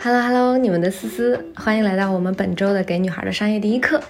[0.00, 4.00] Hello Hello，你们的思思，欢迎来到我们本周的给女孩的商业第一课。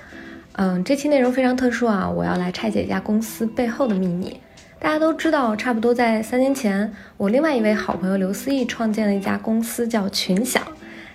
[0.53, 4.39] 嗯，这期内容非常特殊啊，我要来拆解一家公司背后的秘密。
[4.79, 10.63] 大家都知道，差不多在三年前，我另外一位好朋友刘思义创建了一家公司，叫群享。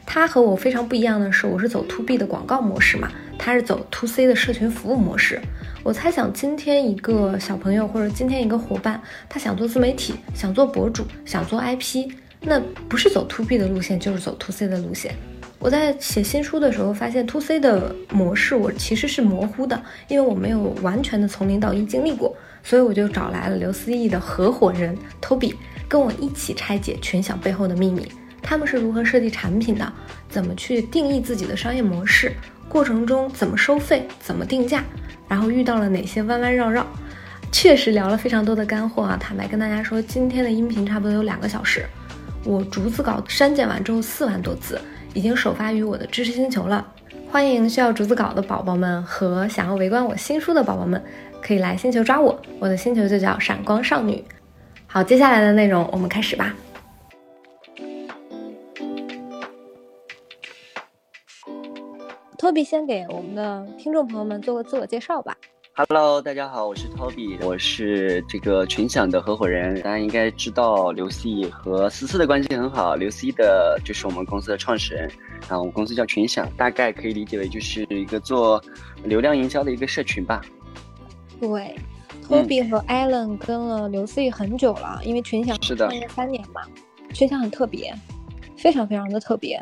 [0.08, 5.40] 他和我非常不一样的是，我是走 To B 的广告模式嘛，他是走 To C 的社群服务模式。
[5.84, 9.00] 我猜想，今天一个小朋友或者今天一个伙伴，
[9.30, 12.10] 他想做自媒体，想做博主，想做 IP，
[12.44, 15.16] 那不是走 To B 的路线，就是走 To C 的路线。
[15.60, 25.56] 我在写新书的时候发现，To C 的模式我其实是模糊的，因为我没有完全的从零到一经历过，所以我就找来了刘思义的合伙人 Toby，
[25.88, 28.06] 跟我一起拆解群享背后的秘密。
[28.42, 29.94] 他们是如何设计产品的？
[30.28, 32.34] 怎么去定义自己的商业模式？
[32.68, 34.06] 过程中怎么收费？
[34.20, 34.84] 怎么定价？
[35.30, 36.86] 然后遇到了哪些弯弯绕绕？
[37.54, 39.16] 确实聊了非常多的干货啊！
[39.18, 41.86] 坦白跟大家说，今天的音频差不多有两个小时，
[42.46, 44.80] 我逐字稿删减完之后四万多字，
[45.14, 46.86] 已经首发于我的知识星球了。
[47.32, 51.02] 欢迎需要逐字稿的宝宝们和想要围观我新书的宝宝们，
[51.42, 54.24] 可以来星球抓我，我的星球就叫闪光少女。
[54.86, 56.54] 好，接下来的内容我们开始吧。
[62.38, 65.38] 托比先给我们的听众朋友们做个自我介绍吧。
[65.76, 69.74] Hello，大家好，我是 Toby，我是这个群享的合伙人。
[69.82, 75.10] 大家应该知道刘思义和思思的关系很好，刘思义的就是我们公司的创始人。
[75.50, 78.64] 然后我们公司叫群享，大概可以理解为就是一个做
[79.04, 80.44] 流量营销的一个社群吧。
[81.42, 81.76] 对
[82.30, 86.62] ，Toby 和 Allen 跟了刘思义很久了，因为群享是的，创业三年嘛，
[87.16, 87.92] 群享很特别，
[88.56, 89.60] 非常非常的特别。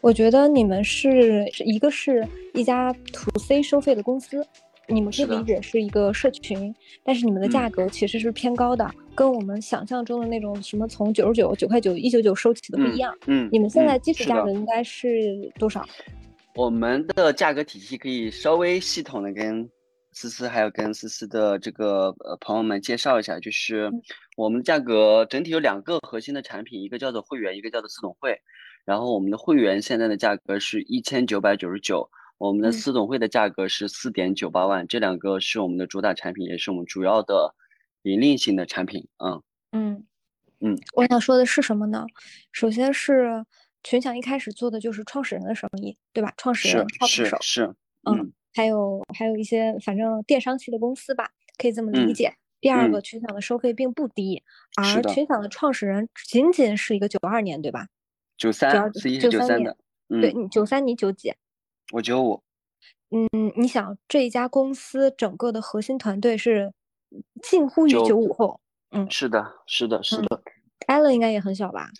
[0.00, 4.44] 我觉得你们是一个是一家 to C 收费的公司，
[4.88, 13.16] 你们可以理解是一个社群，但是你们的价格其实是偏高的，跟我们想象中的那种什么从九十九、九块九、一九九收起的不一样。
[13.26, 15.86] 嗯，你们现在基础价格应该是多少？
[16.54, 19.66] 我们的价格体系可以稍微系统的跟
[20.12, 23.90] 思思还有跟思思的这个呃朋友们介绍一下，就是
[24.36, 28.38] 我们价格整体有两个核心的产品，一个叫做会员，一个叫做私董会。
[28.84, 32.10] 然后我们的会员现在的价格是一千九百九十九，
[32.42, 37.54] 我们的私董会的价格是四点九八万，这两个是我们的主打产品，也是我们主要的
[38.02, 39.06] 盈利性的产品。
[39.18, 40.04] 嗯嗯
[40.58, 42.04] 嗯，我想说的是什么呢？
[42.50, 43.46] 首先是
[43.84, 46.34] 群享一开始做的就是创始人的生意，对吧？
[46.36, 47.72] 创始人、操盘手是，
[48.10, 52.34] 嗯，还有还有一些反正电商系的公司吧，可以这么理解。
[52.60, 54.42] 第二个，群享的收费并不低，
[54.74, 57.86] 而群享的创始人仅仅是一个九二年，对吧？
[58.36, 59.76] 九三，九三的，
[60.08, 61.32] 对你九三，你九几？
[61.92, 62.42] 我九五。
[63.10, 66.72] 嗯，你想这一家公司整个的核心团队是
[67.42, 68.60] 近乎于九五后，
[68.90, 70.42] 嗯，是的，是的，是的。
[70.86, 71.90] Allen 应该也很小吧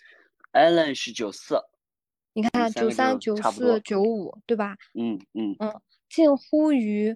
[0.53, 1.61] ？Allen 是九四。
[2.33, 4.75] 你看，九三、九四、九五，对吧？
[4.95, 7.15] 嗯嗯嗯，近乎于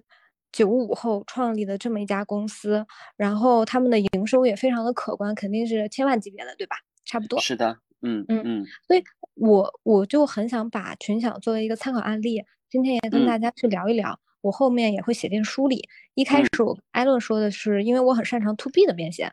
[0.52, 2.86] 九五后创立的这么一家公司，
[3.16, 6.76] 然后他们的营收也非常的可观，肯定是千万级别的，对吧？
[7.04, 7.40] 差不多。
[7.40, 7.80] 是的。
[8.00, 9.02] 嗯嗯嗯，所以
[9.34, 14.18] 我我就很想把群享作为一个参考案例，今天也跟大家去聊一聊。
[14.40, 15.88] 我后面也会写进书里。
[16.14, 19.32] 一开始我艾乐说的是，因为我很擅长 to B 的变现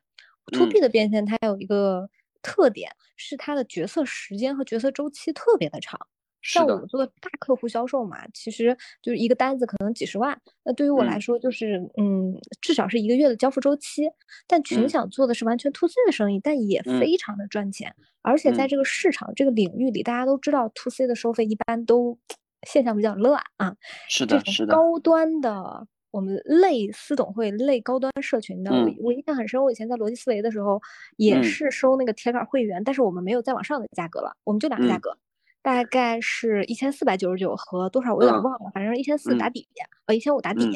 [0.51, 2.09] ，to B 的变现它有一个
[2.41, 5.99] 特点，是它的决策时间和决策周期特别的长。
[6.41, 14.09] 像我们做大客户销售嘛，其实就是一个单子可能几十万，那对于我来说就是嗯，至少是一个月的交付周期。
[14.47, 22.19] 但群享做的是完全 to C 的生意，但也非常的赚钱，而且在这个市场这个领域里，大家都知道 to C 的收费一般都
[22.65, 23.75] 现象比较乱啊。
[24.09, 24.73] 是的，是的。
[24.73, 30.81] 高端的我们类私董会类高端社群的，我我印象很深，我以前在逻辑思维的时候
[31.17, 35.17] 也是收那个铁杆会员，但是我们没有再往上的价格了，我们就两个价格。
[35.61, 39.67] 大概是一千四百九十九和多少，我有点忘了，反正一千四打底，
[40.05, 40.71] 呃，一千五打底。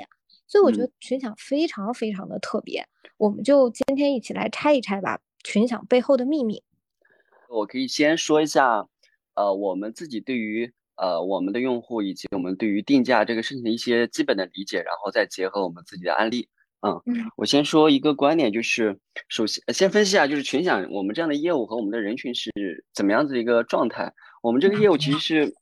[0.47, 2.83] 所以我觉得群享非常非常的特别，
[3.17, 6.63] 我们就今天一起来拆一拆吧，群享背后的秘密。
[7.49, 8.87] 我可以先说一下，
[9.35, 16.47] 呃，我们自己对于呃我们的用户以及我们对于定价这个事情的一些基本的理解，然后再结合我们自己的案例。
[16.81, 17.01] 嗯，
[17.35, 18.97] 我先说一个观点，就是
[19.27, 22.51] 首先先分析一下，就是群享我们这样的业务和我们的人群是
[22.93, 24.13] 怎么样子的一个状态。
[24.41, 25.53] 我们这个业务其实是，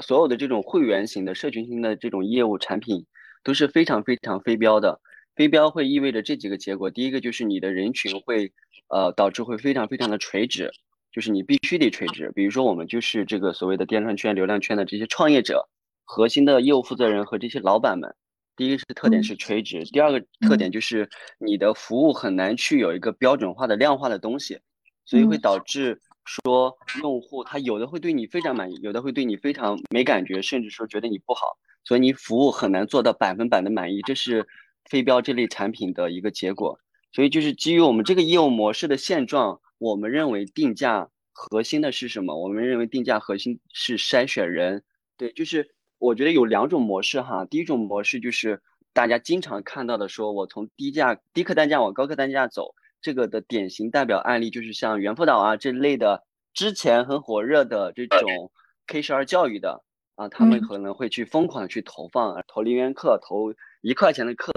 [0.00, 3.04] 所有的这种会员型的、社群型的这种业务产品
[3.42, 5.00] 都是非常非常非标的。
[5.34, 8.52] 非标会意味着这几个结果：第一个就是你的人群会，
[8.88, 10.70] 呃，导致会非常非常的垂直，
[11.12, 12.30] 就是你必须得垂直。
[12.34, 15.68] 比如说我们就是这个所谓的电商圈、流量圈的这些创业者、
[16.04, 18.14] 核心的业务负责人和这些老板们。
[18.56, 21.08] 第一个是特点是垂直，第二个特点就是
[21.38, 24.60] 你的服务很难去有一个标准化的量化的东西，
[25.04, 26.00] 所以会导致。
[26.26, 34.46] 说用户他有的会对你非常满意，有的会对你非常没感觉，甚至说觉得你不好，所以你服务很难做到百分百的满意，这是
[34.84, 36.78] 非标这类产品的一个结果。
[37.10, 42.36] 所以就是基于我们这个业务模式的现状，我们认为定价核心的是什么？
[42.36, 44.84] 我们认为定价核心是筛选人。
[45.16, 47.46] 对，就是我觉得有两种模式哈。
[47.46, 48.60] 第一种模式就是
[48.92, 58.52] 大家经常看到的，说我从低价低客单价往高客单价走，这个的典型代表案例就是像猿辅导啊这类的，之前很火热的这种
[58.86, 59.82] K 十二教育的
[60.14, 64.52] 啊，他们可能会去疯狂的去投放，投零元课，投一块钱的课。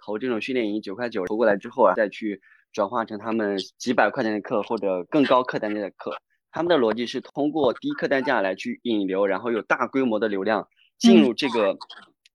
[0.00, 2.40] 投这种训练营九块九投过来之后啊，再去
[2.72, 6.12] 转化成他们几百块钱的课或者更高客单价的课。
[6.50, 10.68] 他们的逻辑是通过低客单价来去引流，然后有大规模的流量
[10.98, 11.76] 进入这个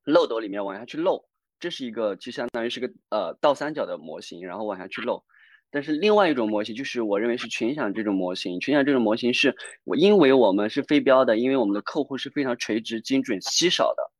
[0.03, 1.25] 漏斗里面往下去漏。
[1.59, 5.23] 这是一个就相当于是个呃倒三角的模型，然后往下去漏。
[5.71, 8.59] 但是另外一种模型就是我认为是群享这种模型。
[8.59, 14.11] 群享这种模型是我因为我们是非标的，因为我们的客户是非常垂直、精准、稀少的，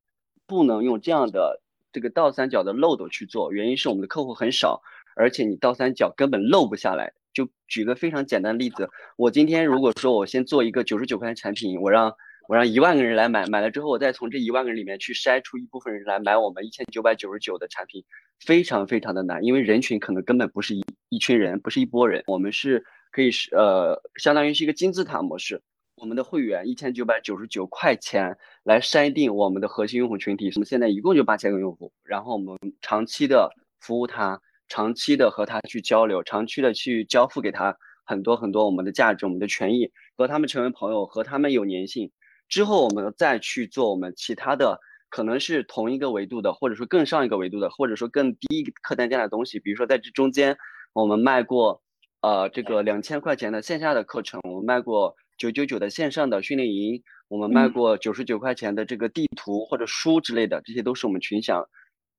[0.47, 1.61] 不能用这样的。
[1.91, 4.81] 这个倒三角的漏斗去做，原因是我们的客户很少，
[5.15, 7.13] 而且你倒三角根本漏不下来。
[7.33, 12.13] 就举个非常简单的例子，我今天如果说我先做一个九十九块钱产品，我让
[12.47, 18.03] 我让一万个人来买，买了之后我再从这一万个人里面去筛出一部分人来买我们一千九百九十九的产品，
[18.39, 25.61] 非常非常的难，因为人群可能根本不是一一群人，不是一波人，我们是可以是呃，相当于是一个金字塔模式。
[25.95, 33.49] 我们的会员一千九百九十九块钱来筛定我们的核心用户群体，我们现在一共就八千个用户，然后我们长期的
[33.79, 37.75] 服务他，长期的和他去交流，长期的去交付给他
[38.05, 42.11] 很多很多我们的价值、我们的权益，和他们成为朋友，和他们有粘性。
[42.49, 44.79] 之后我们再去做我们其他的，
[45.09, 49.59] 可能是同一个维度的，或者说更上一个维度的，或者说更低客单价的东西。
[49.59, 50.57] 比如说在这中间，
[50.93, 51.81] 我们卖过
[52.21, 55.15] 呃这个两千块钱的线下的课程，我们卖过。
[55.35, 61.67] 九九九的线上的训练营，我们卖过九十九块钱的这个地图或者书之类的，这些都是我们群享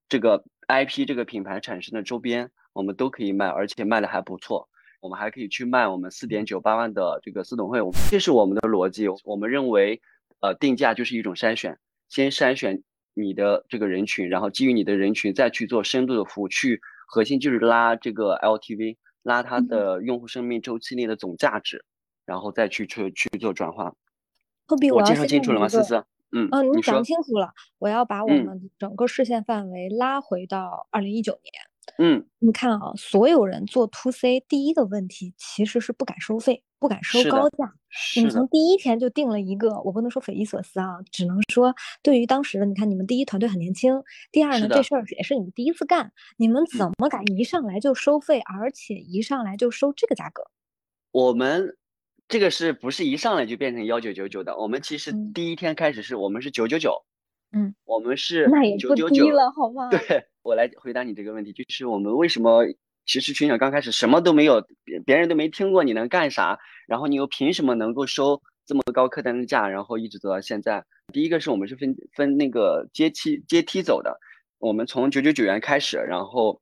[0.08, 4.69] 这个 IP 这个品牌产生的周边，我们都可以卖，而且卖的还不错。
[5.00, 7.78] 我们还可以去卖我们四点九八万的这个私董会，
[8.11, 9.06] 这是我们的逻辑。
[9.25, 10.00] 我们认为，
[10.40, 11.78] 呃，定价就是一种筛选，
[12.08, 12.82] 先筛选
[13.14, 21.84] 你的这个人群，然后基于你的人群再去做深度的服务，去核心就是拉这个 LTV，拉它的用户生命周期内的总价值。
[22.26, 23.94] 然后再去去去做转化。
[24.94, 25.69] 我介绍清楚了吗？
[25.69, 26.02] 思思，
[26.35, 27.53] 嗯嗯，你讲清楚了。
[27.79, 31.53] 我要把我们整个视线范围拉回到二零一九年。
[31.99, 37.73] 嗯，你看啊，所有人做 to C，第一个问题其实是不敢收费，不敢收高价。
[38.17, 44.03] 你们从第一天就定了一个，我不能说匪夷所思啊，只能说对于当时的，你看你们第一团队很年轻，
[44.33, 50.43] 第二呢，这事儿也是你们第一次干，你们怎么敢一上来就收费，而且一上来就收这个价格？
[51.13, 51.77] 我们。
[52.26, 54.56] 这个是不是一上来就变成幺九九九的？
[54.56, 57.05] 我们其实第一天开始是我们是九九九，
[57.53, 59.88] 嗯，我们是那也不低了，好吗？
[59.91, 60.00] 对
[60.43, 62.65] 我来回答你这个问题，就是我们为什么
[63.05, 70.85] 其实群享刚开始什么都没有，别别人都没听过你能干啥，然后你又凭什么能够收这么高客单价，然后一直走到现在？
[71.12, 74.19] 第一个是我们是分分那个阶梯阶梯走的，
[74.59, 76.61] 我们从九九九元开始，然后。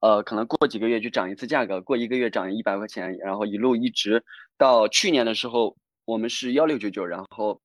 [0.00, 4.22] 呃，可能过几个月就涨一次价格，过一个月涨一百块钱，然后一路一直
[4.56, 7.60] 到去年的时候，我们是幺六九九，然后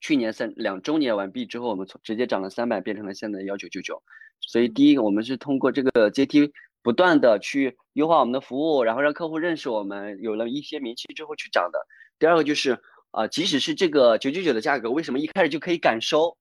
[0.00, 4.02] 去年三两周年完毕之后，我们从直接涨了三百，变成了现在幺九九九。
[4.40, 6.50] 所以第一个，我们是通过这个阶梯
[6.82, 11.78] 不断的去优化我们的服务，然后让客户认识我们，有了一些名气之后去涨的。
[12.18, 12.78] 第二个就是
[13.10, 16.38] 啊，即使是这个九九九的价格，为什么一开始就可以敢收？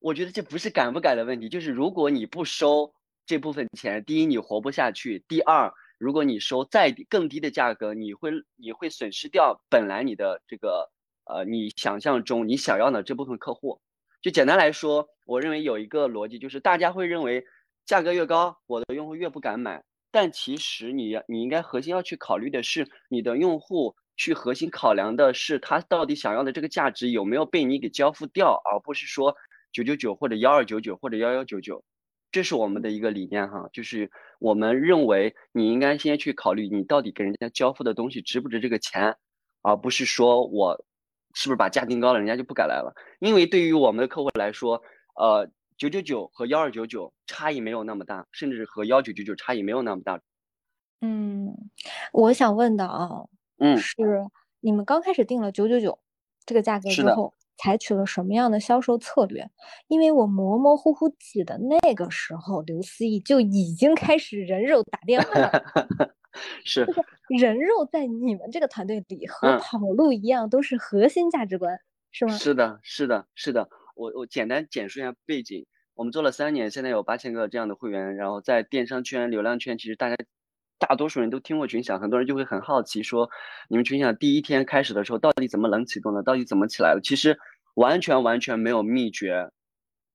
[0.00, 2.92] 我觉得这不是敢不敢的问题，就是如果你不收。
[3.28, 10.90] 这部分钱，第一你活不下去，第二，如果你收再更低的价格，你会你会损失掉本来你的这个
[11.26, 13.82] 呃你想象中你想要的这部分客户。
[14.22, 17.44] 就简单来说，我认为有一个逻辑就是，大家会认为
[17.84, 19.84] 价格越高，我的用户越不敢买。
[20.10, 29.36] 但其实你你应该核心要去考虑的是，你的用户去核心考量的是他到底想要的这个价值有没有被你给交付掉，而不是说
[29.70, 31.84] 九九九或者幺二九九或者幺幺九九。
[32.38, 39.16] 这是我们的一个理念哈，就是我们认为你应该先去考虑你到底给人家交付的东西值不值这个钱，
[39.60, 40.84] 而不是说我
[41.34, 42.94] 是不是把价定高了，人家就不敢来了。
[43.18, 44.80] 因为对于我们的客户来说，
[45.16, 50.20] 呃，九九九和幺二九九差异没有那么大，甚至和幺九九九差异没有那么大。
[51.00, 51.52] 嗯，
[52.12, 53.24] 我想问的啊，
[53.58, 53.96] 嗯，是
[54.60, 55.98] 你们刚开始定了九九九
[56.46, 57.34] 这个价格之后。
[57.58, 59.50] 采取了什么样的销售策略？
[59.88, 65.52] 因为我模模糊糊记得那个时候，刘思义就已经开始人肉打电话了。
[66.64, 66.86] 是
[67.40, 71.80] 人肉在你们这个团队里和跑路一样，都是核心价值观，
[72.12, 72.36] 是吗？
[72.36, 73.68] 是的，是的，是的。
[73.96, 80.16] 我我简单简述一下背景，我们做了三年，现在有八千个这样的会员，然后在电商圈、流量圈，其实大家
[80.78, 83.28] 大多数人都听过群享，很多人就会很好奇说，
[83.68, 87.00] 你们群享第一天开始的时候到底怎么冷启动的，到底怎么起来的？
[87.02, 87.38] 其实
[87.74, 89.50] 完全完全没有秘诀，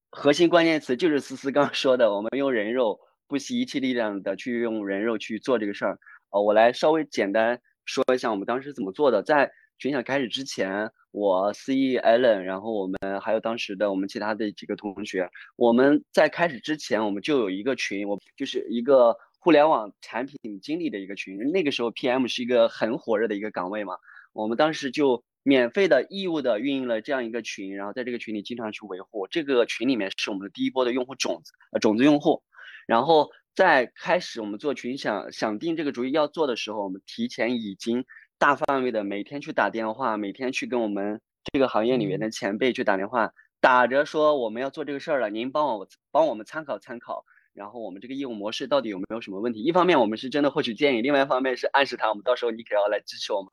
[0.10, 3.00] 核心关键词就是思思刚刚说的，我们用人肉。
[3.26, 5.98] 不惜一切力量的去用人肉去做这个事儿，
[6.30, 9.24] 呃，我来稍微简单说一下我们当时怎么做的。
[9.24, 21.38] 在群享开始之前，我 CE Allen，然后我们还有当时的我们其他的几个同学，我们在开始之前，我们就有一个群，我就是一个互联网产品经理的一个群。
[21.52, 23.98] 那个时候 PM 是一个很火热的一个岗位嘛，
[24.32, 29.28] 我们当时就免费的义务的运营了这样一个群，然后在这个群里经常去维护。
[29.28, 32.42] 这个群里面是我们的第一波的用户种子，呃，种子用户。
[32.88, 38.06] 然后在开始我们做群想想定这个主意要做的时候，我们提前已经
[38.40, 41.20] 大范围的每天去打电话，每天去跟我们
[41.52, 49.62] 这个行业里面的前辈去打电话，打着说我们要做这个事儿了，您帮我帮我们参考参考，然后我们这个业务模式到底有没有什么问题？
[49.62, 53.52] 一方面我们是真的获取建议，另外一方面是暗示他，我们到时候你可要来支持我们，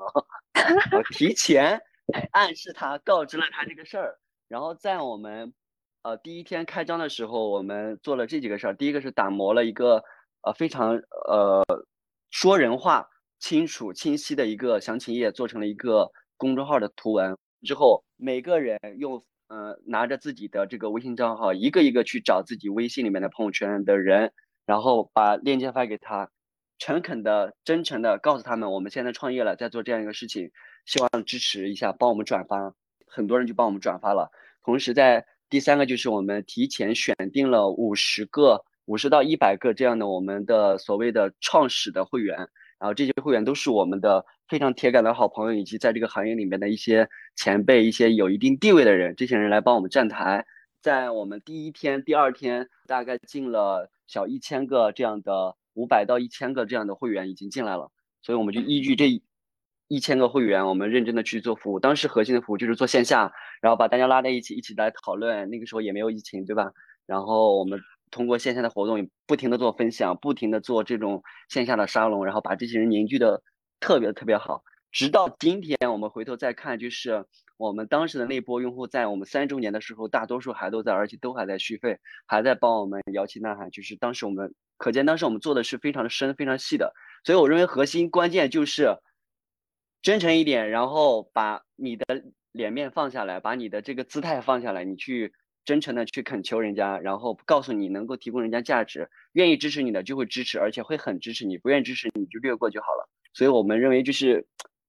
[0.99, 1.80] 我提前
[2.33, 5.52] 暗示他，告知了他这个事儿，然后在我们。
[6.02, 8.75] 呃，第一天开张的时候，我们做了这几个事儿。
[8.75, 10.02] 第一个是打磨了一个
[10.40, 10.97] 呃非常
[11.28, 11.62] 呃
[12.30, 13.07] 说人话、
[13.38, 17.37] 清楚清晰的一个详情页，做成了一个公众号的图文。
[17.66, 24.33] 之后每个人用呃拿着自己的这个微信账号，一个一个去找自己微信里面的朋友圈的人，
[24.64, 26.30] 然后把链接发给他，
[26.78, 30.50] 诚恳的、真诚的告诉他们，我们现在创业了，在做这样一个事情，
[30.87, 32.75] 希望支持一下，帮我们转发。
[33.07, 34.30] 很多人就帮我们转发了，
[34.64, 35.26] 同时在。
[35.50, 42.49] 第三个就是我们提前选定了五十个、五十到一百个这样的我们的所谓的创始的会员，
[42.81, 50.47] 然后这些会员都是我们的非常铁杆的好朋友，以及在这个行业里面的一些前辈、一些有一定地位的人，这些人来帮我们站台。
[50.83, 59.23] 在我们第一天、第二天，大概进了小一千个这样的五百到一千个这样的会员已经进来了，所以我们就依据这。
[59.93, 61.81] 一千个会员，我们认真的去做服务。
[61.81, 65.51] 当时核心的服务就是做线下，然后把大家拉在一起，一起来讨论。
[65.51, 66.71] 那个时候也没有疫情，对吧？
[67.07, 73.43] 然后我们通过线下的活动，不停的做分享，不停的做这种线下的沙龙，然后把这些人凝聚的
[73.81, 74.62] 特别特别好。
[74.93, 77.25] 直到今天，我们回头再看，就是
[77.57, 83.71] 我们当时的那波用户，在我们三周年的时候，大多数还都在，而且都还在续费，还在帮我们摇旗呐喊。
[83.71, 86.93] 就是当时我们可见，当时我们做的是非常的深、非常细的。
[87.25, 88.97] 所以我认为核心关键就是。
[90.02, 92.07] 真诚一点，然后把你的
[92.52, 103.09] 脸面放下来，把你的这个姿态放下来，你去真诚的去恳求人家，然后告诉你能够提供人家价值，愿意支持你的就会支持，而且会很支持你，不愿意支持你就略过就好了。
[103.33, 104.47] 所以我们认为就是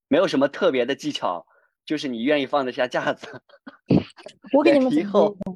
[0.07, 1.45] 没有什么特别的技巧，
[1.85, 3.41] 就是你愿意放得下架子。
[4.53, 5.03] 我给你们总结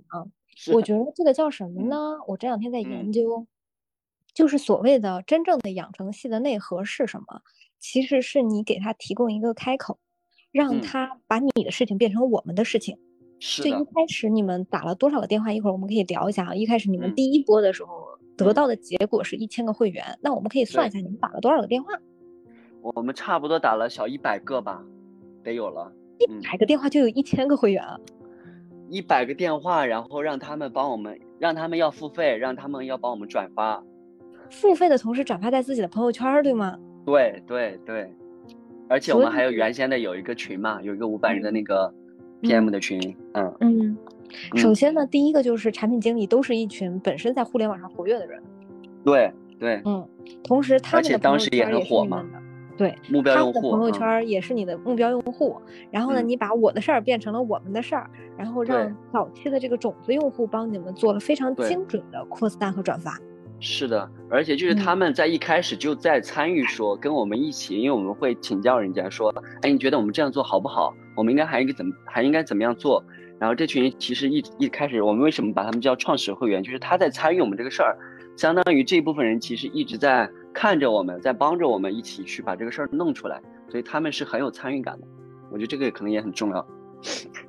[0.10, 0.26] 啊，
[0.74, 1.98] 我觉得这个叫什么呢？
[2.28, 3.48] 我这两天在研究，
[4.34, 7.42] 就是所谓的真正的养成系的内核是什么？
[7.80, 10.00] 其实是你给他提供一个开口，
[10.52, 12.98] 让他把你的事情变成我们的事情。
[13.48, 15.54] 是就一开始你们打了多少个电话？
[15.54, 16.56] 一会儿我们可以聊一下啊。
[16.56, 17.90] 一开始你们第一波的时候
[18.36, 21.94] 得到的结果是一千个会员，那我们可以算一下你们打了多少个电话？
[22.82, 24.84] 我们差不多打了小一百个吧，
[25.44, 25.94] 得有了。
[26.18, 27.84] 一百个电话就有一千个会员。
[28.90, 33.84] 一百个电话，然后让他们帮我们，让他们要付费，让他们要帮我们转发。
[34.50, 36.80] 付费的同时转发在自己的朋友圈，对吗？
[37.06, 38.12] 对对对，
[38.90, 41.94] 而且我们还有原先的有一个群嘛，有一个五百人的那个
[42.42, 43.98] PM 的群，嗯嗯。
[44.56, 48.42] 首先呢，第一个就是产品经理都是一群本身在互联网上活跃的人。
[49.04, 49.82] 对对。
[49.86, 50.08] 嗯。
[50.44, 52.26] 同时，他们的当时也很火嘛。
[52.78, 52.94] 对。
[53.10, 53.62] 目标用户。
[53.62, 55.56] 他的朋友圈也是你的目标用户。
[55.92, 63.18] 然后呢，你把我的事儿变成了我们的事儿，然后让早期的这个种子用户帮你们做了非常精准的扩散和转发。
[63.62, 70.94] 是的，而且就是他们在一开始就在参与，说跟我们一起，因为我们会请教人家说，哎，你觉得我们这样做好不好？
[71.16, 73.04] 我们应该还应该怎么还应该怎么样做？
[73.40, 76.64] 然后这群人其实一一开始，我们为什么把他们叫创始会员？
[76.64, 77.98] 就是他在参与我们这个事儿，
[78.38, 85.08] 相当于这一部分人其实一直在看着我们，在帮着我们一起去把这个事儿弄出来，所以他们是很有参与感的。
[85.52, 86.66] 我觉得这个可能也很重要。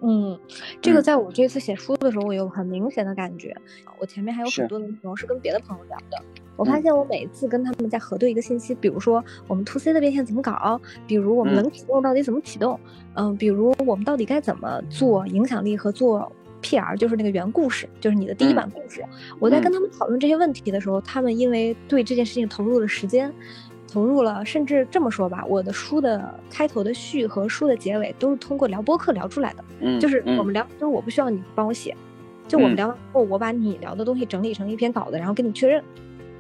[0.03, 0.39] 嗯，
[0.81, 3.55] 这个在我这次写书的时候，我有很明显的感觉。
[3.99, 6.23] 我前面还有很多的内容是跟别的朋友聊的。
[6.57, 12.79] 我发现我每一次跟他们在核对一个信息，比如说我们 to C 的变现怎么搞，比如我们冷启动到底怎么启动，
[13.15, 16.31] 嗯，比如我们到底该怎么做影响力和做
[16.63, 19.03] PR，就是那个原故事，就是你的第一版故事。
[19.39, 23.33] 我在跟他们讨论这些问题的时候，他们因为对这件事情投入了时间。
[23.93, 29.65] 投入了，甚至这么说吧，我的书的开头的序和书的结尾都是通过聊播客聊出来的。
[29.81, 31.97] 嗯，就是我们聊，就是我不需要你帮我写，
[32.49, 35.83] 就我们聊完后，我把你聊的东西整理成一篇稿子，然后跟你确认。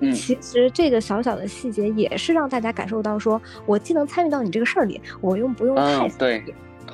[0.01, 6.45] 嗯，其实这个小小的细节也是让大家感受到，说我既能参与到你这个事儿里，我又不用太对，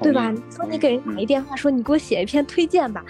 [0.00, 0.32] 对吧？
[0.50, 3.04] 说你给人打一电话，说你给我写一篇推荐吧，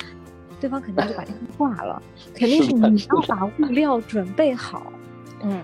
[0.60, 2.02] 对方肯定就把电话挂了，
[2.34, 4.90] 肯定是你要把物料准备好。
[5.42, 5.60] 嗯，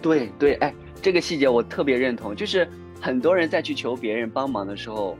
[0.00, 0.74] 对对，哎。
[1.02, 2.66] 这个细节我特别认同，就是
[3.00, 5.18] 很多人在去求别人帮忙的时候，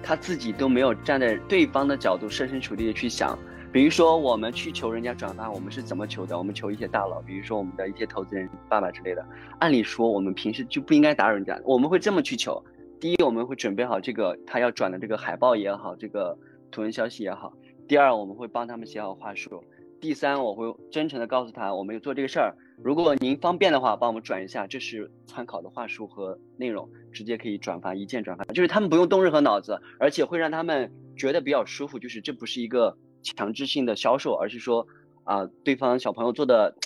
[0.00, 3.36] 他自己都没有站在对方的角度设身处地的去想。
[3.72, 6.38] 比如说，我们去求人家转发，我们是怎么求的？
[6.38, 9.26] 我们求一些大佬，比如说我们的一些投资人、爸爸之类的。
[9.58, 12.64] 按理说，我们平时就不应该打扰人家，我们会这么去求：
[13.00, 16.38] 第一，我们会准备好这个他要转的这个海报也好，这个
[16.70, 17.52] 图文消息也好；
[17.88, 19.60] 第二，我们会帮他们写好话术；
[20.04, 22.54] 第三，我会真诚的告诉他，我们有做这个事儿。
[22.76, 34.86] 如果您方便的话，帮我们转一下，这是参考的话术和内容，直接可以转发，一键转发，就是他们不用动任何脑子，而且会让他们觉得比较舒服，就是这不是一个强制性的销售，而是说
[35.24, 36.76] 啊，对方小朋友做的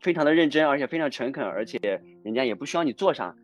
[0.00, 1.78] 非常的认真，而且非常诚恳，而且
[2.22, 3.34] 人家也不需要你做啥，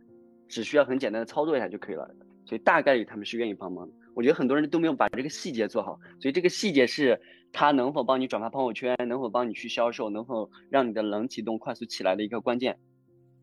[0.47, 2.07] 只需要很简单的操作一下就可以了，
[2.45, 3.89] 所以大概率他们是愿意帮忙。
[4.15, 7.19] 我觉得很多人都没有把这个细节做好，所以这个细节是。
[7.53, 8.97] 他能否帮你转发朋友圈？
[9.07, 10.11] 能否帮你去销售？
[10.11, 12.79] 能否让你的冷启动快速起来的一个关键？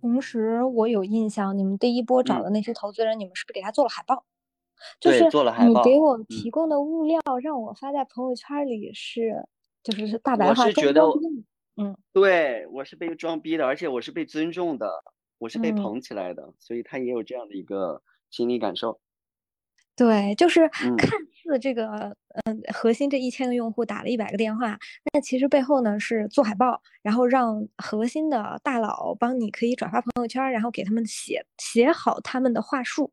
[0.01, 4.25] 同时，我有印象，你们第一波找的那些投资人，你们是不是给他做了海报？
[4.99, 5.83] 就是做了海报。
[5.83, 9.45] 你给我提供的物料，让我发在朋友圈里是，
[9.83, 10.63] 就是是大白话。
[10.63, 11.01] 我是觉得，
[11.75, 14.89] 嗯，对我是被装逼的，而且我是被尊重的，
[15.37, 19.01] 我是被捧起来的，所以他也有这样的一个心理感受。
[19.99, 21.09] 对，就是看
[21.43, 22.15] 似这个，
[22.45, 24.79] 嗯，核心这一千个用户打了一百个电话，
[25.11, 33.11] 那其实背后呢是做海报，然后让核心的大佬帮你可以转发朋友圈，然后给他们写写好他们的话术。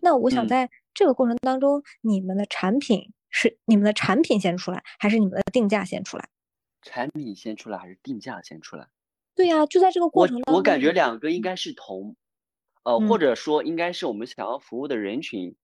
[0.00, 6.28] 那我想在这个过程当中，你们的产品是你们的产品先出来，还是你们的定价先出来？
[6.82, 8.86] 产品先出来还是定价先出来？
[9.34, 12.14] 对呀，就在这个过程当中，我感觉两个应该是同，
[12.84, 15.56] 呃，或者说应该是我们想要服务的人群。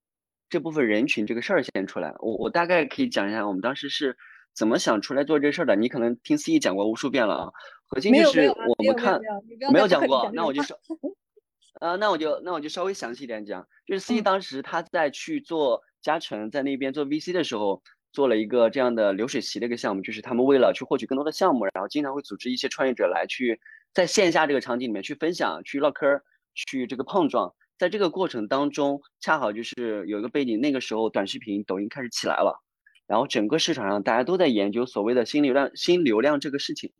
[0.50, 4.16] 这部分人群这个事儿先出来，我我大概可以讲一下我们当时是
[4.54, 5.76] 怎么想出来做这事儿的。
[5.76, 7.52] 你可能听司仪讲过无数遍了啊，
[7.86, 9.20] 核心就是我们看
[9.72, 10.78] 没有讲过，那我就说，
[11.80, 17.82] 呃，那我就那我就稍微详细一点讲，就是司仪当时他在去做嘉诚在那边做 VC 的时候，
[18.12, 23.60] 做了一个这样的流水席的一个项目，就是他们为了去获取更多的项目，然后经常会组织一些创业者来去
[23.92, 26.22] 在线下这个场景里面去分享、去唠嗑、
[26.54, 27.54] 去这个碰撞。
[27.78, 32.60] 在这个过程当中，恰好就是有一个背景，那个时候短视频、抖音开始起来了，
[33.06, 36.92] 然后整个市场上大家都在研究所谓的新流量、新流量这个事情，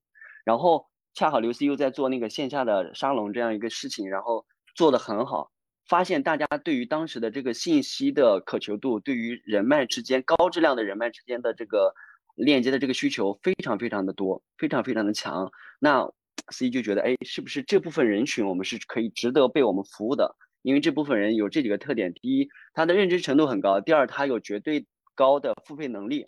[0.44, 5.50] 然后恰好刘思又在做那个线下的沙龙这样一个事情，然后做的很好，
[5.88, 11.92] 发现大家对于当时的这个信息的渴求度，对于人脉之间高质量的人脉之间的这个
[12.36, 15.50] 链接的这个需求非常非常的多，非常非常的强。
[15.80, 16.08] 那
[16.52, 20.36] C 就觉得，哎，是不是这部分人群我们是可以值得被我们服务的？
[20.68, 26.26] 因为这部分人有这几个特点：第一，他的认知程度很高；第二，他有绝对高的付费能力。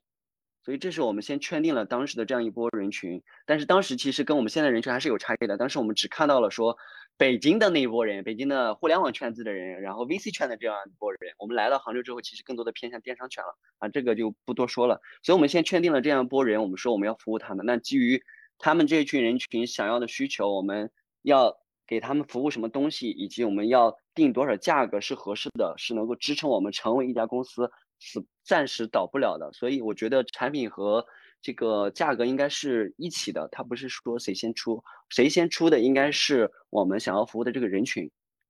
[0.65, 3.23] 所以，这是我们先圈定了当时的这样一波人群。
[3.45, 5.59] 但是，当时其实跟我们现在人群还是有差异的。
[5.59, 6.79] 当时我们只看到了说
[7.19, 11.21] 北京的那一波人，北京的互联网圈子的人，然后 VC 圈的这样一波人。
[11.39, 15.03] 我们来到杭州之后，其实更多的偏向电商圈了啊，这个就不多说了。
[15.23, 17.67] 所以我们先圈定了这样一波人，我们说我们要服务他们。
[17.67, 18.23] 那基于
[18.59, 21.60] 他们这一群人群想要的需求，我们要。
[21.91, 29.53] 给他们服务什么东西，以及我们要定多少价格是合适的，是能够支撑我们成为一家公司是暂时倒不了的。
[29.53, 31.05] 所以我觉得产品和
[31.43, 38.09] 这个价格应该是一起的，它不是说谁先出，谁先出的应该是我们想要服务的这个人群。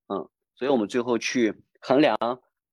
[0.08, 2.18] 嗯，所以我们最后去衡量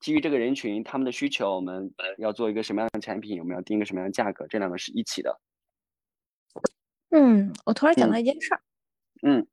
[0.02, 5.40] 基于这个人群他们的需求，我们要做一个什么样的产品，我们要定一个什么样的价格，这两个是一起的。
[7.12, 8.62] 嗯，我突然想到一件事儿。
[9.22, 9.48] 嗯。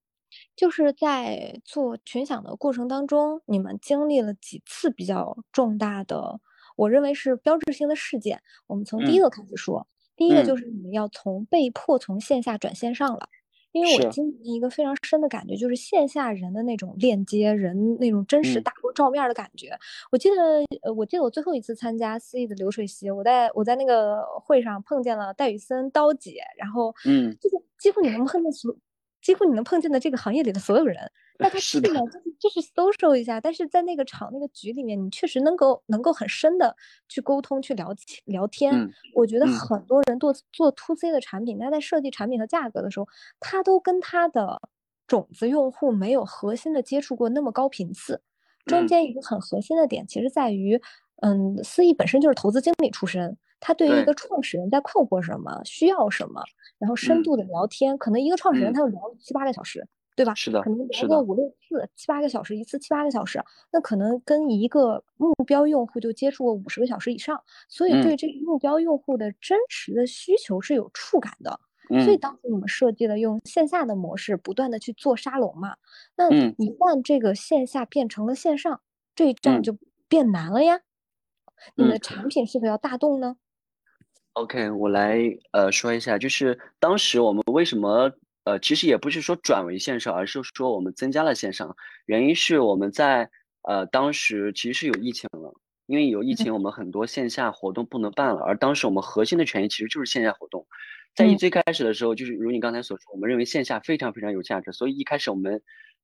[0.56, 6.40] 就是在做群享的过程当中，你们经历了几次比较重大的，
[6.76, 8.40] 我认为是标志性的事件。
[8.66, 9.86] 我们从第一个开始说，
[10.16, 13.28] 第一个就是你们要从被迫从线下转线上了，
[13.72, 19.76] 因为我今年一个非常深的感觉就是线下人的那种链接，人那种真实打过照面的感觉。
[20.12, 20.36] 我记得，
[20.82, 28.72] 呃，我记得我最后一次参加思义的流水席，我在我在那个会上碰见了戴宇森刀姐，然后，嗯，就是几乎你能碰见所。
[29.24, 36.76] 几乎你能碰见的这个行业里的所有人，那他去了就是就是 social 一下，但是在那个场那个局里面，你确实能够能够很深的
[37.08, 37.88] 去沟通去聊
[38.26, 38.90] 聊天。
[39.14, 43.08] 我觉得很多人做做 to C 的产品，他在设计产品和价格的时候，
[43.40, 44.60] 他都跟他的
[45.06, 48.20] 种子用户没有核心的接触过那么高频次。
[48.66, 50.80] 中间一个很核心的点，其实在于，
[51.22, 56.42] 嗯，思义本身就是投资经理出身，他对于一个创始人在困惑什么、需要什么，
[56.78, 59.88] 然后深度的聊天，可能一个创始人他就聊七八个小时。
[60.16, 60.32] 对吧？
[60.36, 71.58] 是的，可能聊个五六次、七八个小时，一次七八个小时，那可能跟一个目标用户就接触过五十个小时以上，所以对这个目标用户的真实的需求是有触感的。
[72.04, 75.74] 所以当时我们设计了用线下的模式，不断的去做沙龙嘛。
[76.14, 78.82] 那一旦这个线下变成了线上，
[79.16, 80.82] 这一仗就变难了呀。
[81.74, 83.36] 你的产品是否要大动呢
[84.34, 85.18] ？OK，我来
[85.52, 88.12] 呃说一下，就是当时我们为什么。
[88.46, 91.74] 呃，其实也不是说转为线上，而是说我们增加了线上。
[92.04, 93.30] 原因是我们在
[93.62, 95.50] 呃当时其实是有疫情了，
[95.86, 98.42] 因为有疫情，我们很多线下活动不能办了。
[98.42, 100.66] 而当时我们核心的权益其实就是线下活动。
[101.14, 105.62] 在一最开始的时候，就是如你刚才所说，我们认为线下非常非常有价值，所以一开始我们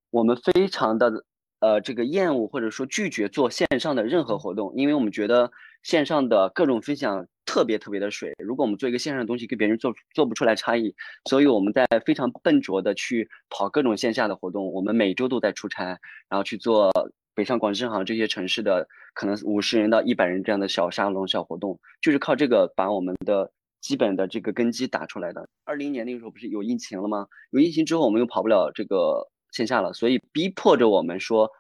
[0.08, 1.26] 我们非常的
[1.60, 7.26] 呃这个厌恶或者说拒绝做线上的任何活动，因为我们觉得线上的各种分享。
[7.46, 10.94] 特别特别的水，如果我们做一个线上的东西，跟别人做做不出来差异，
[11.28, 14.72] 所以我们在非常笨拙的去跑各种线下的活动。
[14.72, 16.92] 我们每周都在出差，然后去做
[17.34, 25.48] 北上广深杭这些城市的可能五十人到一百人这样的小沙龙、小活动，就是靠这个把我们的基本的这个根基打出来的。
[25.64, 27.26] 二零年那个时候不是有疫情了吗？
[27.50, 31.50] 有疫情之后，我们又跑不了这个线下了，所以逼迫着我们说，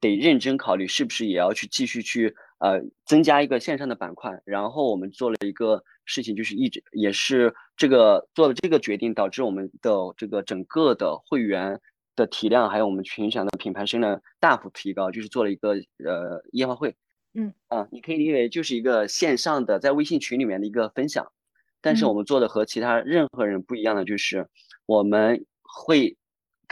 [0.00, 2.34] 得认真考虑是不是也要去继续去。
[2.60, 11.80] 呃，增加一个线上的板块，然后我们做了一个事情，就是一直也是这个做了这个决定，导致我们的这个整个的会员
[12.16, 15.70] 的体量，还有我们群享的品牌声量大幅提高，就是做了一个
[16.04, 16.94] 呃夜话会。
[17.32, 21.32] 嗯啊，你可以理解为就是一个线上的在微信群里面的一个分享，
[21.80, 24.46] 但是我们做的和其他任何人不一样的就是，
[24.84, 26.18] 我们会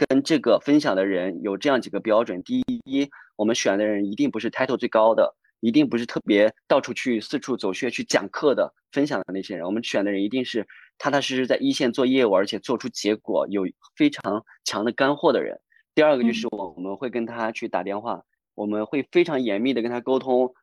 [0.07, 5.35] 跟这个分享的人有这样几个标准：第一，我们选的人一定不是 title 最高的。
[5.61, 10.65] 一定不是特别到处去四处走穴去讲课的分享的那些人，我们选的人一定是
[10.97, 15.59] 踏踏实实在一线做业务，而且做出结果有非常强的干货的人。
[15.93, 18.23] 第二个就是我我们会跟他去打电话，
[18.55, 20.53] 我们会非常严密的跟他沟通，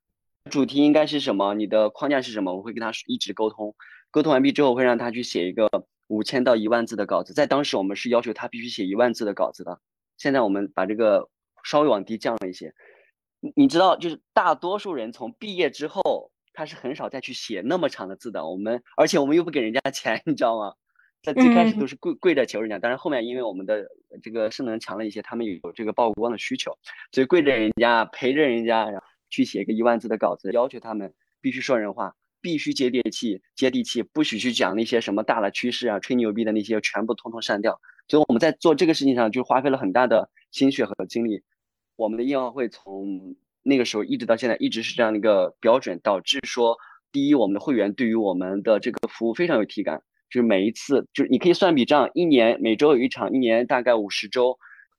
[0.51, 3.75] 主题应该是什么，你的框架是什么，我会跟他一直沟通。
[4.11, 5.68] 沟通完毕之后会让他去写一个
[6.09, 9.81] 五千到一万字的稿子，在当时我们是要求他必须写一万字的稿子的，
[10.16, 11.29] 现在我们把这个
[11.64, 12.75] 稍微往低降了一些。
[13.55, 18.49] 你知道，就是大多数人从毕业之后，他是很少再去写那么长的字的。
[18.49, 20.75] 我们，而且我们又不给人家钱， 你知道吗？
[21.23, 23.85] 在最开始都是跪跪着求人家，但是后面因为我们的
[24.23, 26.79] 这个势能强了一些，他们有这个曝光的需求，
[27.11, 32.14] 所以跪着人家陪着人家，然后去写一个一万字的稿子，要求他们必须说人话，
[32.47, 37.81] 必须接地气，接地气，不许去讲那些什么大的趋势啊、吹牛逼的那些，全部通通删掉。
[38.07, 41.43] 所以我们在做这个事情上就花费了很大的心血和精力。
[41.97, 46.79] 我们的夜话会从那个时候一直到现在一直是这样的一个标准，导致说，
[47.11, 54.57] 第一，我们的会员对于我们的这个服务非常有体感，就是每一次，就是你可以算笔账，一年每周有一场，一年大概五十周，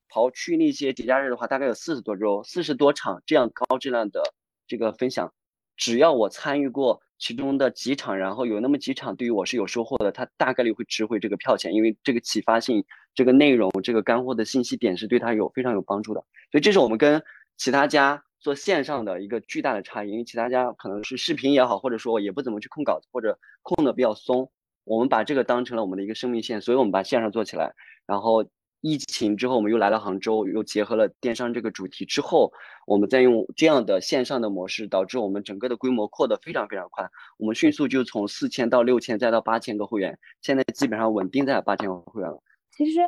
[0.09, 4.21] 刨去那些节假日的话，大概有四十多周，四十多场这样高质量的
[4.67, 5.33] 这个分享，
[5.77, 12.83] 只要我参与过其中的几场，然后有那么几场对于我是有收获的，他大概率会值回这个票钱，因为这个启发性。
[13.15, 17.23] 这个内容，这个干货的信息点是对他有非常有帮助的，所以这是我们跟
[17.57, 20.11] 其他家做线上的一个巨大的差异。
[20.11, 24.51] 因为其他家可能是视频也好，或者说也不怎么去控稿子，或者控的比较松。
[24.83, 27.73] 我们把这个当成了我们的一个生命线，所以我们把线上做起来。
[28.05, 28.45] 然后
[28.81, 32.51] 疫情之后，我们又来了杭州，又结合了电商这个主题之后，
[32.85, 37.09] 我们再用这样的线上的模式，导致我们整个的规模扩得非常非常快。
[37.37, 42.41] 我们迅速就从四千到六千，再到八千个会员，现在基本上稳定在八千个会员了。
[42.71, 42.99] 其实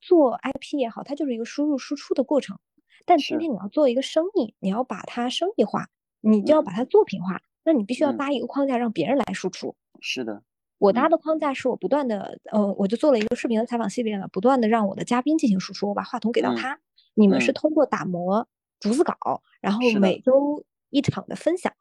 [0.00, 2.58] 做 IP 也好，它就是一个输入输出的过程。
[3.04, 5.88] 但今天你要做一个生意，你要把它生意化，
[6.20, 7.40] 你就要把它作品化。
[7.64, 9.76] 那你必须要搭一个框架，让别人来输出。
[10.00, 10.42] 是的，
[10.78, 15.88] 我搭的框架是我不断的，呃，我就做了一个视频的采访系列了，不断的让我的嘉宾进行输出。
[15.88, 16.78] 我把话筒给到他，
[17.14, 18.48] 你们是通过打磨
[18.80, 21.72] 逐字稿，然后每周一场的分享，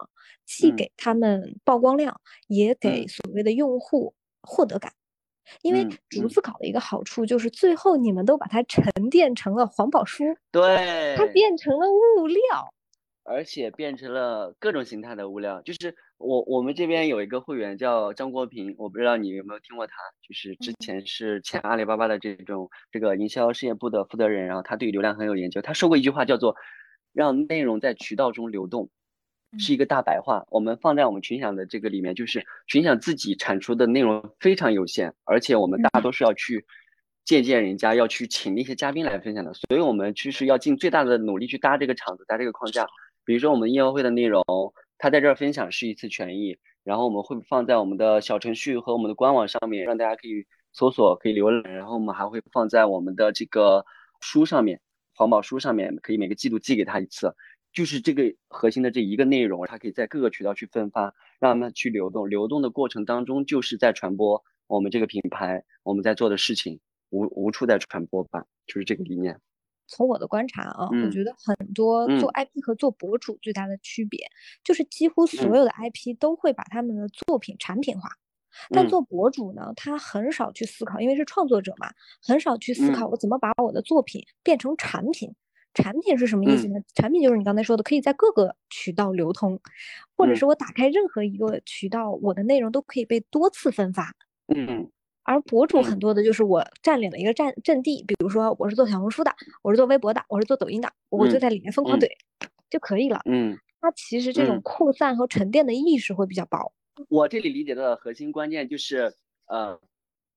[0.45, 4.91] 既给他们曝光量，也给所谓的用户获得感。
[5.61, 12.73] 因为逐字稿的一个好处就是，最后你们都把它沉淀成了环保书，对，它变成了物料，
[13.23, 15.61] 而且变成了各种形态的物料。
[15.61, 19.93] 就是我我们这边有一个会员叫张国平，我不知道你有没有听过他，
[20.27, 26.55] 就是之前是前阿里巴巴的这种这个营销事业部的负责人，然后他对流量很有研究，他说过一句话叫做
[27.13, 28.89] “让内容在渠道中流动”。
[29.57, 36.65] 是一个大白话，我们放在我们群享的这个里面，就是群享自己产出的内容非常有限，而且我们大多是要去
[37.23, 39.53] 借鉴人家，要去请那些嘉宾来分享的。
[39.53, 42.85] 所以我们其实要尽最大的努力去搭这个场子，搭这个框架。
[43.23, 44.43] 比如说我们音乐会的内容，
[44.97, 51.73] 他在这儿分享是一次权益，然后我们会放在我们的小程序和我们的官网上面，让大家可以搜索、可以浏览。
[51.73, 53.85] 然后我们还会放在我们的这个
[54.21, 54.81] 书上面，
[55.13, 57.35] 环保书上面，可以每个季度寄给他一次。
[57.73, 62.27] 就是这个核心的这一个内容，它可以在各个渠道去分发，让他们去流动。
[62.27, 66.79] 流动的过程当中，就是在传播我们这个品牌，我们在做的事情，
[67.09, 69.39] 无无处在传播吧，就是这个理念。
[69.87, 74.27] 从我的观察啊，我觉得很多做 IP 和做博主最大的区别，
[74.63, 78.09] 就是几乎所有的 IP 都会把他们的作品产品化，
[78.69, 81.89] 但做博主呢，他很少去思考，因为是创作者嘛，
[82.21, 85.33] 很少去思考我怎么把我的作品变成产品。
[85.73, 86.79] 产品是什么意思呢？
[86.95, 89.59] 产品就是你刚才说的，可以在各个渠道流通，
[90.15, 94.11] 或者是我打开任何一个渠道，我的内容都可以被多次分发。
[94.47, 94.89] 嗯，
[95.27, 102.07] 而博主很多的就是我占领了一个战阵地，比如说我是做小红书的，我是做微博的，我是做抖音的，我就在里面疯狂怼
[102.69, 103.19] 就可以了。
[103.25, 106.71] 嗯，它其实这种扩散和沉淀的意识会比较薄。
[107.09, 109.13] 我这里理解的核心关键就是，
[109.47, 109.77] 呃，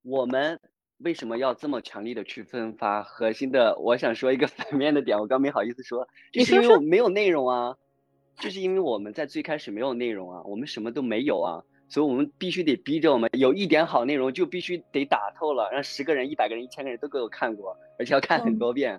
[0.03, 0.59] 我们。
[1.03, 3.03] 为什么要这么强力的去分发？
[3.03, 7.75] 核心的，我想说一个 反面的点，我刚没好意思说，就是因为我没有内容啊，
[8.39, 18.99] 就是因为我们在最开始没有内容啊，我们什么都没有啊，所以我们必须得逼着我们有一点好内容，就必须得打透了，让十个人、一百个人、一千个人都给我看过，而且要看很多遍，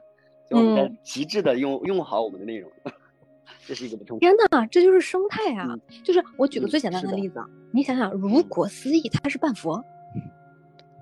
[0.49, 2.69] 就我们在极致的用用好我们的内容，
[3.65, 4.19] 这是一个不同。
[4.19, 5.73] 天呐，这就是生态啊！
[6.04, 9.84] 就是我举个最简单的例子，你想想，如果思义他是半佛，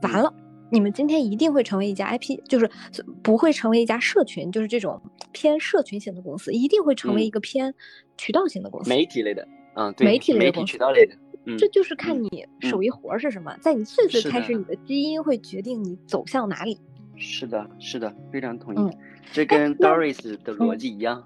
[0.04, 0.32] 完了。
[0.71, 2.69] 你们今天一定会成为一家 IP，就是
[3.23, 7.73] 不会成为一家社群，就是这种偏社群型的公司，一定会成为一个偏
[8.19, 11.15] 渠道型的公司，媒体类的，嗯，对，媒体类的公司，渠道类的，
[11.58, 16.80] 这就是看你手艺活是什么，在你最最开始，你的基因会决定你走向哪里。
[17.15, 18.97] 是的，是的，非常同意，
[19.32, 21.23] 这跟 Doris 的逻辑一样，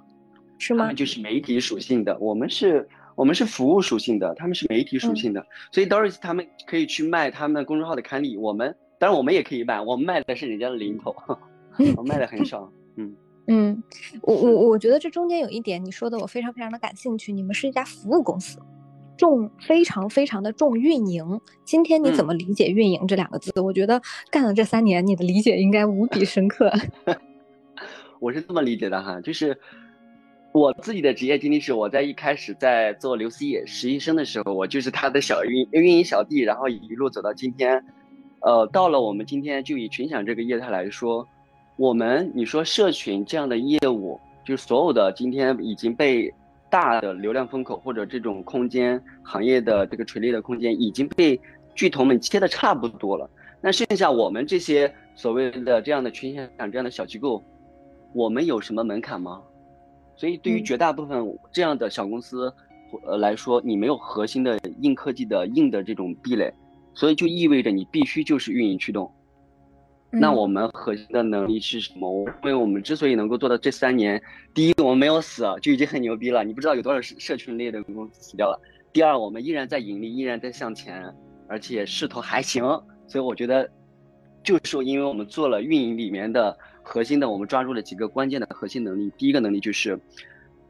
[0.58, 0.93] 是吗？
[0.93, 8.76] 就是媒体属性的，我们是，我们是服务属性的，他们是媒体属性的，所以 Doris 他们可以去卖他们公众号的刊例，我们。
[8.99, 11.13] 当然我们也可以卖，我们卖的是人家的零头，
[11.97, 12.71] 我卖的很 少。
[12.95, 13.13] 嗯
[13.47, 13.84] 嗯，
[14.21, 17.34] 我我我觉得这中间有一点你说的我非常非常的感兴趣。
[17.34, 18.58] 你们是一家服务公司，
[19.17, 21.39] 重非常非常的重运营。
[21.63, 23.52] 今天你怎么理解运营这两个字？
[23.62, 26.71] 我觉得干了这三年，你的理解应该无比深刻。
[28.19, 29.58] 我是这么理解的哈，就是
[30.52, 37.84] 我自己的职业经历是我在一开始在做刘思野实习生的时候，我就是他的小运运营小弟，然后一路走到今天。
[38.45, 41.26] 呃，到了我们今天就以群享这个业态来说，
[41.78, 46.30] 我们你说社群这样的业务，就是所有的今天已经被
[46.74, 51.40] 大的流量风口或者这种空间行业的这个垂类的空间已经被
[51.76, 53.30] 巨头们切的差不多了。
[53.62, 57.44] 那剩下我们这些所谓的这样的群享这样的小机构，
[58.12, 59.40] 我们有什么门槛吗？
[60.16, 62.52] 所以对于绝大部分这样的小公司，
[63.06, 66.52] 呃来说，你没有核心的硬科技的硬的这种壁垒。
[66.96, 69.12] 所以就意味着你必须就是运营驱动，
[70.13, 72.26] 那我们核心的能力是什么？
[72.43, 74.21] 因为我们之所以能够做到这三年，
[74.54, 76.43] 第一，我们没有死，就已经很牛逼了。
[76.43, 78.60] 你不知道有多少社社群类的公司死掉了。
[78.91, 81.04] 第二，我们依然在盈利，依然在向前，
[81.47, 82.63] 而且势头还行。
[83.08, 83.69] 所以我觉得，
[84.43, 89.12] 就是因为我们做了运营里面的核心的，我们抓住了几个关键的核心能力。
[89.17, 89.99] 第一个能力就是。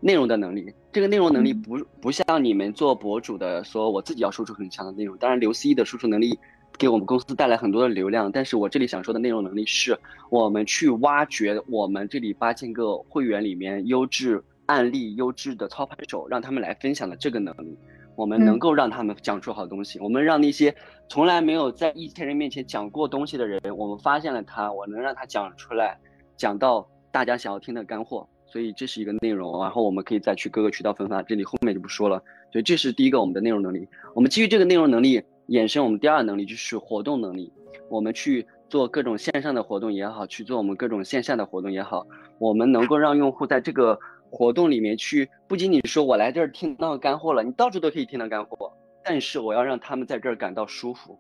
[0.06, 5.17] 内容的能力，这个内容能力不不像你们做博主的说，我自己要输出很强的内容。
[5.17, 6.38] 当然，刘思义的输出能力
[6.77, 8.31] 给我们公司带来很多的流量。
[8.31, 9.97] 但是我这里想说的内容能力是，
[10.29, 17.77] 我们去挖掘我们这里八千个会员里面优质案例、优质的操盘手，让他们来分享的这个能力。
[18.15, 20.75] 我们能够让他们讲出好东西，我们让那些
[21.09, 25.97] 从来没有在一千人面前讲过东西的人，我们发现了他，我能让他讲出来，
[26.38, 28.27] 讲到大家想要听的干货。
[28.45, 32.21] 所以这是一个内容，然后我们可以再去各个渠道分发，这里后面就不说了。
[32.51, 33.88] 所以这是第一个我们的内容能力。
[34.13, 37.51] 我们基于这个内容能力，衍生我们第二能力就是活动能力。
[37.89, 42.06] 我们去做各种线上的活动也好，去做我们各种线下的活动也好，
[42.39, 43.99] 我们能够让用户在这个
[44.32, 48.71] 活动里面去，不仅仅说我来这儿听到干货了，你到处都可以听到干货，
[49.03, 51.19] 但是我要让他们在这儿感到舒服。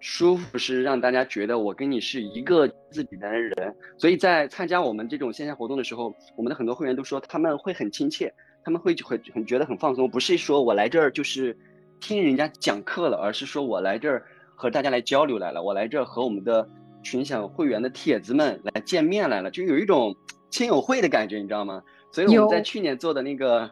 [0.00, 8.32] 舒服是让大家觉得我跟你是一个自己的人，所以在参加我们这种线下活动的时候，我们的很多会员都说他们会很亲切，
[8.64, 11.54] 他们会很很觉得很放松，不是说我来这儿就是
[12.00, 16.68] 听人家讲课了，而是说我来这儿和大家来交流来了，我来这儿和我们的
[17.02, 20.14] 群享会员的铁子们来见面来了，就有一种
[20.50, 21.82] 亲友会的感觉，你知道吗？
[22.12, 23.70] 所以我们在去年做的那个。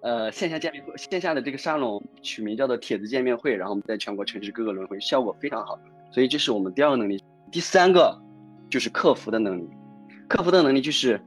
[0.00, 5.76] 呃，线下见面会，线下的这个沙龙取名叫做“帖子见面会”，然后我们在全国城市各个轮回，效果非常好。
[6.12, 7.20] 所以这是我们第二个能力。
[7.50, 8.16] 第三个，
[8.70, 9.68] 就是客服的能力。
[10.28, 11.20] 客服的能力就是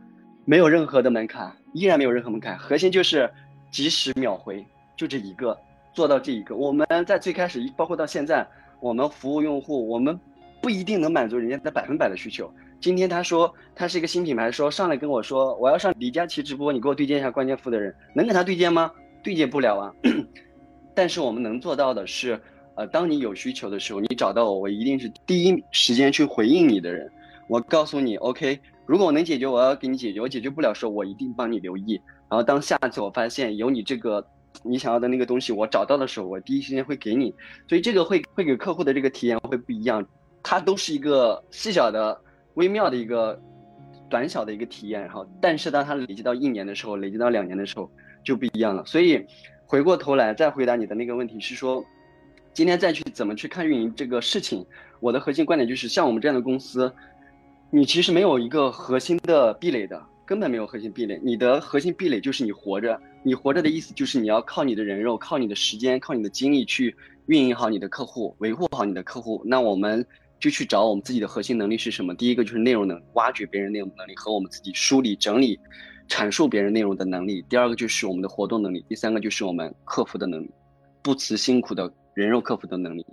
[0.46, 2.58] 没有任何的门槛，依然没有任何门槛。
[2.58, 3.30] 核心就是
[3.74, 5.60] 及时秒回，就这一个
[5.94, 6.56] 做到这一个。
[6.56, 8.48] 我们在最开始，包括到现在，
[8.80, 10.20] 我们服务用户，我们
[10.62, 12.52] 不一定能满足人家的百分百的需求。
[12.80, 18.92] 今天他说他是一个新品牌，说上来跟我说我要上李佳琦直播，你给我对接一下关键负责人，能给他对接吗？
[19.22, 19.94] 对接不了啊。
[20.96, 22.40] 但是我们能做到的是，
[22.76, 27.10] 呃，当你有需求的时候，你找到我，我一定是第一时间去回应你的人。
[27.48, 28.60] 我告诉你，OK。
[28.88, 32.02] 如果我能解决，我要给你解决；我解决不了时候，我一定帮你留意。
[32.30, 34.26] 然后当下次我发现有你这个
[34.64, 37.34] 你想要的那个东西，我找到的时候，我第一时间会给你。
[37.68, 40.06] 所以这个会会给客户的这个体验会不一样，
[40.44, 42.20] 它都是一个细小的、
[42.54, 43.40] 微妙的一个
[44.10, 45.02] 短小的一个体验。
[45.02, 47.90] 然后，但是当它累积到一年的时候，累积到两年的时候
[48.24, 48.86] 就不一样了。
[48.86, 49.26] 所以
[49.66, 51.84] 回过头来再回答你的那个问题是说，
[52.54, 54.66] 今天再去怎么去看运营这个事情，
[55.00, 56.94] 我的核心观点就是，像我们这样的公司。
[57.74, 61.20] 你其实没有一个核心的壁垒的，根本没有核心壁垒。
[61.24, 63.00] 你的核心壁垒就是你活着。
[63.24, 66.96] 你活着的意思就是你要靠你的人肉，靠你的时间，靠你的精力去
[67.28, 69.42] 运营好你的客户，维护好你的客户。
[69.46, 70.04] 那我们
[70.40, 72.16] 就去找我们自己的核心能力是什么？
[72.16, 75.60] 第一个就是内容能挖掘别人内容能力和我们自己梳理整理、
[76.10, 77.46] 阐述别人内容的能力。
[77.48, 78.84] 第二个就是我们的活动能力。
[78.90, 80.50] 第三个就是我们客服的能力，
[81.04, 83.06] 不辞辛苦的人肉客服的能力。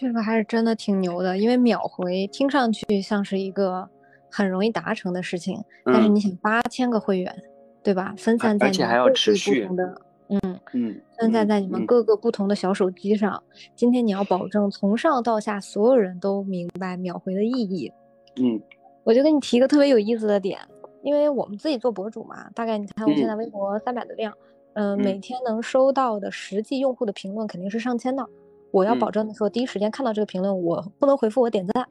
[0.00, 3.88] 这个还是真的挺牛的，因为秒回听上去像是一个
[4.30, 7.34] 很容易达成的事情，但是你想八千个会员，
[7.82, 8.14] 对吧？
[8.16, 13.42] 分散在你们各个不同的，嗯嗯，分散在你们各个不同的小手机上。
[13.74, 17.92] 今天你要保证从上到下所有人都明白秒回的意义。
[18.40, 18.60] 嗯，
[19.04, 20.58] 我就跟你提一个特别有意思的点，
[21.02, 24.32] 因为我们自己做博主嘛，大概你看我现在微博三百的量，
[24.74, 28.24] 嗯，每天能收到的实际用户的评论肯定是上千的。
[28.70, 31.88] 我要保证的说，第一时间看到这个评论，我不能回复，我点赞，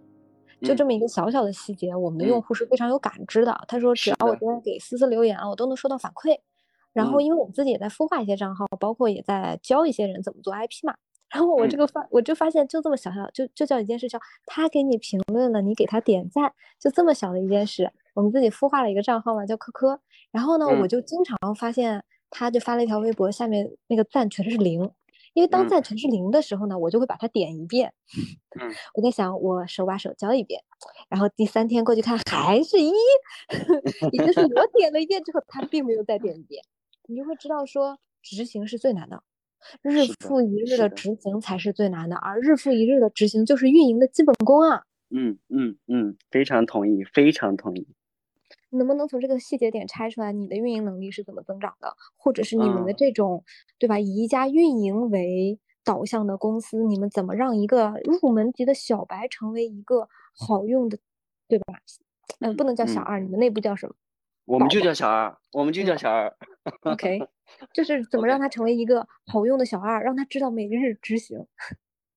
[0.62, 3.56] 就这么一个小小的细节，我们的用户是非常有感知的。
[3.68, 6.40] 他说，只要我今天给思思留言啊，我都能收到反馈。
[6.94, 10.96] 然后，因为我们自己也在孵化一些账号，包括也在教一些人怎么做 IP 嘛。
[11.30, 17.92] 然后我这个发，我就发现，就这么小小，就就叫一件事，叫他给你评论了，你给他点赞，就这么小的一件事。
[18.16, 20.00] 我们自己孵化了一个账号嘛，叫科科。
[20.32, 24.90] 然后呢，我就经常发现，他就发了一条微博，下面那个赞全是零。
[25.38, 27.94] 因为当在城市零的时候呢，我就会把它点一遍。
[28.60, 30.60] 嗯，我在想，我手把手教一遍，
[31.10, 32.92] 然后第三天过去看还是一，
[34.14, 36.64] 也就是我点了一遍之后，他并没有再点一遍。
[37.08, 39.22] 你就会知道说，执行是最难的，
[39.84, 44.86] 日复一日的执行才是最难的，而日复一日的执行就是运营的基本功啊。
[45.12, 47.88] 嗯嗯嗯，非常同意，非常同意。
[48.70, 51.96] 能不能从这个细节点拆出来，你的运营能力是怎么增长的？
[52.16, 53.44] 或者是你们的这种，
[53.80, 54.00] 对吧？
[54.00, 60.98] 以一家运营为导向的公司，你们怎么让一个入门级的小白成为一个好用的，
[61.48, 61.66] 对吧？
[62.40, 63.96] 嗯，不能叫小二，你们内部叫什么？
[64.46, 66.34] 我们就叫小二，我们就叫小二。
[66.82, 67.20] OK，
[67.74, 71.46] 就是怎么让他成为一个好用的小二，让他知道每日执行。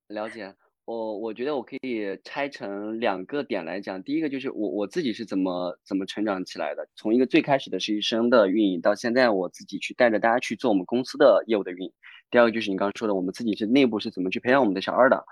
[0.08, 0.54] 了解。
[0.90, 11.92] 我我觉得我可以拆成两个点来讲，第一个就是我我自己是怎么怎么成长起来的，从一个最开始的实习生的运营到现在我自己去带着大家去做我们公司的业务的运营。
[12.29, 15.24] 第二个就是你刚刚说的，我们自己是内部是怎么去培养我们的小二的。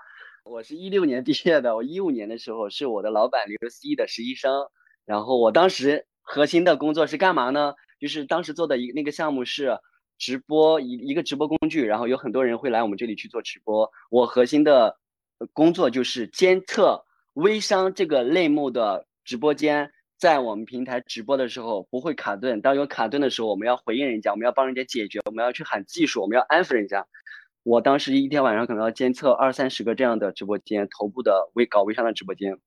[0.45, 4.69] 我是一六年毕业的，我一五年的时候是我的老板刘思义的实习生，
[5.05, 7.73] 然后我当时核心的工作是干嘛呢？
[7.99, 9.77] 就是当时做的一那个项目是
[10.17, 14.95] 直播一一个直播工具，然后有很多人会来我们这里去做直播，我核心的。
[15.53, 22.61] 工作就是监测微商这个类目的直播间，在我们平台直播的时候不会卡顿。
[22.61, 27.07] 当有卡顿的时候，我们要回应人家，我们要帮人家解决，我们要去喊技术，我们要安抚人家。
[27.63, 32.57] 我当时一天晚上可能要监测二三十个这样的直播间，头部的微搞微商的直播间。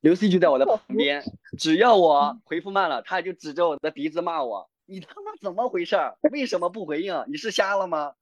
[0.00, 1.24] 刘 C 就在我的旁边，
[1.58, 5.96] 只要我回复慢了，他就指着我的鼻子骂我：“你他妈怎么回事？
[6.30, 7.24] 为什么不回应？
[7.28, 8.12] 你是瞎了吗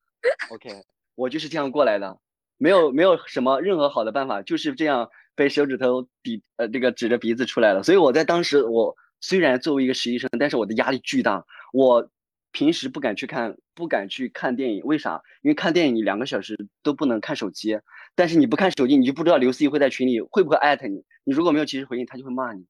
[0.51, 0.71] ？”OK，
[1.15, 2.19] 我就是这样过来的。
[2.65, 7.83] 没有没有什么任何好的办法，就是这样被手指头比呃这个指着鼻子出来了。
[7.83, 11.45] 所以我在当时，我虽然作为一个实习生，但是我的压力巨大。
[11.75, 12.09] 我
[12.53, 15.21] 平时不敢去看，不敢去看电影，为啥？
[15.43, 17.79] 因为看电影你两个小时都不能看手机，
[18.15, 21.05] 但是你不看手机，你就不知道刘思怡会在群里会不会艾特你。
[21.25, 22.65] 你如果没有及时回应，他就会骂你。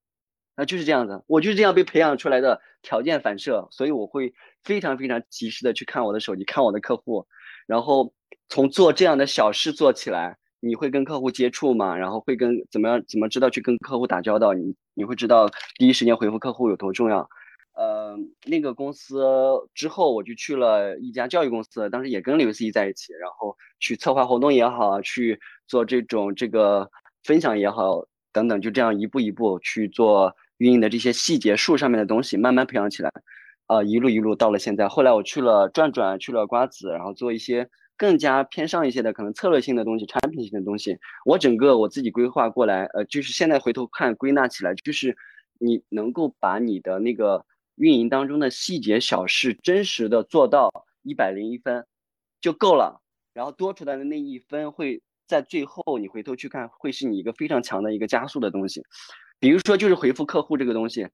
[0.56, 7.28] 那就是这样子，我就是这样被培养出来的条件反射，所以我会非常非常及时的去看我的手机，看我的客户，
[7.68, 8.12] 然后。
[8.48, 11.96] 从做这样的小事做起来，你会跟客户接触吗？
[11.96, 13.02] 然后会跟怎么样？
[13.08, 14.52] 怎么知道去跟客户打交道？
[14.54, 17.28] 你你会知道第一时间回复客户有多重要？
[17.74, 18.16] 呃，
[18.46, 19.24] 那个公司
[19.74, 26.88] 之后我就去了一家教育公司，当时也跟刘思怡在一起，然后去策划活动也好，去做这种这个
[27.24, 33.10] 分享也好，等等，就这样一步一步去做运营的这些细节数上面的东西，慢慢培养起来，
[33.66, 34.86] 呃，一路一路到了现在。
[34.86, 40.96] 后来我去了转转，去了瓜子，然后做一些更加偏上一些的可能策略性的东西、产品性的东西。
[41.24, 45.16] 我整个我自己规划过来，呃，就是现在回头看归纳起来，就是
[45.58, 47.44] 你能够把你的那个
[47.76, 50.70] 运营当中的细节小事真实的做到
[51.02, 51.86] 一百零一分
[52.40, 53.00] 就够了，
[53.32, 55.02] 然后多出来的那一分会。
[55.26, 58.82] 在最后，你回头去看，会是你一个非常强的一个加速的东西。
[59.40, 61.08] 比如说，就是回复客户这个东西。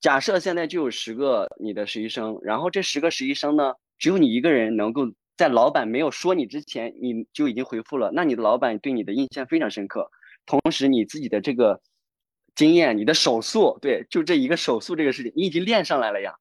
[0.00, 5.06] 假设现在就有十个你的实习生，然后这十个实习生呢，只有你一个人能够
[5.42, 8.12] 在老板没有说你之前，你就已经回复了。
[8.14, 10.08] 那你的老板对你的印象非常深刻。
[10.46, 11.80] 同时，你自己的这个
[12.54, 16.32] 经验，你的手速，对，就这一个手速这个事情，你已经练上来了呀。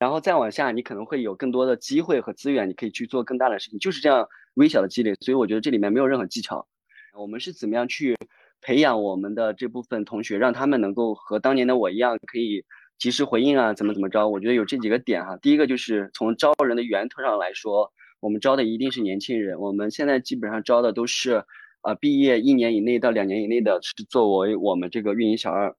[0.00, 5.12] 然后再往下，你可能会有更多的机会和资源，你可以去做更大的事情，就是这样微小的积累。
[5.20, 6.66] 所以我觉得这里面没有任何技巧。
[7.12, 8.16] 我们是怎么样去
[8.62, 12.64] 培养我们的这部分同学，让他们能够和当年的我一样，可以
[12.96, 14.26] 及时回应啊，怎么怎么着？
[14.26, 15.36] 我觉得有这几个点哈。
[15.36, 19.58] 第一个就是从招人的源头上来说，我们招的一定是年轻人。
[19.58, 21.44] 我们现在基本上招的都是，
[21.82, 25.74] 呃，毕业一年以内到两年以内的，是作为我们这个运营小二。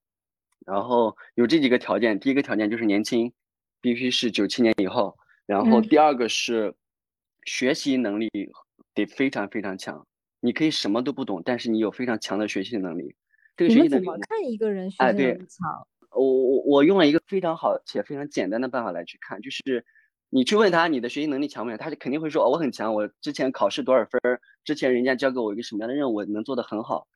[0.65, 3.31] 然后有这几个条件，第一个条件就是年轻。
[3.81, 6.75] 必须是九七年以后，然后第二个是
[7.45, 8.29] 学习能力
[8.93, 10.05] 得非常非常强。
[10.41, 13.15] 你可以什么都不懂，但是你有非常强的学习能力。
[13.55, 15.87] 这个学习能力怎么看一个人学习能力强？
[16.11, 19.85] 我我我用了一个非常好且非常简单的办法来去看，就是
[20.29, 27.07] 你去问他你的学习能力强不强，他就肯定会说我很强，我之前考试多少分儿，之前人家交给我一个什么样的任务，我能做得很好。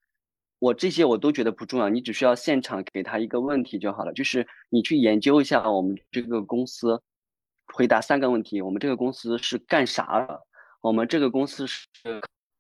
[0.60, 7.02] 我这些我都觉得不重要，你只需要现场给他一个问题就好了，就是你去研究一下我们这个公司，
[7.74, 10.42] 回答三个问题：我们这个公司是干啥的？
[10.82, 11.86] 我们这个公司是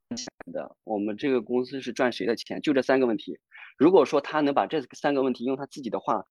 [0.09, 0.75] 干啥的？
[0.83, 2.61] 我们这个公司是赚谁的钱？
[2.61, 3.39] 就这三个问题。
[3.77, 6.25] 如果说他能把这三个问题用他自己的话，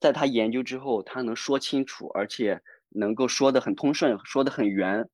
[0.00, 2.60] 在他研究之后，他能说清楚，而且
[2.90, 5.08] 能够说的很通顺，说的很圆，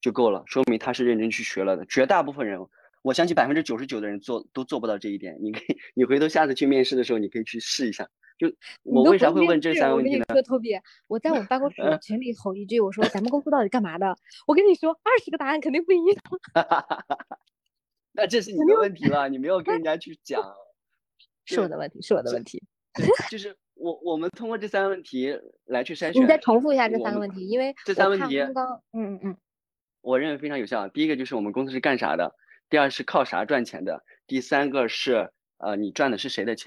[0.00, 1.84] 就够了，说明他是认真去学了的。
[1.86, 2.58] 绝大部分人。
[3.02, 5.38] 我相信百分之九十九的人做都做不到这一点。
[5.40, 8.06] 你可以，你回头下次去面试的时候，你可以去试一下。
[8.36, 8.52] 就
[8.82, 10.24] 我为啥会问这三个问题呢？
[10.28, 10.70] 我跟你说，托比，
[11.06, 14.16] 我在我们办公室群里吼一句，我说咱们公司到底干嘛的？
[14.48, 16.16] 我跟你说，二十个答案肯定不一样。
[18.12, 20.42] 那这是你的问题了，你没有跟人家去讲。
[21.46, 22.62] 是我的问题，是我的问题。
[23.30, 26.22] 就是我我们通过这三个问题来去筛选。
[26.22, 28.54] 你再重复一下这三个问题，因为这三个问题嗯
[28.92, 29.36] 嗯嗯，
[30.00, 30.88] 我认为非常有效。
[30.88, 32.34] 第一个就是我们公司是干啥的。
[32.68, 34.04] 第二是靠啥赚钱的？
[34.26, 36.66] 第三个是呃，你赚的是谁的钱？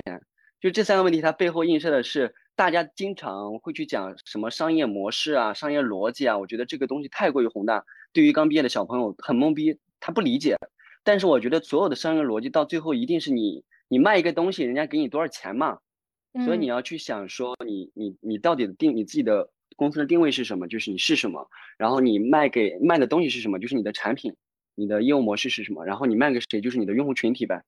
[0.59, 6.37] 就这三个问题，它背后映射的是大家经常会去讲什么商业模式啊、商业逻辑啊。
[6.37, 10.57] 我觉得这个东西太过于宏大，对于刚毕业的小朋友很懵逼，他不理解。
[11.03, 15.79] 但是我觉得所有的商业逻辑到最后一定是你你卖一个东西，人家给你多少钱嘛。
[16.45, 20.67] 所以你要去想说，你你你到底定你自己的公司的定位是什么？
[20.67, 21.49] 就是你是什么？
[21.77, 23.59] 然后你卖给卖的东西是什么？
[23.59, 24.35] 就是你的产品。
[24.73, 25.85] 你的业务模式是什么？
[25.85, 27.61] 然后你卖给谁，就是你的用户群体呗，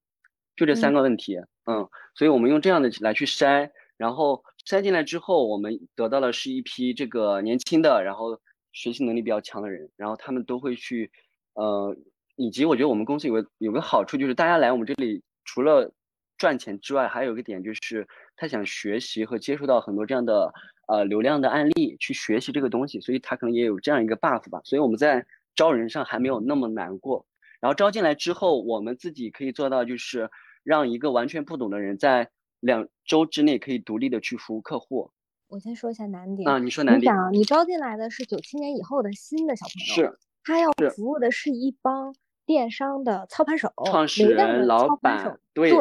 [0.56, 1.38] 就这三个问题。
[1.66, 8.40] 嗯，所以我们用这样的来去筛，然后筛进来之后，我们得到的是一批这个年轻的，然后
[8.72, 11.12] 学习能力比较强的人，然后他们都会去，
[11.56, 11.96] 呃，
[12.38, 15.94] 以及我觉得我们公司有个有个好处，就是大家来我们这里除了
[16.38, 20.54] 赚钱之外，还有一个点就是他想学习和接触到很多这样的
[20.88, 24.62] 呃流量的案例，去学习这个东西，所以他可能也有这样一个 buff 吧。
[24.64, 25.26] 所以我们在。
[25.56, 27.28] 招人上还没有那么难过，
[27.62, 30.32] 然后招进来之后，我们自己可以做到，就是
[30.64, 35.12] 让一个完全不懂的人在两周之内可以独立的去服务客户。
[35.50, 37.14] 我先说一下难点啊，你说难点。
[37.14, 42.16] 你想，你招进来的是九七年以后的新的小朋友，是，他要服务的是一帮
[42.48, 45.72] 电商的操盘手、创始人、老板，对，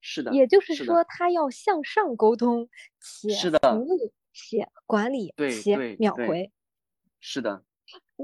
[0.00, 2.68] 是的，也就是说，他要向上沟通，
[3.00, 6.50] 且服务，且管理，且秒回，
[7.20, 7.62] 是的。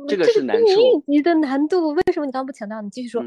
[0.07, 1.91] 这个是难处，一级的难度。
[1.91, 2.83] 为什么你刚刚不强调？
[2.83, 3.25] 你继续说。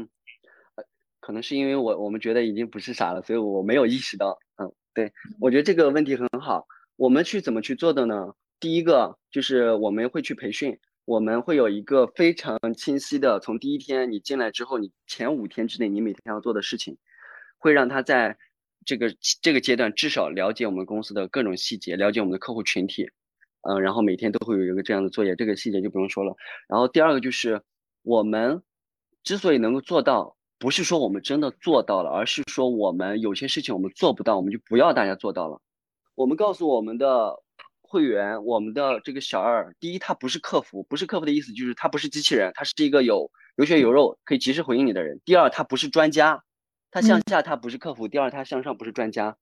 [1.18, 4.38] 可能是因为我我们觉得已经不是傻了，所以我没有意识到。
[4.56, 6.66] 嗯，对，我觉得这个问题很好。
[6.96, 8.34] 我们去怎么去做的呢？
[8.58, 16.96] 第一个就是我们会去培训，我们会有一个非常清晰的，从第一天你进来之后，你前五天之内你每天要做的事情，
[17.60, 18.36] 会让他在
[18.84, 23.08] 这个这个阶段至少了解我们公司的各种细节，了解我们的客户群体。
[23.62, 26.34] 嗯，然后每天都会有一个这样的作业，这个细节就不用说了。
[26.66, 27.60] 然后第二个就是，
[28.02, 28.62] 我们
[29.22, 35.60] 之所以能够做到，不是说我们真的做到了，而是说我们有些事情我们做不到，我们就不要大家做到了。
[36.14, 37.36] 我们告诉我们的
[37.82, 45.20] 会员，我们的这个小二，第一，他不是客服，不是客服的意思就是他不是机器人，他是一个有有血有肉可以及时回应你的人。
[45.26, 46.42] 第二，他不是专家，
[46.90, 49.36] 他向下他不是客服，第二他向上不是专家。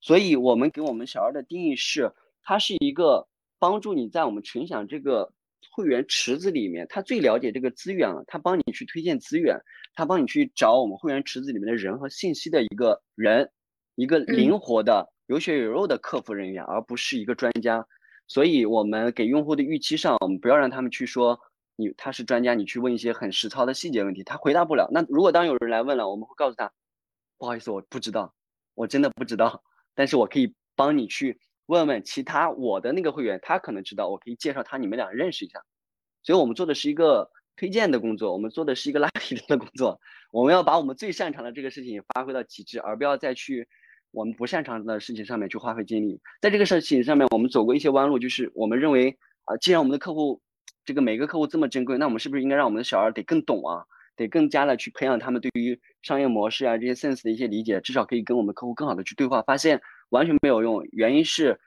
[0.00, 2.12] 所以我们给我们小二的定义是，
[2.42, 3.28] 他是一个
[3.58, 5.32] 帮助你在我们群享这个
[5.72, 9.58] 会员池子里面，他最了解这个资源了，他帮你去推荐资源，
[9.94, 13.50] 他帮你去找我们会员池子里面的人和信息的一个人，
[13.94, 17.86] 一个灵活的有血有肉的客服人员，而不是一个专家。
[18.26, 21.38] 所以我们给用户的预期上，我们不要让他们去说
[21.80, 24.88] 你他是专家，你去问一些很实操的细节问题，他回答不了。
[24.92, 26.70] 那如果当有人来问了，我们会告诉他，
[27.38, 28.34] 不好意思，我不知道，
[28.74, 29.64] 我真的不知道。
[29.94, 35.60] 但是我可以帮你去问问其他我的那个会员，他可能知道，我可以介绍他，你们俩认识一下。
[36.22, 39.98] 所以我们做的是一个推荐的工作，我们做的是一个拉皮的工作。
[40.30, 43.66] 我们要把我们最擅长的这个事情发挥到极致，而不要再去
[44.10, 46.20] 我们不擅长的事情上面去花费精力。
[46.40, 50.40] 在这个事情上面，我们走过一些弯路，就是我们认为啊，既然我们的客户
[50.84, 53.84] 这个每个客户这么珍贵，那我们是不是应该让我们的小二得更懂啊？
[54.16, 59.40] 得更加的去培养他们对于商业模式啊这些 sense 的一些理解，至少可以跟我们客户更好的去对话。
[59.40, 61.58] 发现完全没有用，原因是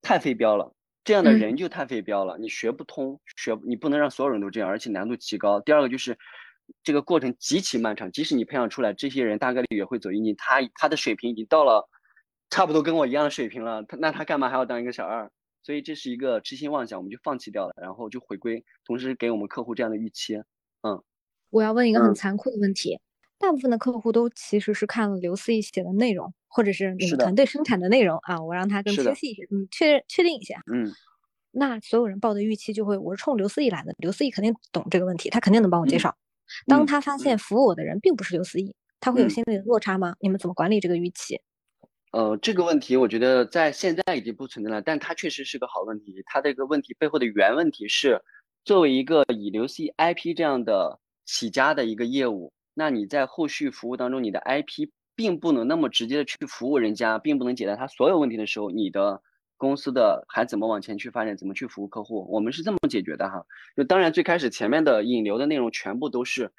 [0.00, 5.60] 太非标了，这样的人就太非标了，你学不通，学你不能让所有人都这样，而且难度极高。
[5.60, 6.16] 第二个就是
[6.82, 11.86] 这个过程极其漫长，即使你培养出来，这些人大概率也会走阴经，他他的水平已经到了
[12.48, 15.30] 差不多跟我一样的水平了，他那他干嘛还要当一个小二？
[15.62, 20.36] 所以这是一个痴心妄想，我们就放弃掉了，然后就回归，同时给我们客户这样的预期，
[20.82, 21.02] 嗯。
[21.50, 23.00] 我要问一个很残酷的问题：
[23.38, 28.40] 大部分的客户都其实是看了刘思义写的内容，或者是你们团队生产的内容啊。
[28.40, 30.62] 我让他更清晰一些，嗯，确确定一下。
[30.72, 30.92] 嗯，
[31.50, 36.16] 那所有人报的预期就会，我是冲刘思义来的，刘思义肯定懂这个问题，他肯定能帮我介绍。
[36.66, 40.14] 当他发现服务我的人并不是刘思义，他会有心理的落差吗？
[40.20, 41.40] 你们怎么管理这个预期？
[42.12, 46.22] 呃，这个问题我觉得在现在已经不存在了，但它确实是个好问题。
[46.26, 48.20] 它这个问题背后的原问题是，
[48.64, 50.98] 作为一个以刘思义 IP 这样的。
[51.26, 59.22] 起家的一个业务，那你在后续服务当中，你的 IP 并不能那么直接的去服务人家，并不能解答他所有问题的时候，你的
[59.56, 62.26] 公司的还怎么往前去发展，怎么去服务客户？
[62.32, 63.46] 我们是这么解决的哈。
[63.76, 66.50] 就当然最开始前面的引流的内容全部都是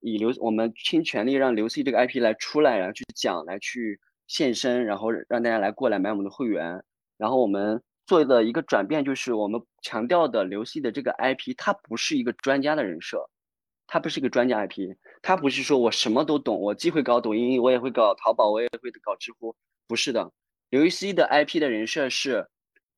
[0.00, 3.98] 以刘我们倾全力让刘 C 这个 IP 来出来，然后去讲，来去
[4.30, 6.84] 现身，然后让大家来过来买我们的会员。
[7.16, 13.28] 然后我们做的一个转变就是我们强调的刘 C 的这个 IP，它不是一个专家的人设。
[13.92, 19.56] 他不是一个专家 IP，他不是说我什么都懂，我既会搞抖音，我也会搞淘宝，我也会搞知乎，
[19.88, 20.30] 不是的。
[20.68, 22.46] 刘禹锡的 IP 的人设是，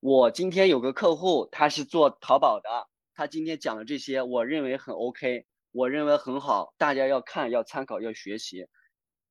[0.00, 2.68] 我今天有个客户，他是做淘宝的，
[3.14, 8.66] 他今天讲的这些，我认为很 OK，我认为很好，大家要看，要参考，要学习，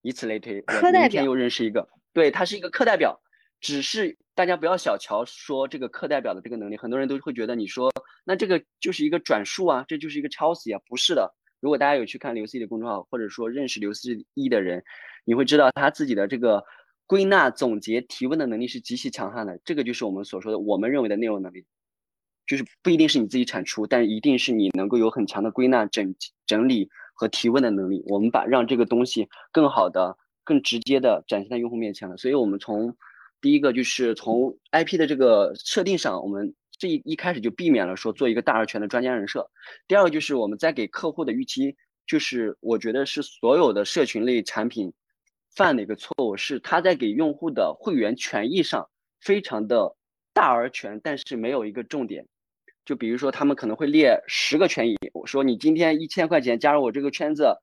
[0.01, 0.63] 以此类推。
[0.67, 3.21] 我明天又认识一个，对他是一个课代表，
[3.59, 7.91] 只是大家不要小瞧说这个课代表的这个能力，很多人都会觉得你说
[8.23, 11.33] 那这个就是一个转述啊，这就是一个抄袭啊，不是的。
[11.59, 14.83] 如果大家有去看刘思义的公众号，或者说认识刘思义的人，
[15.25, 16.63] 你会知道他自己的这个
[17.05, 19.59] 归纳、总结、提问的能力是极其强悍的。
[19.63, 21.65] 这个就是我们所说的我们认为的内容能力，
[22.47, 26.15] 就是不一定是你自己产出，但一定是你能够有很强的归纳、整
[26.47, 26.89] 整理
[27.21, 28.03] 和提问的能力。
[28.07, 32.17] 我们把让这个东西更好的、更直接的展现在用户面前了。
[32.17, 32.97] 所以，我们从
[33.39, 36.55] 第一个就是从 IP 的这个设定上，我们。
[36.79, 39.47] 这一一开始就避免了说做一个大而全的专家人设。
[39.87, 41.75] 第二个就是我们在给客户的预期，
[42.07, 44.91] 就是我觉得是所有的社群类产品
[45.55, 49.95] 犯的一个错误，是他在给用户的会员权益上非常的
[50.33, 52.25] 大而全，但是没有一个重点。
[52.85, 57.55] 就比如说他们可能会列十个权益，我说你今天一千块钱加入我这个圈子，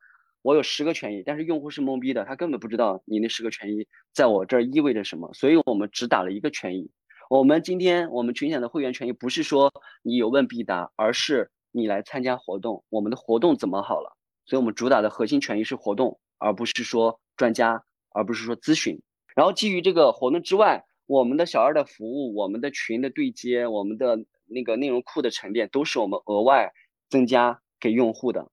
[0.42, 6.90] 我有十个权益，但是用户是懵逼的，他根本不知道你那十个权益在我这儿意味着什么，所以我们只打了一个权益。
[7.28, 14.16] 我们今天我们群享的会员权益不是说你有问必答，而是你来参加活动，我们的活动怎么好了？
[14.46, 18.98] 所以我们主打的核心权益是活动，而不是说专家，而不是说咨询。
[19.34, 26.72] 然后基于这个活动之外，我们的小二的服务、我们的群的对接、我们的那个内容库的沉淀，都是我们额外
[27.08, 28.50] 增加给用户的。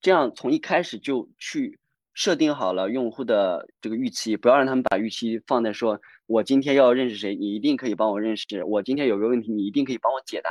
[0.00, 1.78] 这样从一开始就去。
[2.12, 10.50] 设定好了用户的这个预期，不要让他们把预期放在说，我今天要认识谁，你一定可以帮我认识；我今天有个问题，你一定可以帮我解答。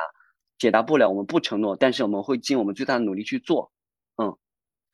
[0.57, 3.71] 解答不了，我们不承诺，但是我们会尽我们最大的努力去做。
[4.15, 4.35] 嗯，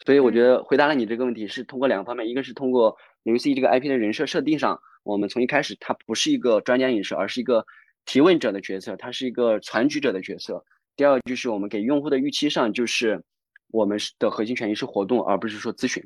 [0.04, 7.66] 所以我觉得回答了你这个问题是通过两个方面，一个是通过游戏这个 IP 的人设设定上，我们从一开始它不是一个专家人设，而是一个
[8.06, 10.64] 提问者的角色，他是一个传举者的角色。
[10.96, 13.24] 第二就是我们给用户的预期上，就是
[13.72, 16.04] 我们的核心权益是活动，而不是说咨询。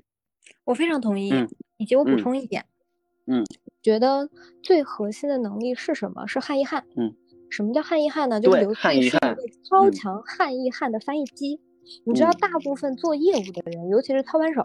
[0.63, 1.31] 我非常同意，
[1.77, 2.65] 以及我补充一点，
[3.27, 3.45] 嗯，
[3.81, 4.29] 觉得
[4.63, 6.25] 最核心的能力是什么？
[6.25, 6.85] 是汉译汉。
[6.95, 7.13] 嗯，
[7.49, 8.39] 什么叫汉译汉呢？
[8.39, 11.59] 就是刘思义是一个超强汉译汉的翻译机。
[12.05, 14.63] 你知道，大部分做业务的人，尤其是操盘手，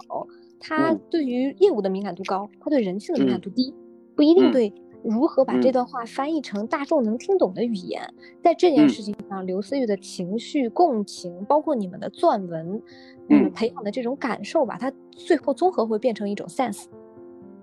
[0.60, 3.74] 他对于业务的敏感度高，他对人性的敏感度低，
[4.14, 4.70] 不一定对
[5.04, 8.02] 如何把这段话翻译成大众能听懂的语言。
[8.42, 12.82] 在这件事情上，刘思玉的情绪共情，包括你们的撰文，
[13.28, 16.84] 你们培养的这种感受吧，它最后综合会变成一种 sense。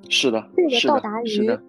[0.08, 1.60] 是的，这个到达于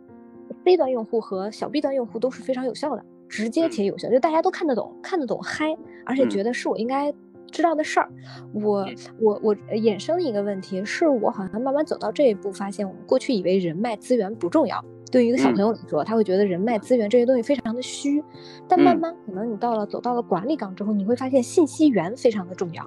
[0.65, 7.13] C 端用户和小 B 端用户都是非常有效的，直接且有效，就大家都看得懂，看得懂嗨，而且觉得是我应该
[7.51, 8.11] 知道的事儿。
[8.53, 8.87] 我
[9.19, 18.25] 我我衍生一个问题，是我好像慢慢走到这一步，发现我们过去以为人脉资源不重要，对于一个小朋友来说，他会觉得人脉资源这些东西非常的虚，
[18.67, 22.83] 但慢慢可能你到了走到了管理岗之后，你会发现信息源非常的重要。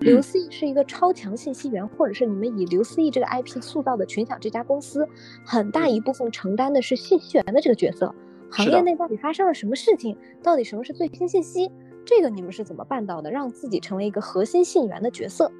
[0.00, 5.08] 刘思义是一个超强信息源，或者是你们以刘思义这个 IP 塑造的群享这家公司，
[5.46, 8.12] 很大一部分承担的是信息源的这个角色。
[8.50, 10.18] 行业内到底发生了什么事情？
[10.42, 11.70] 到底什么是最新信息？
[12.04, 13.30] 这个你们是怎么办到的？
[13.30, 15.50] 让自己成为一个核心信源的角色？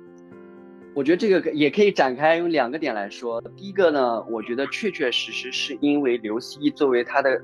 [0.94, 3.40] 我觉得这个也可以展开用两个点来说。
[3.56, 7.40] 第一个呢，我觉得确确实实是因为刘思义作为他的。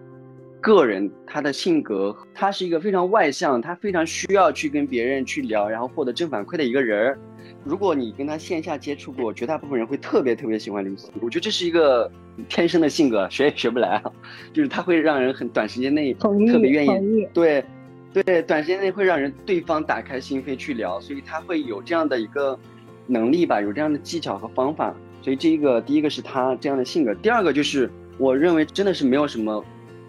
[0.59, 7.19] 个人他的性格，他是一个非常外向，他非常需要去跟别人去聊，然后获得正反馈的一个人儿。
[7.63, 11.09] 如果你跟他线下接触过，绝大部分人会特别特别喜欢刘思。
[11.21, 12.11] 我觉得这是一个
[12.49, 14.11] 天生的性格，学也学不来啊。
[14.53, 17.65] 就是他会让人很短时间内特别愿意，对，
[18.13, 22.59] 对，短时间内会让人对方打开心扉去聊，所以他会有这样的一个
[23.07, 24.95] 能力吧，有这样的技巧和方法。
[25.23, 29.65] 所以这一个第一个是他这样的性格，第二个就是我认为真的是没有什么。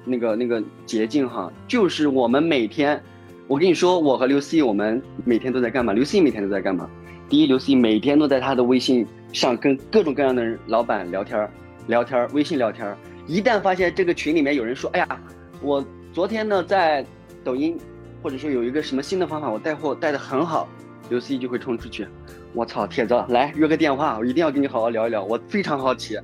[0.10, 2.98] 那个那个捷径哈，就是我们每天，
[3.46, 5.92] 我跟你说，我和刘思怡，我们每天都在干嘛？
[5.92, 6.90] 刘思怡每天都在干嘛？
[7.28, 11.52] 第一，刘思怡每天都在他的微信上跟各种各样的人老板聊天儿，
[11.88, 12.98] 聊天儿，微信聊天儿。
[13.26, 15.22] 一旦发现这个群里面有人说，哎呀，
[15.62, 17.06] 我昨天呢在
[17.44, 17.78] 抖音，
[18.24, 20.70] 或者说有一个什么新的方法，我带货带的很好，
[21.10, 22.08] 刘思怡就会冲出去，
[22.54, 26.18] 我操，铁子来约个电话，我一定要跟你好好聊一聊，我非常好奇。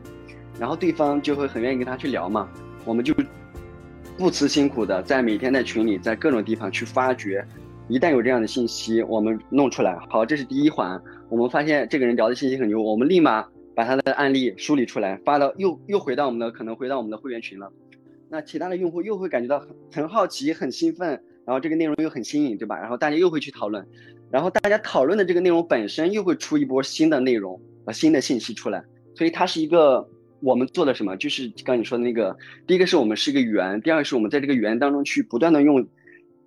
[0.60, 2.50] 然后对方就会很愿意跟他去聊嘛，
[2.86, 3.14] 我们就。
[4.16, 7.44] 不辞辛苦的在每天在群里，在各种地方去发掘，
[7.88, 9.98] 一旦有这样的信息，我们弄出来。
[10.08, 11.02] 好，这是第一环。
[11.30, 13.44] 我们发现这个人聊的信息很牛，我们立马
[13.76, 17.72] 把他的案例梳理出来，发到又又回到我们的可能回到我们的会员群了。
[18.30, 21.10] 那其他的用户又会感觉到很很好奇、很兴奋，
[21.44, 22.80] 然后这个内容又很新颖，对吧？
[22.80, 23.84] 然后大家又会去讨论，
[24.34, 30.10] 然后大家讨论的这个内容本身又会出一波新的内容和新的信息出来，所以它是一个。
[30.46, 31.16] 我们做的什么？
[31.16, 32.36] 就是刚你说的那个，
[32.68, 35.88] 第一个是我们是一个圆，第二个是我们在这个圆当中去不断的用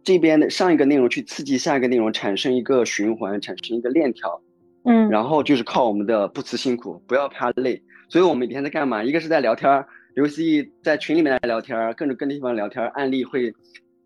[0.05, 4.39] 这边的上一个内容去刺激下一个内容，产生一个循环，产生一个链条。
[4.85, 7.83] 嗯，然后就是靠我们的不辞辛苦，不要怕累。
[8.11, 9.03] 所以我们每天在干嘛？
[9.03, 9.83] 一个是在聊天，
[10.15, 13.51] 刘思义在群里面来聊天，各种各地方聊天，案例会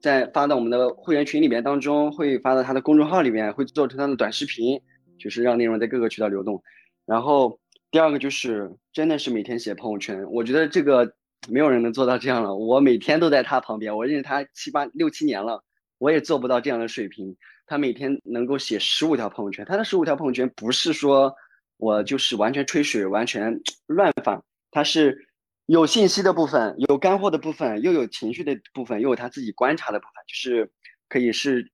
[0.01, 4.81] 在发到我们的会员群里面当中，会发到他的公众号里面，会做成他的短视频，
[5.19, 6.63] 就是让内容在各个渠道流动。
[7.07, 7.59] 然后。
[7.93, 11.13] 第二个就是真的是每天写朋友圈，我觉得这个
[11.49, 12.55] 没有人能做到这样了。
[12.55, 15.61] 我每天都在他旁边，我认识他七八六七年了，
[15.99, 17.37] 我也做不到这样的水平。
[17.67, 21.35] 他每天能够写十五条朋友圈，他的十五条朋友圈不是说
[21.79, 24.41] 我就是完全吹水、完全乱发，
[24.71, 25.27] 他是
[25.71, 30.69] 有信息的部分，有干货的部分，又有情绪的部分，又有他自己观察的部分，就是
[31.09, 31.71] 可以是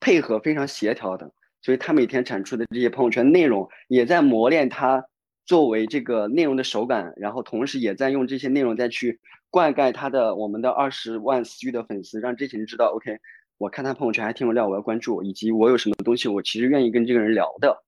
[0.00, 1.30] 配合非常协调的。
[1.60, 5.04] 所以他每天产出的这些朋友圈内容，也在磨练他。
[5.44, 13.18] 作为这个内容的手感，然后同时也在用这些内容再去灌溉他的我们的二十万私域的粉丝，让这些人知道，OK，
[13.58, 17.84] 我看他朋友圈还挺有料，我要关注，以及我有什么东西我其实愿意跟这个人聊的，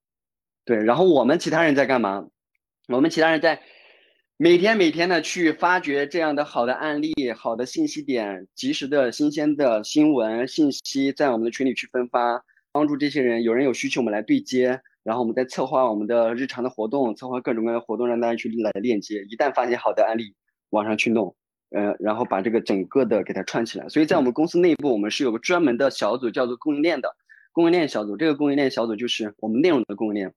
[0.65, 0.77] 对。
[0.85, 2.29] 然后我们其他人在干嘛？
[2.87, 3.61] 我们其他人在
[4.41, 13.43] 每天每天的去发掘这样的好的案例、好的信息点、及时的新鲜的新闻信息，在我们的群里去分发，帮助这些人。
[13.43, 14.80] 有人有需求，我们来对接。
[15.03, 19.24] 然后我们再策划我们的日常的活动，策划各种各样的活动，让大家去来链接。
[19.28, 20.32] 一旦发现好的案例，
[20.70, 21.34] 往上去弄，
[21.70, 23.89] 呃，然后把这个整个的给它串起来。
[23.89, 27.12] 所以在我们公司内部，我们是有个专门的小组，叫做供应链的
[27.51, 28.16] 供应链小组。
[28.16, 30.32] 这个供应链小组就是我们内容的供应链。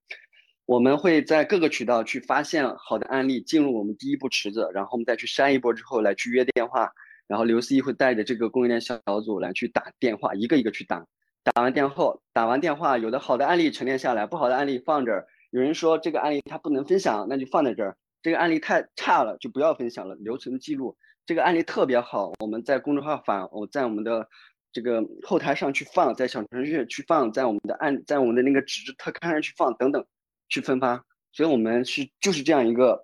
[0.71, 6.89] 我们会在各个渠道去发现好的案例，进入我们第一步池子，然后我们再去筛一波之后来去约电话，
[7.27, 11.05] 然后刘思怡会带着这个供应链小组来去打电话，一个一个去打。
[11.43, 15.27] 打完电后，打完电话，有的好的案例沉淀下来，不好的案例放这儿。
[15.49, 17.97] 有人说这个案例它不能分享，那就放在这儿。
[18.21, 20.95] 这个案例太差了，就不要分享了，留存记录。
[21.25, 24.25] 这个案例特别好，我们在公众号发，我在我们的
[24.71, 30.05] 这个后台上去放，在小程序去放，在我们的案，在我们的那个纸质特刊上去放，等等，
[30.51, 31.03] 去分发。
[31.31, 33.01] 所以我们是就是这样一个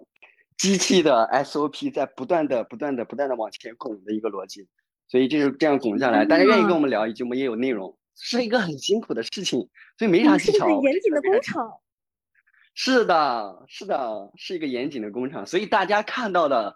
[0.58, 4.68] 机器的 SOP，在不断的、不断的、不断的往前拱的一个逻辑。
[5.08, 7.98] 所以就是这样拱下来，大家愿意跟我们聊，以及我们也有内容。
[8.20, 10.66] 是一个很辛苦的事情，所以没啥技巧。
[10.66, 11.72] 很严谨的工厂。
[12.80, 16.76] 是的，是的，是一个严谨的工厂，所以大家看到的，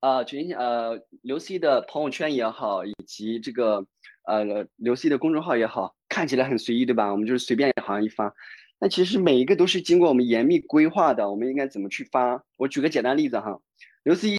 [0.00, 3.84] 呃，群呃刘 C 的朋友圈也好，以及这个
[4.26, 4.44] 呃
[4.76, 7.10] 刘 C 的公众号也好，看起来很随意，对吧？
[7.10, 8.32] 我们就是随便好像一发，
[8.78, 11.30] 那其实每一个都是经过我们严密规划的。
[11.30, 12.44] 我们应该怎么去发？
[12.56, 13.60] 我举个简单例子哈，
[14.02, 14.38] 刘思义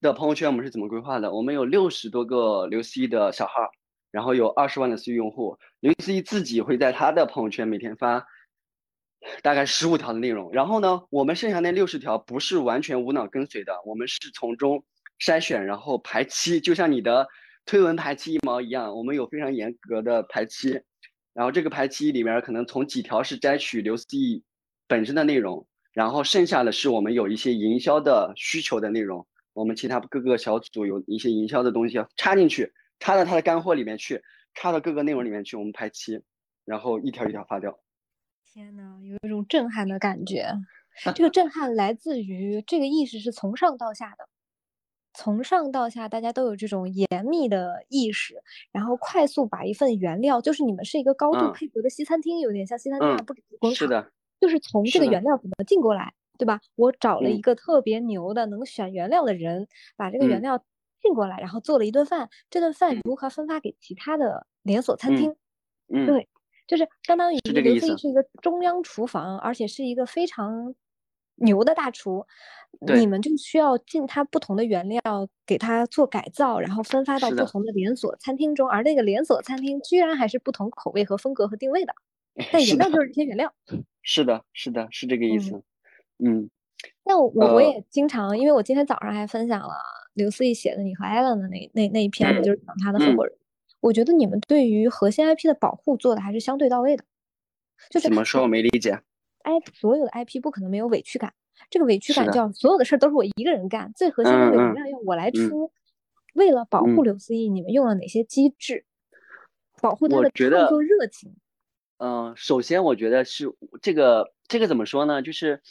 [0.00, 1.32] 的朋友圈我们是怎么规划的？
[1.32, 3.70] 我们有六十多个刘思义的小号，
[4.10, 8.26] 然后有二十万的私域用户，刘思义自己会在他的朋友圈每天发。
[9.42, 14.84] 大概十五条的内容，然后呢，我们剩下那六十条不是完全无脑跟随的，我们是从中
[15.18, 17.26] 筛选，然后排期，就像你的
[17.64, 20.80] 推文排期一毛一样，我们有非常严格的排期，
[21.36, 24.42] 然后这个排期里面可能从几条是摘取刘思义
[24.88, 34.22] 本身的内容，然后剩下的是我们有一些营销的需求的内容，我们其他各个小组有一些营销的东西要插进去，插到他的干货里面去，
[34.54, 36.22] 插到各个内容里面去，我们排期，
[36.64, 37.78] 然后一条一条发掉。
[38.42, 40.54] 天呐，有一种震撼的感觉。
[41.14, 44.26] 这个震撼来自于这个意识是从上到下的，
[45.16, 56.60] 从上到下大家都有这种严密的意识，然后快速把一份原料，就是你们是一个高度配合的西餐厅，有点像西餐厅，不工厂，是的，就是从这个原料怎么进过来，对吧？
[56.76, 60.62] 我找了一个特别牛的能选原料的人，把这个原料
[61.00, 65.34] 进过来，然后做了一顿饭，这顿饭如何分发给其他的连锁餐厅？
[65.88, 66.28] 嗯，对。
[66.66, 70.74] 就是相当于刘思义是一个中央厨房，而且是一个非常
[71.36, 72.26] 牛的大厨，
[72.94, 75.00] 你们就需要进他不同的原料，
[75.46, 81.94] 给他做改造，然后分发到不同的连锁餐厅中，而那个连锁餐厅居然还是不同口味和风格和定位的，
[82.52, 83.52] 但原料就是这些原料。
[84.02, 85.62] 是的，是的，是这个意思。
[86.18, 86.48] 嗯，
[87.04, 89.74] 那我我也经常，因为我今天早上还分享了
[90.14, 93.36] 刘思义写的你和艾伦的那那那一篇，就是讲他的合伙人。
[93.80, 97.04] 我觉得你们对于核心 IP 的保护做的还是相对到位的，
[97.90, 98.42] 就是怎么说？
[98.42, 98.98] 我没理解。
[99.46, 101.32] 哎，所有的 IP 不可能没有委屈感，
[101.70, 105.70] 这个委屈感叫所有的事儿都是我一个人干，最核心的流量要我来出。
[106.34, 108.84] 为了保护刘思义，你们用了哪些机制
[109.80, 111.36] 保护他的创作热情？
[111.98, 115.22] 嗯，首先我觉得是这个这个怎么说呢？
[115.22, 115.62] 就是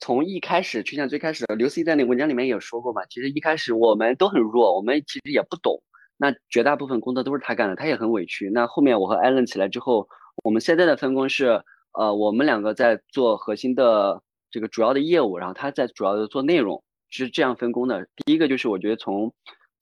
[0.00, 5.80] 从一开始，就像最开始刘思义在那文章里面也说过嘛，其实一开始我们都很弱，我们其实也不懂。
[6.16, 8.50] 那绝大部分工作都是他干的，他也很委屈。
[8.50, 10.08] 那后面我和艾伦起来之后，
[10.44, 11.62] 我们现在的分工是，
[11.92, 18.06] 呃，我们两个在做核心的这个主要的业务，然后他在主要的做内容，是这样分工的。
[18.24, 19.32] 第一个就是我觉得从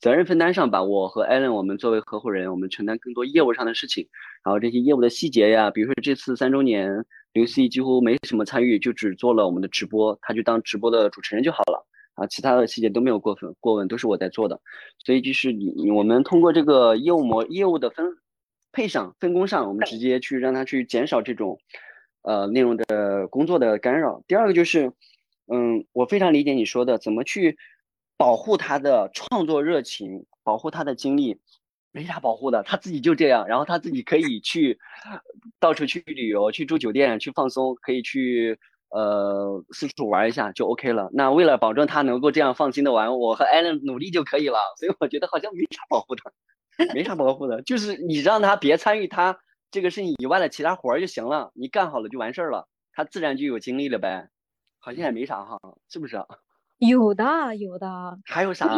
[0.00, 4.08] 责任分担上吧，我和艾伦我们作为合伙人，我们承担更多业务上的事情，
[4.44, 11.86] 然后这些业务的细节呀，比如说这次三周年，刘思几乎没什么参与，就只做了我们的直播，他就当直播的主持人就好了。
[12.14, 14.60] 啊，其他的细节都没有过分过问，都是我在做的，
[15.04, 18.06] 所以就是你我们通过这个业务模业务的分
[18.72, 21.60] 配上分工上，我们直接去让他去减少这种
[22.28, 24.22] 呃内容的工作的干扰。
[24.28, 24.92] 第二个就是，
[25.50, 27.56] 嗯，我非常理解你说的，怎么去
[28.18, 31.40] 保护他的创作热情，保护他的精力，
[31.90, 34.78] 没啥保护的，他自己就这样，然后他自己可以去
[35.58, 38.58] 到处去旅游，去住酒店，去放松，可以去。
[38.90, 41.10] 呃，四处玩一下就 OK 了。
[41.12, 44.56] 那为了保证他能够这样放心的玩，我和艾伦努力就可以了。
[44.78, 46.22] 所以我觉得好像没啥保护的，
[46.94, 49.38] 没啥保护的，就是你让他别参与他
[49.70, 54.28] 这个是你以外的其他活儿就行了，你干好了就完事儿了，他自然就有精力了呗。
[54.80, 55.58] 好像也没啥哈，
[55.88, 56.16] 是不是？
[56.78, 57.24] 有的，
[57.56, 58.18] 有的。
[58.24, 58.68] 还有啥？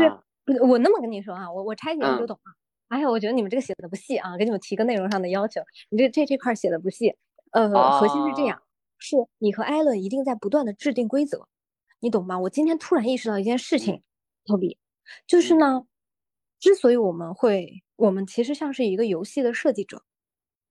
[0.44, 2.52] 不是，我那么跟你说啊，我我拆解你就懂了。
[2.88, 5.60] 哎呀，我觉得你们这个写的不细啊，给你们提个内容上的要求，
[5.90, 7.14] 你这这这块写的不细。
[7.52, 7.68] 呃，
[8.00, 8.62] 核心是这样。
[8.98, 11.46] 是你和艾伦一定在不断的制定规则，
[12.00, 12.38] 你懂吗？
[12.38, 14.02] 我今天突然意识到一件事情，
[14.44, 14.78] 托比，
[15.26, 15.86] 就是呢，
[16.58, 20.02] 之所以我们会，我们其实像是一个游戏的设计者，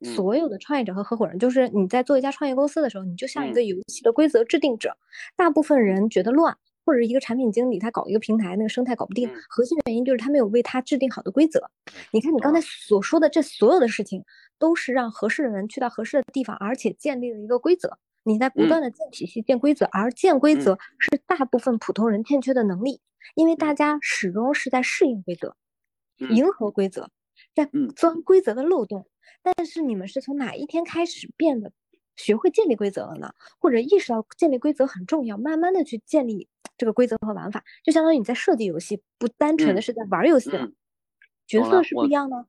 [0.01, 4.95] 所有的创业者和合伙人，就是你在做一家创业公司的时候，你就像一个游戏的规则制定者。
[5.35, 11.69] 大部分人觉得乱，或者一个产品经理他搞一个平台，那个生态搞不定，核心原因就是他没有为他制定好的规则。
[12.11, 14.23] 你看你刚才所说的这所有的事情，
[14.57, 17.97] 都是让合适的人去到合适的地方，而且建立了一个规则。
[18.23, 23.01] 你在不断的建体系、建规则，而建规则是大部分普通人欠缺的能力，
[23.35, 25.55] 因为大家始终是在适应规则、
[26.17, 27.09] 迎合规则，
[27.55, 29.07] 在钻规则的漏洞。
[29.41, 31.71] 但是你们是从哪一天开始变得
[32.15, 33.33] 学会建立规则了呢？
[33.59, 40.69] 或者意识到建立规则很重要，慢慢的去建立这个规则和玩法，就相当于你在设计游戏，不单纯的是在玩游戏了，
[41.47, 42.45] 角色是不一样的。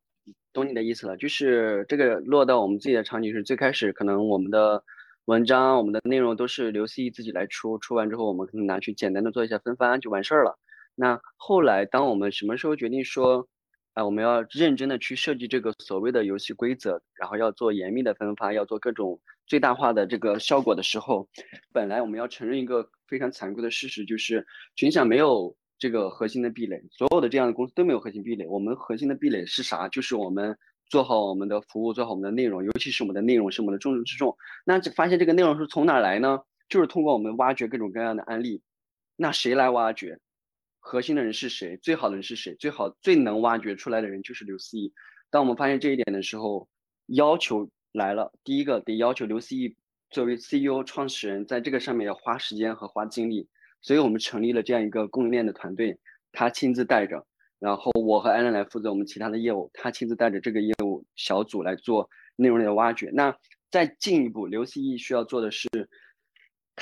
[0.53, 4.85] 懂你的意思了，就是这个落到我们自己的场景是最开始可能我们的。
[5.27, 10.59] 文章我们的内容都是刘思怡自己来出，出完之后我们可能拿去简单的做一下分发就完事儿了。
[10.97, 13.47] 那后来当我们什么时候决定说，
[13.95, 21.29] 啊，我们要认真的去设计这个所谓的游戏规则，然后要做严密的分发，要做各种最大化的这个效果的时候，
[21.73, 28.47] 本来我们要承认一个非常残酷的事实，就是群享没有这个核心的壁垒，所有的这样的公司都没有核心壁垒。
[28.47, 29.89] 我们核心的壁垒是啥？
[29.89, 34.37] 就是我们做好我们的服务，做好我们的内容，尤其是我们的内容是我们的重中之重。
[34.65, 36.41] 那发现这个内容是从哪来呢？
[36.69, 38.63] 就是通过我们挖掘各种各样的案例。
[39.17, 40.21] 那谁来挖掘？
[40.81, 41.77] 核心的人是谁？
[41.77, 42.55] 最好的人是谁？
[42.55, 44.93] 最好最能挖掘出来的人就是刘思义。
[45.31, 46.69] 当我们发现这一点的时候，
[47.07, 48.33] 要求来了。
[48.43, 49.77] 第一个得要求刘思义
[50.11, 53.47] 作为 CEO 创始人，在这个上面要花时间和花精力。
[53.83, 55.99] 所以我们成立了这样一个供应链的团队，
[56.33, 57.25] 他亲自带着，
[57.59, 63.11] 然后我和艾伦来负责我们其他的业务，他亲自带着这个业务小组来做内容的挖掘。
[63.13, 63.37] 那
[63.71, 65.69] 再进一步，刘思义需要做的是。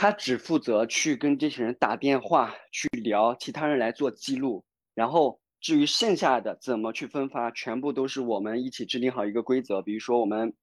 [0.00, 4.64] 他只负责去跟这些人打电话去聊，其他人来做记录。
[4.94, 9.82] 然后至于剩下的怎么去分发，全部都是我们一起制定好一个规则。
[9.82, 10.54] 比如说我们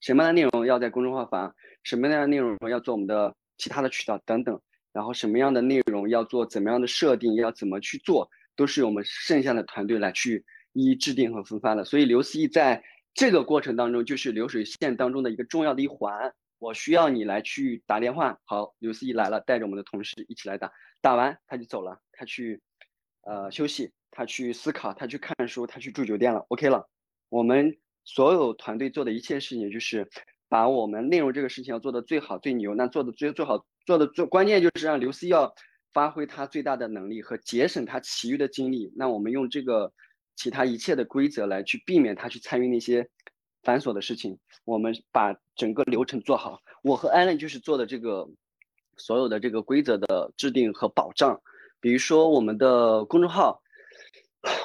[0.00, 4.58] 什么样的内容要在公众号发，什么样的内容要做我们的其他的渠道等等。
[4.94, 8.26] 然后什么样的内容要做怎么样的设定，要怎么去做，
[8.56, 11.84] 都是我们剩下的团队来去一一制定和分发的。
[11.84, 16.32] 所以刘思义在这个过程当中就是流水线当中的一个重要的一环。
[16.60, 22.60] 我需要你来去打电话，好，刘思怡来了，带着我们的同事一起来打，打完他就走了，他去，
[23.22, 26.86] 呃，休息，他去思考，他去看书，他去住酒店了，OK 了。
[27.30, 30.06] 我们所有团队做的一切事情，就是
[30.50, 35.54] 把我们内容这个事情要做的最好最牛，那做的最最好做的最关键就是让刘思要
[35.94, 38.92] 发挥他最大的能力和节省他其余的精力。
[38.94, 39.90] 那我们用这个
[40.36, 43.08] 其他一切的规则来去避免他去参与那些。
[43.62, 46.60] 繁琐的事情，我们把整个流程做好。
[46.82, 48.26] 我和 Allen 就是做的这个
[48.96, 51.40] 所有的这个规则的制定和保障。
[51.78, 53.62] 比如说我们的公众号，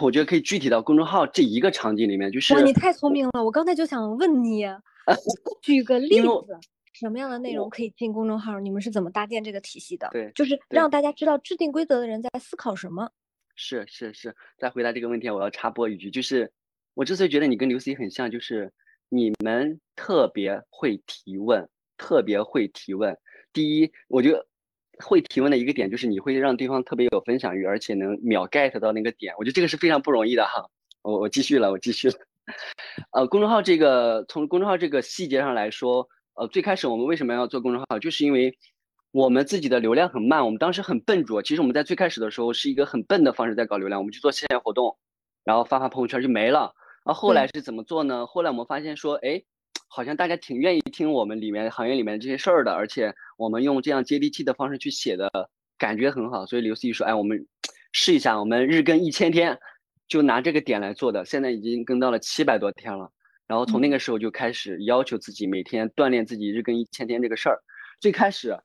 [0.02, 3.44] 我觉得可以具体到公众号这一个场景里面，就是哇，你太聪明了！
[3.44, 4.66] 我刚才就想问你，
[5.62, 6.58] 举个例子，
[6.94, 8.60] 什么样的内容可以进公众号？
[8.60, 10.10] 你们是怎么搭建这个体系的？
[10.12, 13.10] 对，就是让大家知道制定规则的人在思考什么。
[13.56, 16.52] 是是是，在回答这个问题，我要插播一句，就是
[16.94, 18.72] 我之所以觉得你跟刘思怡很像，就是。
[19.16, 23.18] 你们特别会提问，特别会提问。
[23.54, 24.46] 第一，我觉得
[25.00, 29.34] 会提问的一个点就是你会让对方特别有分享欲，而且能秒 get 到那个点。
[29.38, 30.66] 我觉得这个是非常不容易的哈。
[31.02, 32.16] 我我继续了，我继续了。
[33.12, 38.58] 呃，公众号这个从公众号这个细节上来说，呃，最开始我们为什么要做公众号，就是因为
[39.12, 41.42] 我们自己的流量很慢，我们当时很笨拙。
[41.42, 44.98] 其实我们在最开始的时候是一个很笨的方式在搞流量，我们去做线下活动，
[45.46, 46.76] 然后发发朋友圈就没了。
[47.06, 48.26] 那后来是怎么做呢？
[48.26, 49.44] 后来我们发现说，哎，
[49.88, 55.30] 好像大家挺愿意听我们里面行业里面这些事儿的，而且我们用这样接地气的方式去写的
[55.78, 57.46] 感觉很好，所以刘思怡说，哎，我们
[57.92, 59.60] 试一下，我们日更一千天，
[60.08, 63.12] 就拿这个点来做的，现在已经更到了七百多天了。
[63.46, 67.62] 然后从那个时候就开始要求自己每天锻炼自己日更一千天这个事儿。
[68.00, 68.58] 最开始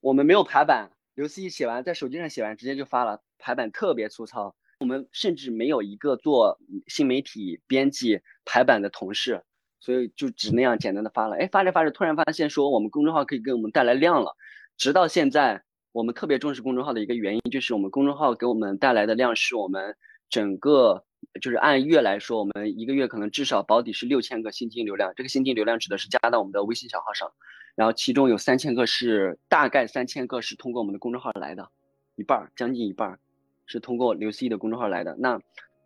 [0.00, 4.54] 我们没有排版，刘思怡写完在手机上写完直接就发了，排版特别粗糙。
[4.78, 9.42] 我们甚至没有一个做新媒体编辑排版的同事，
[9.80, 11.36] 所以就只那样简单的发了。
[11.36, 14.36] 哎，发着发着，突然发现说我们公众号可以给我们带来量了。
[14.76, 15.62] 直到现在，
[15.92, 19.96] 我们特别重视公众号的一个原因，就是我们公众号给我们带来的量是我们
[20.28, 21.02] 整个
[21.40, 25.10] 就是按月来说，我们一个月可能至少保底是六千个新进流量。
[25.16, 27.32] 这个新进流量指的是加到我们的微信小号上，
[27.74, 31.70] 然后其中有三千个是大概三千个是通过我们的公众号来的，
[32.16, 33.18] 一半儿将近一半儿。
[33.66, 35.40] 是通过刘思义的公众号来的，那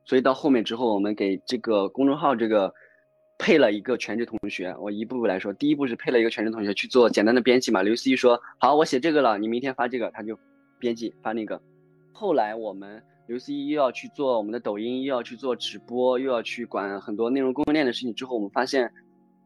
[0.04, 2.72] 所以到后面之后，我们给这个公众号这个
[3.38, 4.74] 配了一个全职同学。
[4.80, 7.82] 我一步步来说，第一步是配了一个全职同学去做简单的编辑嘛。
[7.82, 10.38] 刘思义说好，我写这个了，你明天发这个，他就
[10.78, 11.60] 编辑发那个。
[12.12, 18.12] 后来我们刘思义又要去做我们的抖音，又要去做直播，又要去管很多内容供应链的事情。
[18.14, 18.92] 之后我们发现，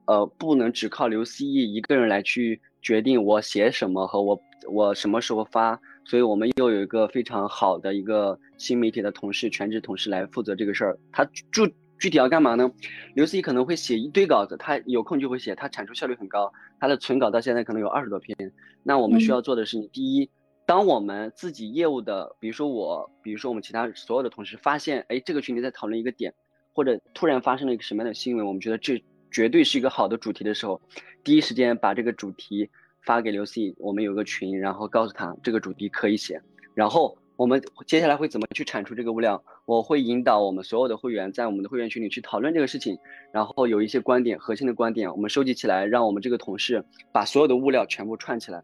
[0.07, 4.41] 呃，不能只靠刘思义一个人来去决定我写什么和我
[4.73, 5.79] 我什么时候发。
[6.05, 10.99] 所以我们又有一个非常好的一个新媒体的同事，全职同事来负责这个事儿。
[11.11, 12.71] 他具具体要干嘛呢？
[13.15, 16.53] 刘思怡可能会写一堆稿子，他有空就会写，他产出效率很高。
[16.79, 18.37] 他的存稿到现在可能有二十多篇。
[18.83, 20.29] 那我们需要做的事情，第一，
[20.67, 26.35] 当我们自己业务的，比如说我，比如说我们其他所有的同事发现，哎，这个群里在讨论一个点，
[26.75, 30.83] 或者突然发生了一个什么样的新闻，我们觉得这绝对是一个好的主题的时候，
[31.23, 32.69] 第一时间把这个主题。
[33.05, 36.41] 发给刘思怡我们有个群，然后告诉他这个主题可以写，
[36.75, 39.43] 然后我们接下来会怎么去产出这个物料？
[39.67, 42.97] 我会引导我们所有的会员在我们的会员群里去讨论这个事情，
[43.33, 48.63] 然后有一些观点，核心的观点我们收集起来，让我们这个同事把所有的物料全部串起来，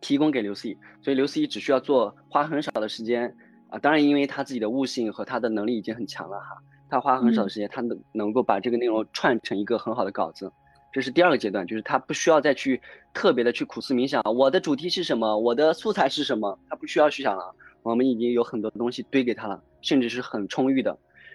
[0.00, 0.76] 提供给刘思怡。
[1.00, 3.34] 所以刘思怡只需要做花很少的时间
[3.68, 6.56] 啊，当然因为他自己的悟性和他的能力已经很强了哈，
[6.88, 10.52] 他花很少的时间，他能能够把这个内容串成一个很好的稿子。
[10.92, 12.80] 这是第二个阶段，就是他不需要再去
[13.14, 17.54] 特别的去苦思冥想，我的主题是什么，我的素材是什么，他不需要去想了。
[17.82, 20.90] 我们已经有很多东西堆给他了，甚至是很充裕的。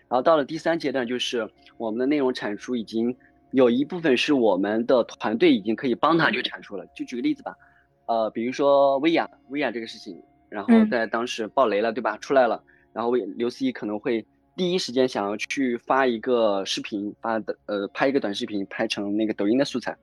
[0.08, 3.16] 然后到了第三阶段，就是我们的内容产出已经
[3.52, 6.86] 有一部分是我们的团队已经可以帮他去产出了。
[6.96, 7.56] 就举个例子吧，
[8.08, 12.18] 呃，比如说薇娅，薇娅这个事情，然后在当时爆雷了，对吧？
[12.18, 12.62] 出来了，
[12.94, 14.26] 然后刘思怡可能会。
[14.56, 19.98] 第一时间想要去发一个视频，发的呃拍一个短视频，拍成那个抖音的素材，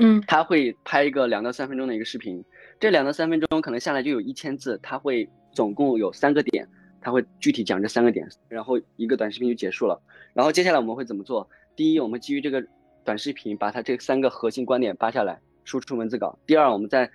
[0.00, 2.44] 嗯，他会拍一个两到三分钟的一个视频，
[2.80, 6.66] 这两到三分钟可能下来就有一千字，他会总共有三个点，
[7.00, 10.00] 他会具体讲这三个点，然后一个短视频就结束了。
[10.34, 11.48] 然后接下来我们会怎么做？
[11.76, 12.64] 第一，我们基于这个
[13.04, 16.36] 短视频，把它这三个核心观点扒下来，输出文字稿。
[16.44, 17.08] 第二，我们再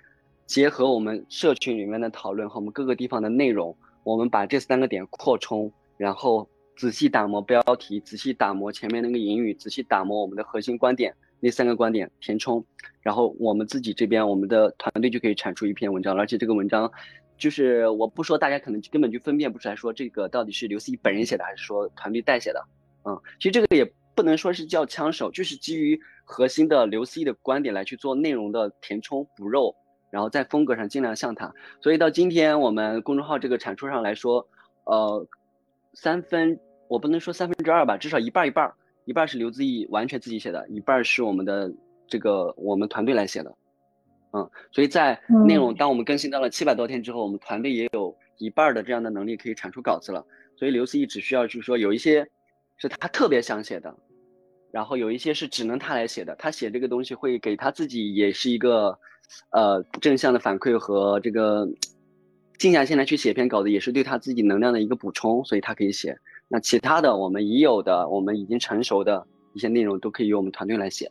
[0.46, 5.70] 结合我们社群里面的讨论和我们各个地方的内容，我们把这三个点扩充。
[5.96, 12.62] 然后仔细打磨标题，仔细打磨前面那个引语，仔细打磨我们的核心观点，那三个观点填充，
[13.00, 16.90] 然后我们自己这边我们的团队就可以产出一篇文章，而且这个文章，
[17.38, 22.62] 就是我不说大家可能根本就分辨不出来，说这个到底是刘思怡本人写的还是说团队代写的，
[23.04, 29.74] 嗯，其实这个也不能说是叫枪手，就是基于核心的刘思怡的观点来去做内容的填充补肉，
[30.10, 34.46] 然后在风格上尽量像他，所以到今天我们公众号这个产出上来说，
[34.84, 35.26] 呃。
[35.96, 38.70] 三分，我不能说三分之二吧，至少一半一半，
[39.06, 41.72] 一半是刘自毅完全自己写的，一半是我们的
[42.06, 43.50] 这个我们团队来写的，
[44.34, 50.22] 嗯，所以在内容，当我们更新到了七百多天之后，我们团队也有一半的这样的能力可以产出稿子了。
[50.54, 52.28] 所以刘思义只需要就是说有一些
[52.76, 53.96] 是他特别想写的，
[54.70, 58.98] 然后有一些是只能他来写的，他写这个东西会给他自己也是一个
[59.50, 61.66] 呃正向的反馈和这个。
[62.58, 66.18] 静下心来去写篇稿子，也是对他自己能量的一个补充，所以他可以写。
[66.48, 71.10] 那其他的，我们已有的、我们已经成熟的一些内容，都可以由我们团队来写。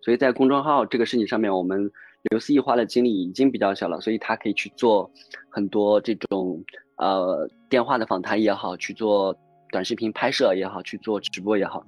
[0.00, 1.90] 所以在公众号这个事情上面，我们
[2.30, 5.10] 刘思义花的精力已经比较小了，所以他可以去做
[5.50, 6.64] 很多这种
[6.96, 9.36] 呃电话的访谈也好，去做
[9.70, 11.84] 短视频拍摄也好，去做直播也好。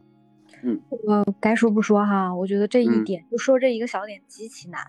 [0.63, 4.83] 嗯，我该说不说哈，我觉得这一点就说这一个小点极其难。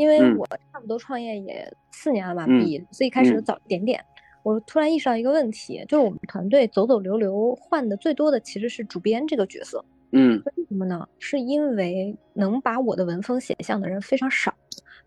[0.00, 4.02] 因为我差不多创业也四年了嘛，比所以开始的早一点点。
[4.42, 9.84] 我突然意识到一个问题，就是我们团队走走留留换的最多的其实是主编这个角色。
[10.12, 11.06] 嗯，为什么呢？
[11.18, 14.54] 是因为能把我的文风写像的人非常少，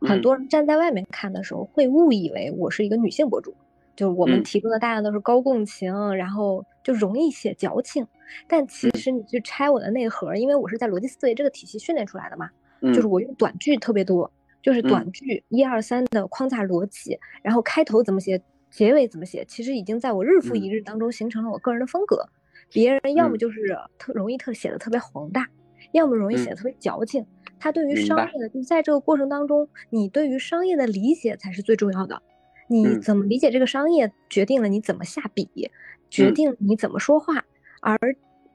[0.01, 3.55] 很多人站在外面看的时候会误以为我是一个女性博主，
[3.95, 8.05] 就我们提供的大量都是高共情，然后就容易写矫情。
[8.47, 12.51] 但其实你去拆我的内核，因为我是在逻辑思维这个体系训练出来的嘛，
[12.93, 14.31] 就是我用短句特别多。
[14.63, 18.41] 就是短句一二三的框架逻辑，然后开头怎么写，
[18.71, 22.25] 结尾怎么写，其实已经在我日复一日当中形成了我个人的风格。
[22.71, 25.47] 别人要么就是特容易特写的特别宏大，
[25.91, 27.23] 要么容易写的特别矫情。
[27.59, 32.19] 他对于商业的，就在这个过程当中，你对于商业的理解才是最重要的。
[32.67, 35.69] 你怎么理解这个商业，决定了你怎么下笔，
[36.09, 37.43] 决定你怎么说话。
[37.81, 37.97] 而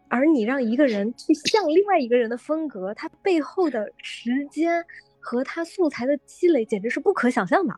[0.09, 4.83] 而你让一个人去像另外一个人的风格，他背后的时间。
[5.21, 7.75] 和他素材的积累简直是不可想象的，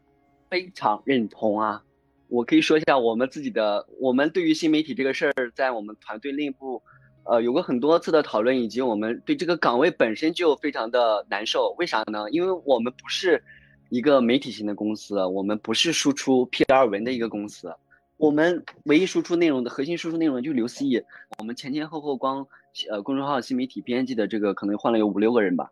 [0.49, 1.83] 非常认同啊！
[2.29, 6.81] 我可以说一下我们自己的，我们对于新媒体这个事儿，在我们团队内部，
[7.25, 11.75] 呃，有过很多次的讨论，以及我们对这个岗位本身就非常的难受。
[11.77, 12.31] 为啥呢？
[12.31, 13.43] 因为我们不是
[13.89, 17.75] 一个媒体型的公司，我们不是输出 PR 文的一个公司，
[18.17, 21.03] 我们唯一输出内容的核心输出内容就是刘思义。
[21.39, 22.47] 我们前前后后光
[22.89, 25.69] 呃公众号新媒体编辑的这个可能换了有五六个人吧。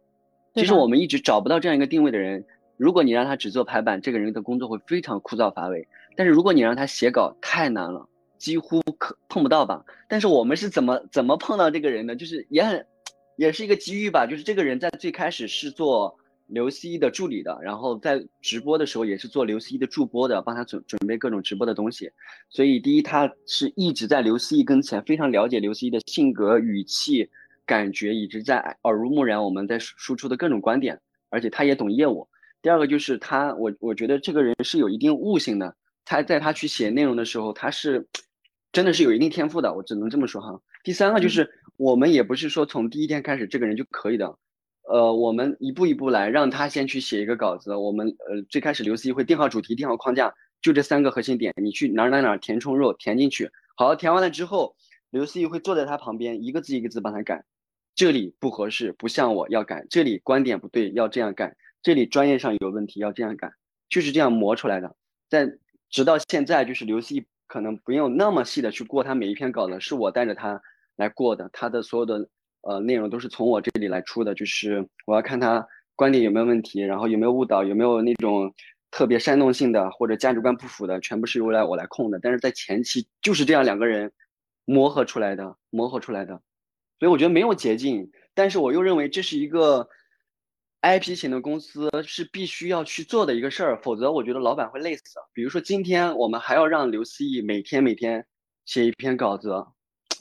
[0.59, 2.45] 其实我们一直找不到这样一个定位的人。
[2.77, 5.87] 如果你让他只做排版，这个人的工作会非常枯燥乏味。
[6.15, 9.85] 但是如果你让他写稿，太难了，几乎可碰不到吧。
[10.09, 12.15] 但是我们是怎么怎么碰到这个人的？
[12.15, 12.87] 就是也很，
[13.37, 14.27] 也是一个机遇吧。
[14.27, 22.09] 就是这个人在最开始是做刘思一的助理的，然后在直播的时候也是做刘思一的助播的，帮他准准备各种直播的东西。
[22.49, 27.29] 所以第一，他是一直在刘思一跟前，非常了解刘思一的性格、语气。
[27.69, 30.99] 感觉一直在耳濡目染，我们在输出的各种观点，
[31.29, 32.27] 而且他也懂业务。
[32.63, 35.77] 第二个就是他，我我觉得这个人是有一定悟性的。
[36.07, 38.09] 他在他去写内容的时候，他是
[38.73, 40.59] 真的是有一定天赋的，我只能这么说哈。
[40.83, 41.47] 第三个就是
[41.77, 44.35] 我们也不是说从第一天开始这个人就可以的，
[44.89, 47.77] 呃，我们一步一步来，让他先去写一个稿子。
[47.77, 53.51] 我们呃最开始刘思怡会定好主题，定好框架，就这三个核心点，你去哪哪哪填充肉填进去。
[53.77, 54.75] 好，填完了之后，
[55.11, 57.45] 刘思怡会坐在他旁边，一个字一个字帮他改。
[57.99, 61.49] 这里不合适，不像我要改；这里观点不对，要这样改；
[61.83, 63.51] 这里专业上有问题，要这样改，
[63.89, 64.95] 就是这样磨出来的。
[65.29, 65.51] 在
[65.91, 70.63] 直到现在，就是刘希可能不用那么细的去过他每一篇稿子，是我带着他，
[70.95, 72.29] 来过的，他的所有的
[72.61, 78.55] 呃内容都是从我这里来出的，就是我要看他观点有没有问题，然后有没有误导，有没有那种
[78.93, 82.21] 特别煽动性的或者价值观不符的，全部是由来我来控的。
[82.23, 84.13] 但是在前期就是这样两个人
[84.67, 86.41] 磨合出来的，磨合出来的，
[86.99, 89.89] 所以我觉得没有捷径，但是我又认为这是一个。
[90.81, 95.03] IP 型的公司是必须要去做的一个事儿，否则我觉得老板会累死。
[95.33, 98.25] 比如说今天我们还要让刘思义每天每天
[98.65, 99.67] 写一篇稿子，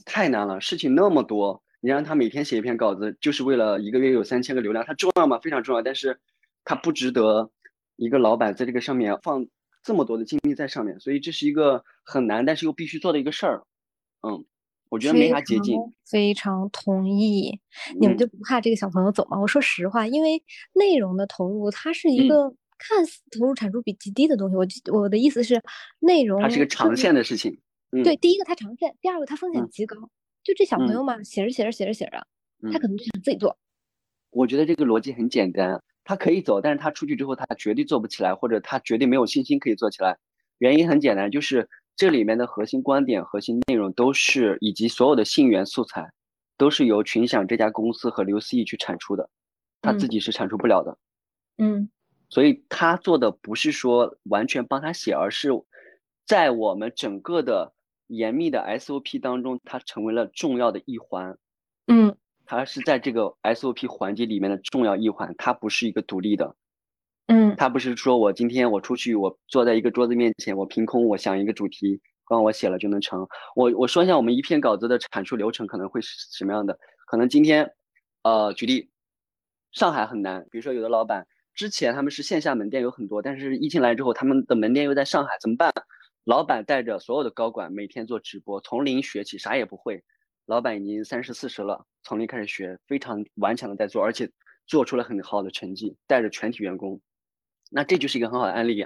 [0.04, 5.38] 太难了，事情那么多，你让他每天写一篇稿子，就是为了一个月有三千个流量，它重要吗？
[5.38, 6.20] 非常重要，但是
[6.66, 7.52] 它不值得
[7.96, 9.46] 一个老板在这个上面放
[9.84, 13.64] 这么多的精力在上面，所以这是一个很难，但是又必须做的一个事儿，
[14.28, 14.44] 嗯。
[14.90, 17.60] 我觉得没啥捷径，非常同意。
[18.00, 19.40] 你们就不怕这个小朋友走吗？
[19.40, 20.42] 我说实话，因为
[20.74, 24.56] 内容的投入，它是一个看似投入产出比极低的东西。
[24.56, 24.66] 我
[24.98, 25.62] 我的意思是，
[26.00, 27.60] 内容它是个长线的事情。
[28.04, 29.96] 对，第一个它长线，第二个它风险极高。
[30.44, 32.26] 就这小朋友嘛，写着写着写着写着，
[32.72, 33.58] 他可能就想自己做。
[34.30, 40.18] 我觉得这个逻辑很简单，他可以走，但是他出去之后，他绝对做不起来，或者他绝对没有信心可以做起来。
[40.60, 41.68] 原因很简单，就是。
[41.98, 46.14] 这里面的核心观点、核心内容都是，以及所有的信源素材，
[46.56, 49.28] 都是由群享这家公司和刘思义去产出的，
[49.82, 50.96] 他自己是产出不了的。
[51.58, 51.90] 嗯，
[52.30, 55.50] 所以他做的不是说完全帮他写，而是
[56.28, 57.74] 在我们整个的
[58.06, 61.36] 严密的 SOP 当中，它成为了重要的一环。
[61.88, 66.56] 嗯，它是在这个 SOP 环节里面的重要一环，它不是一个独立的。
[67.28, 73.28] 嗯，他不是说我今天我出去，我坐在一个桌子面前，我凭空我想一个主题，光我写了就能成。
[73.54, 76.80] 我我说一下我们一篇稿子的产出流程可能会是什么样的？
[77.06, 77.70] 可能今天，
[78.24, 78.90] 呃，举例，
[79.74, 85.70] 上海很难，比如说有的老板之前他们是线下门店有很多，但是疫情来之后，他们的门店又在上海，怎么办？
[86.24, 90.02] 老板带着所有的高管每天做直播，从零学起，啥也不会。
[90.46, 94.30] 老板已经三十四十了，从零开始学，非常顽强的在做，而且
[94.66, 97.02] 做出了很好的成绩，带着全体员工。
[97.72, 98.86] 那这就是一个很好的案例，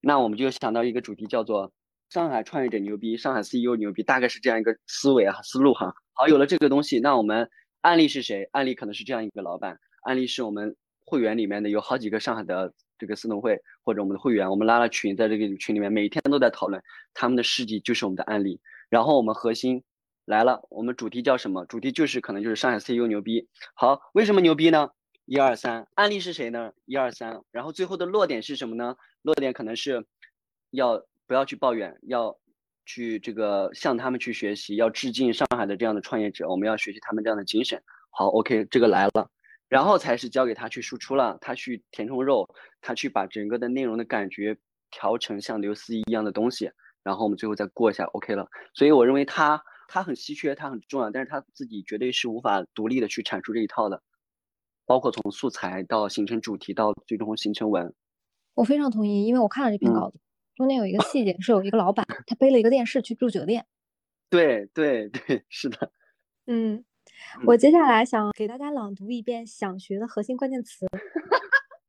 [0.00, 1.72] 那我们就想到一个主题叫做
[2.10, 5.94] 上海创业者牛逼，上海 CEO 牛逼，大概是这样一个思维啊思路哈。
[6.14, 7.48] 好，有了这个东西，那我们
[7.80, 8.48] 案例是谁？
[8.52, 16.82] 案例可能是这样一个老板，案例是我们会员里面的有好几个上海的这个私董会或者我们的会员，我们拉了群，在这个群里面每天都在讨论
[17.14, 18.60] 他们的事迹，就是我们的案例。
[18.88, 19.84] 然后我们核心
[20.24, 21.66] 来了，我们主题叫什么？
[21.66, 23.48] 主题就是可能就是上海 CEO 牛逼。
[23.74, 24.90] 好，为什么牛逼呢？
[25.28, 26.72] 一二三，案例是谁呢？
[26.86, 28.96] 一二三，然后最后的落点是什么呢？
[29.20, 30.06] 落点可能是
[30.70, 32.34] 要不要去抱怨，要
[32.86, 37.82] 去这个向他们去学习，要致敬上海的这样的创业者，我们要学习他们这样的精神。
[38.08, 39.28] 好，OK，这个来了，
[39.68, 42.48] 然后才是交给他去输出了，他去填充肉，
[42.80, 44.56] 他去把整个的内容的感觉
[44.90, 46.70] 调成像刘思一样的东西，
[47.02, 48.48] 然后我们最后再过一下，OK 了。
[48.72, 54.02] 所以我认为他他很稀缺，他很重要，但是他自己绝对是无法独立的去阐述这一套的。
[54.88, 57.94] 包括从素材到形成主题到最终形成文，
[58.54, 60.18] 我非常同意，因为我看了这篇稿子，
[60.56, 63.66] 中间有一个细节是有一个老板他背了一个电视去住酒店。
[64.30, 65.92] 对对对，是的。
[66.46, 66.82] 嗯，
[67.44, 70.86] 我接下来想给大家朗读一遍想学的核心关键词。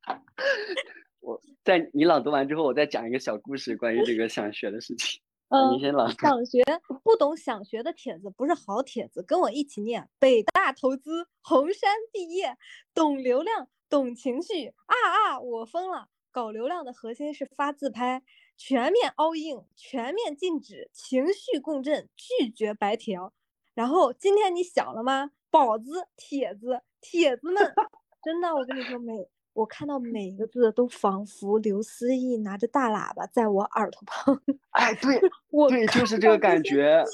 [1.20, 5.22] 我在你朗读完之后，我再讲一个小故事，关于这个想学的事情。
[5.50, 5.78] 嗯，
[6.20, 6.62] 想学
[7.02, 12.56] 不懂想学的帖子不是好帖子，跟我一起念：北大投资，红杉毕业，
[12.94, 15.40] 懂流量，懂情绪啊啊！
[15.40, 16.06] 我疯了！
[16.30, 18.22] 搞流量的核心是发自拍，
[18.56, 23.32] 全面 all in，全面禁止情绪共振，拒绝白条。
[23.74, 25.32] 然后今天你想了吗？
[25.50, 27.74] 宝子帖子，帖子们，
[28.22, 29.28] 真的，我跟你说没。
[29.52, 34.40] 我看到每一个字都仿佛刘思义拿着大喇叭在我耳朵旁。
[34.70, 35.20] 哎，对，
[35.50, 37.04] 我对，就是这个感觉，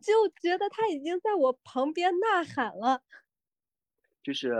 [0.00, 3.00] 就觉得他已经在我旁边呐喊了。
[4.22, 4.52] 就是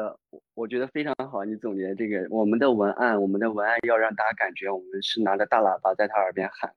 [0.55, 6.73] 我觉得非常好，你总结这个，我们的文案，我们的文案要让大家感觉我们是拿着大喇叭在他耳边喊，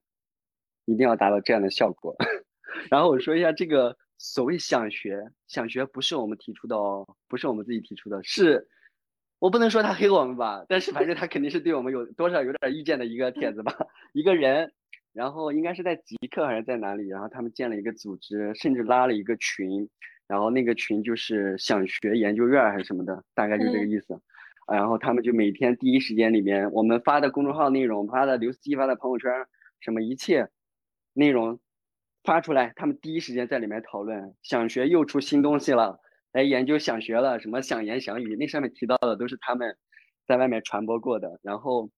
[0.85, 2.15] 一定要达到这样的效果。
[2.89, 8.67] 然后我说一下这个所谓想学，想学不是我们提出的哦，不是我们自己提出的，是。
[9.39, 13.73] 我不能说他黑我们吧，但是反正他肯定是对我们有多少有点意见的一个 帖子吧，
[14.11, 14.73] 一个人，
[15.13, 19.89] 然后应该是在极客还是在哪里，然后他们建了一个组织，甚至拉了一个群，
[20.27, 24.19] 然后那个群就是想学研究院还是什么的，大概就这个意思，
[24.67, 29.31] 然后他们就每天第一时间里面，我们发的公众号内容，发的刘思发的朋友圈，
[29.79, 30.49] 什么一切
[31.13, 31.59] 内容
[32.25, 36.01] 发出来，他们第一时间在里面讨论，想学又出新东西了。
[36.31, 39.77] 来研究想学了什么想言想语，那上面提到的都是他们
[40.27, 41.39] 在外面传播过的。
[41.41, 41.89] 然后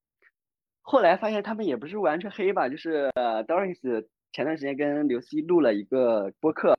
[0.81, 3.09] 后来发现他们也不是完全黑吧，就是
[3.47, 6.75] Doris 前段时间跟刘希录了一个播客，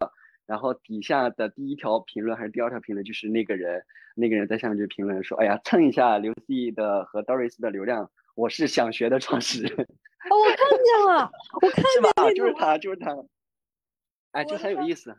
[0.47, 3.85] 然后底下的第一条评论还是第二条评论，就是那个人，
[4.17, 9.73] 那个人在下面就评论说：“哎呀，蹭一下刘思义的和 Doris 的流量，我是想学的创始人。”
[10.31, 11.31] 哦，我看见了，
[11.61, 13.15] 我看见了，就是他，就是他。
[14.31, 15.15] 哎，就很有意思。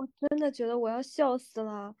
[0.00, 1.94] 我真的觉得我要笑死了。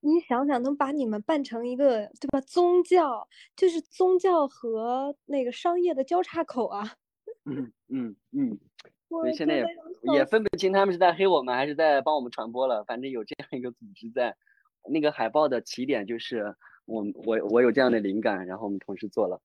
[0.00, 2.40] 你想想，能把你们办成一个对吧？
[2.40, 6.94] 宗教就是宗教和那个商业的交叉口啊。
[7.44, 8.58] 嗯嗯嗯。
[9.10, 9.66] 所以现在也
[10.14, 12.82] 也分不清他们是在黑我们还是在帮我们传播了。
[12.84, 14.34] 反正有这样一个组织在，
[14.88, 16.56] 那个海报的起点就是
[16.86, 19.38] 我我我有这样的灵感，然后我们同时做了。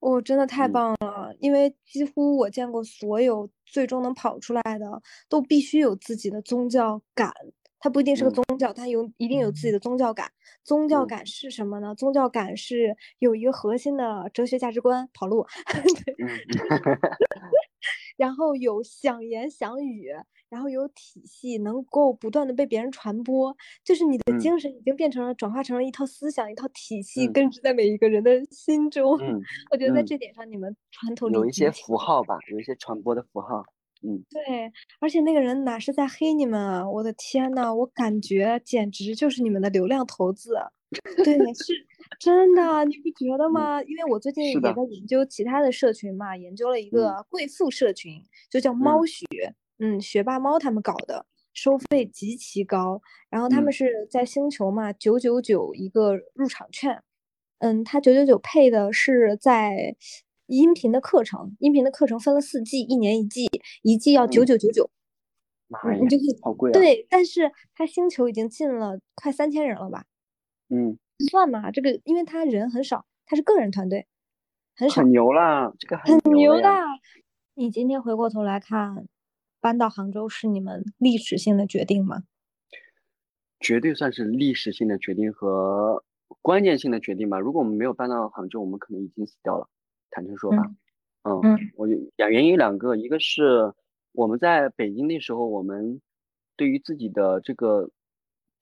[0.00, 1.34] 哦，真的太棒了！
[1.40, 7.32] 因为几乎我见过所有最终能跑出来的，都必须有自己的宗教感。
[7.78, 10.30] 它不一定是个宗教，它有一定有自己的宗教感。
[10.64, 11.94] 宗教感是什么呢？
[11.94, 15.46] 宗教感是有一个核心的哲学价值观，跑路。
[18.16, 20.08] 然后有想言想语，
[20.48, 29.18] 然后有体系，能够不断的被别人传播，就是你的精神已经变成了转化成了一套思想，一套体系，根植在每一个人的心中。
[29.20, 33.62] 嗯，我觉得在这点上，你们传统有一些符号吧，有一些传播的符号。
[34.02, 36.88] 嗯，对，而且那个人哪是在黑你们啊？
[36.88, 40.54] 我的天呐，我感觉简直就是你们的流量投资。
[41.24, 41.72] 对，是
[42.18, 43.82] 真的，你不觉得吗？
[43.82, 49.26] 因为我最近也在研究其他的社群嘛，研究了一个贵妇社群，就叫猫学，
[49.78, 53.00] 嗯，学霸猫他们搞的，收费极其高。
[53.28, 57.02] 然后他们是在星球嘛，九九九一个入场券，
[57.58, 59.96] 嗯，他九九九配的是在。
[60.52, 63.48] 音频的课程，音频的课程分了四季，一年一季，
[63.82, 64.90] 一季要九九九九。
[65.68, 66.74] 妈呀，你就好贵啊！
[66.74, 70.06] 对，但是他星球已经进了快三千人了吧？
[70.70, 70.98] 嗯，
[71.30, 74.06] 算嘛，这个因为他人很少，他是个人团队，
[74.76, 75.02] 很少。
[75.02, 76.68] 很牛啦，这个很牛的。
[77.54, 79.06] 你今天回过头来看，
[79.60, 82.22] 搬到杭州是你们历史性的决定吗？
[83.58, 86.02] 绝对算是历史性的决定和
[86.40, 87.38] 关键性的决定吧。
[87.38, 89.68] 如果我们没有搬到杭州，我们可能已经死掉了。
[90.10, 90.70] 坦诚说吧，
[91.24, 91.86] 嗯，我
[92.16, 93.74] 两原因两个，一个是
[94.12, 96.00] 我们在北京那时候，我们
[96.56, 97.90] 对于自己的这个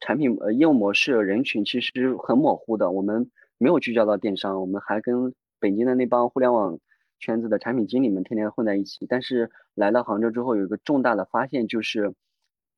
[0.00, 6.78] 产品呃业务模式人群其实很模糊的，我们没有聚焦到电商，我们还跟北京的那帮互联网
[7.18, 9.06] 圈子的产品经理们天天混在一起。
[9.08, 12.14] 但是来到杭州之后，有一个重大的发现，就是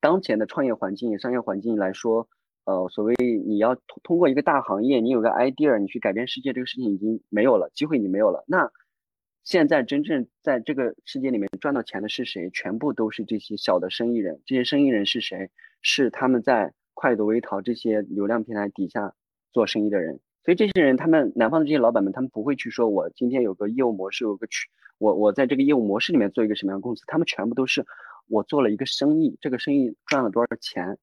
[0.01, 2.29] 当前的创业环境、商业环境来说。
[2.67, 3.15] 呃，所谓
[3.47, 8.45] 你要通通过一个大行业，你有个 idea，你去改变世界，这个事情已经没有了，机会已经没有了。
[8.47, 8.71] 那
[9.43, 12.51] 现在真正在这个世界里面赚到钱的是谁？
[12.51, 14.41] 全部都是这些小的生意人。
[14.45, 15.51] 这些生意人是谁？
[15.81, 19.15] 是他们在快的、微淘这些流量平台底下
[19.53, 20.21] 做生意的人。
[20.45, 24.69] 所以这些人，他们南方的这些老板们，他们不会去说，我今天有个业务模式，有个去，
[24.99, 27.05] 我我在这个业务模式里面做一个什么样的公司？
[27.07, 27.87] 他们全部都是
[28.29, 30.99] 我做了一个生意，这个生意赚了多少钱？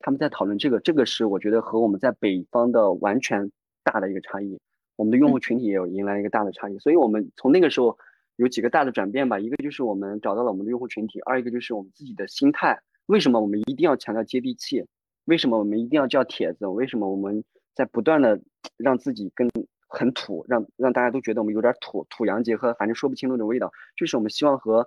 [0.00, 3.52] 他们在讨论这个，这个是我觉得和我们在北方的完全
[3.84, 4.58] 大的一个差异。
[4.96, 7.96] 我们的用户群体也有迎来一个大的差异，所以我们从那个时候
[8.36, 9.38] 有几个大的转变吧。
[9.38, 12.80] 一个就是我们找到了我们的用户群体，二一个就是我们自己的心态。
[13.06, 14.86] 为什么我们一定要强调接地气？
[15.24, 16.66] 为什么我们一定要叫帖子？
[16.66, 17.44] 为什么我们
[17.74, 18.40] 在不断的
[18.76, 19.48] 让自己跟
[19.86, 23.72] 很土，让让大家都觉得我们有点土土洋结合，反正说不清那种味道。
[23.96, 24.86] 就是我们希望和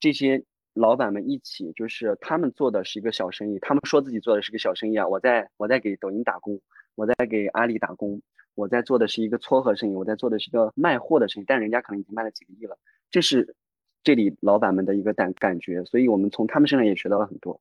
[0.00, 0.44] 这些。
[0.74, 5.06] 老板们一起，就是他们做的是一个小生意，他们说自己做的是个小生意啊。
[5.06, 6.58] 我在我在给抖音打工，
[6.94, 8.22] 我在给阿里打工，
[8.54, 12.78] 我在做的是一个撮合生意，我在做的是一个卖货的生意，但人家可能已经卖了几个亿了。
[13.10, 13.54] 这是
[14.02, 17.60] 这里老板们的一个感感觉，所以我们从他们身上也学到了很多。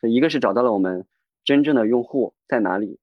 [0.00, 1.04] 所以一个是找到了我们
[1.44, 2.98] 真正的用户在哪里，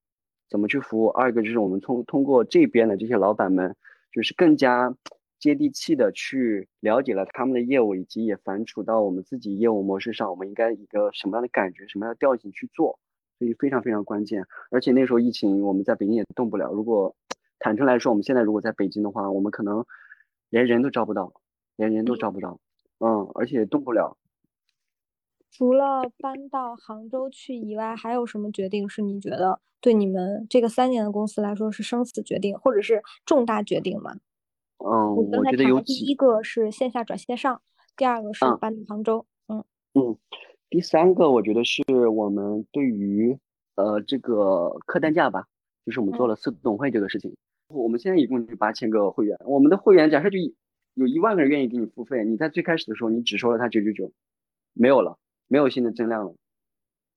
[0.50, 3.76] 怎么去服务；二一个就是我们通通过这边的这些老板们，
[4.12, 4.96] 就是更加。
[5.40, 13.00] 接地气的去了解了他们的业务，以及也反刍到我们自己业务模式上，我们应该一个什么样的感觉、什么样的调性去做，
[13.38, 14.46] 所以非常非常关键。
[14.70, 16.74] 而且那时候疫情，我们在北京也动不了。
[16.74, 17.16] 如果
[17.58, 19.86] 坦诚来说，我们现在如果在北京的话，我们可能
[20.50, 21.32] 连人都招不到，
[21.78, 22.60] 连人都招不到，
[23.00, 24.18] 嗯，而且动不了。
[25.52, 34.16] 除了搬到杭州去以外，还有什么决定是你觉得对你们这个三年的公司来说是生死决定，或者是重大决定吗？
[34.78, 37.62] 嗯，我觉得有第一个是线下转线上，
[37.98, 39.26] 第二个是搬到杭州。
[39.48, 39.64] 嗯
[39.96, 40.18] 嗯，
[40.70, 43.38] 第三个我觉得是我们对于
[43.76, 45.48] 呃这个客单价吧，
[45.86, 47.36] 就是我们做了四董会这个事情。
[47.68, 50.38] 我们现在一共就八千个会员，我们的会员假设就
[50.94, 54.12] 有一万个人愿意给你付费，你在最开始的时候你只收了他九九九，
[54.74, 55.18] 没有了，
[55.50, 56.34] 没有新的增量了，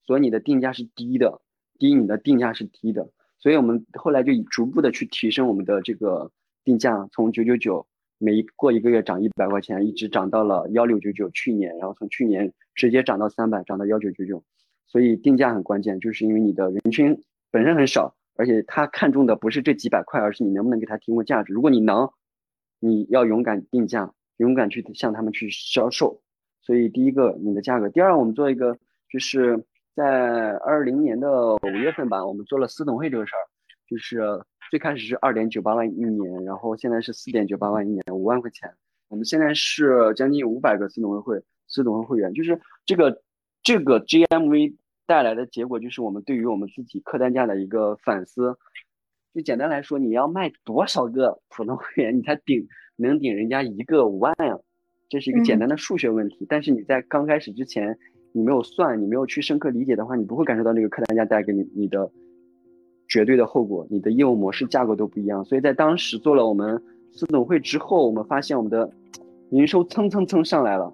[0.05, 1.41] 所以你的定价是低的，
[1.79, 6.33] 低你的定价是低的，所以我们后来就逐步的去提升我们的这个。
[6.65, 7.85] 定价从九九九
[8.19, 14.45] 每过一个月涨一百块钱，一直涨到了幺六九九，去年，然后从去年直接涨到三百，涨到幺九九九。
[14.87, 21.53] 所以定价很关键，就是因为你的人群本身很少，而且他看中的不是这几百块，而是你能不能给他提供价值。
[21.53, 22.09] 如果你能，
[22.79, 26.23] 你要勇敢定价，勇敢去向他们去销售。
[26.63, 28.79] 所以第一个你的价格，第二我们做一个
[29.11, 29.63] 就是
[29.95, 33.45] 在二零年的五月份吧，我们做了私董会这个事儿，
[33.89, 34.23] 就是
[34.71, 38.73] 最开始是二点九八万一年，然后现在是四点九八万一年，五万块钱。
[39.09, 43.23] 我们现在是将近五百个私董会会私董会会员，就是这个
[43.63, 44.75] 这个 GMV
[45.07, 48.57] 带来的结果，就是我们对于我们自己客单价的一个反思。
[49.35, 52.67] 就简单来说，你要卖多少个普通会员，你才顶
[52.97, 54.59] 能顶人家一个五万呀？
[55.13, 56.47] 这是一个简单的数学问题。
[56.49, 57.95] 但是你在刚开始之前，
[58.33, 62.11] 你没有算，你没有去深刻理解的话，你不会感受到那个客单价带给你你的
[63.09, 63.87] 绝对的后果。
[63.91, 65.45] 你的业务模式架构都不一样。
[65.45, 68.91] 所以在当时做了我们私董会之后，我们发现我们的
[69.51, 70.91] 营收蹭蹭蹭上来了，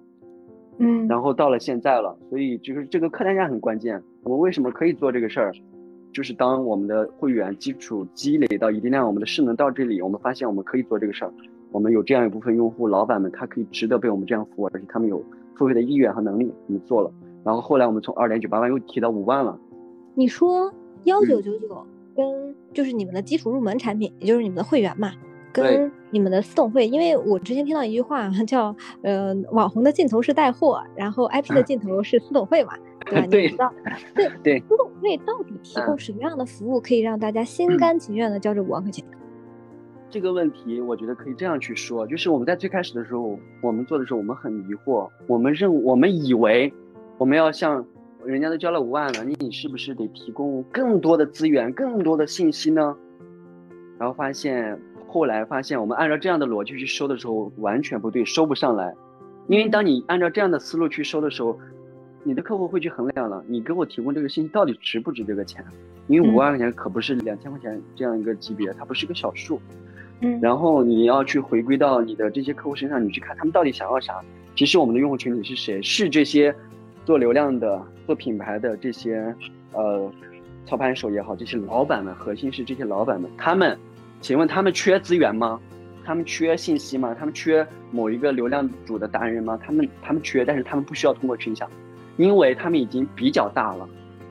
[0.79, 2.19] 嗯，然后到了现在了。
[2.29, 4.03] 所以就是这个客单价很关键。
[4.23, 5.53] 我们为什么可以做这个事儿？
[6.11, 11.31] 就是当我们的会员基础积累到一定量，我们的势能到这里，我们发现我们可以做这个事儿。
[11.71, 15.23] 我们有这样一部分用户老板们，他可以值得被我们这样服务，而且他们有
[15.55, 17.11] 付费的意愿和能力，我们做了。
[17.43, 19.57] 然后后来我们从二点九八万又提到五万了。
[20.15, 20.73] 你说
[21.03, 21.85] 幺九九九
[22.15, 25.11] 跟就是你们的基础入门产品，也就是你们的会员嘛，
[25.53, 32.73] 跟你们的私董会，因为我之前听到一句话叫呃网红的尽头是带货，然后 IP 的尽头是私董会嘛。
[33.09, 33.27] 对吧？
[33.31, 33.73] 你知道，
[34.13, 39.03] 对对，私董会到底提供什么样的服务，可以让大家心甘情愿的交这五万块钱？
[40.09, 46.73] 这个问题，我觉得可以这样去说，就是我们在最开始的时候，我们做的时候，我们很疑惑，我们认，我们以为
[47.17, 47.85] 我们要像
[48.25, 52.95] 人家都交了五万了，你你是不是得提供更多的资源、更多的信息呢？
[53.97, 58.95] 然后发现，后来发现，我们按照这样的逻辑去收的时候，完全不对，收不上来，
[59.47, 61.59] 因为当你按照这样的思路去收的时候。
[62.25, 65.63] 你的客户会去衡量了，你给我提供这个信息到底值不值这个钱？
[66.07, 69.57] 因为五万块钱可不是两千块钱这样一个级别，它不是个小数。
[70.21, 74.19] 嗯，然后你要去回归到你的这些客户身上，你去看他们到底想要啥。
[74.55, 75.81] 其实我们的用户群体是谁？
[75.81, 76.53] 是这些
[77.05, 79.33] 做流量的、做品牌的这些
[79.71, 80.11] 呃
[80.65, 83.31] 操盘手也好，这些老板们，核心是这些老板们。
[83.37, 83.77] 他们，
[84.19, 85.59] 请问他们缺资源吗？
[86.03, 87.15] 他们缺信息吗？
[87.17, 89.57] 他们缺某一个流量主的达人吗？
[89.63, 91.69] 他们他们缺，但是他们不需要通过群享。
[92.17, 93.87] 因为他们已经比较大了，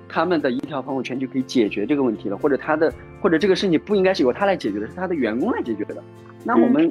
[0.08, 6.02] 他们的一条朋友圈就可以解决这个问题了，或者他的或者这个事情不应该是由他来解决的，是他的员工来解决的。
[6.44, 6.90] 那我们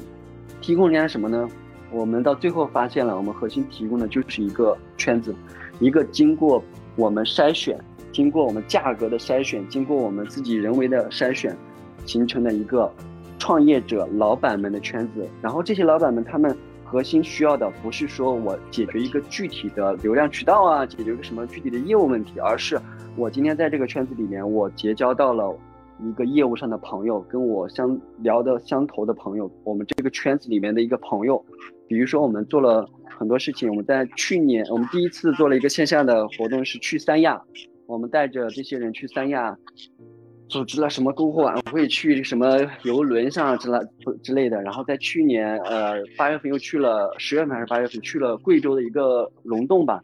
[0.62, 1.48] 提供人家什么呢？
[1.92, 5.34] 我们到最后发现了，我们核心提供的就是一个圈子，
[5.80, 6.64] 一个经过
[6.96, 7.80] 我们筛选、
[8.12, 11.56] 经过我们价格的筛选、经过我们自己人为的筛选
[12.06, 12.92] 形成的一个
[13.40, 15.28] 创业者老板们的圈子。
[15.42, 16.56] 然后这些老板们他们。
[16.90, 22.80] 核心需要的不是说我解决一个具体的流量渠道啊，解决一个什么具体的业务问题，而是
[23.18, 25.54] 我今天在这个圈子里面，我结交到了
[26.00, 31.44] 一个业务上的朋友，跟我相聊的相投的朋友，我们这个圈子里面的一个朋友。
[31.88, 37.42] 比如说，我们做了很多事情，我们在去年，我们第一次做了一个线下的活动，是去三亚，
[37.86, 39.58] 我们带着这些人去三亚。
[40.50, 43.80] 组织了什么篝火晚会，去什么游轮上之类
[44.24, 44.62] 之类的。
[44.62, 50.02] 然后在去年，呃，八月份又去了，十月份还是八月份去了贵州的一个溶洞吧。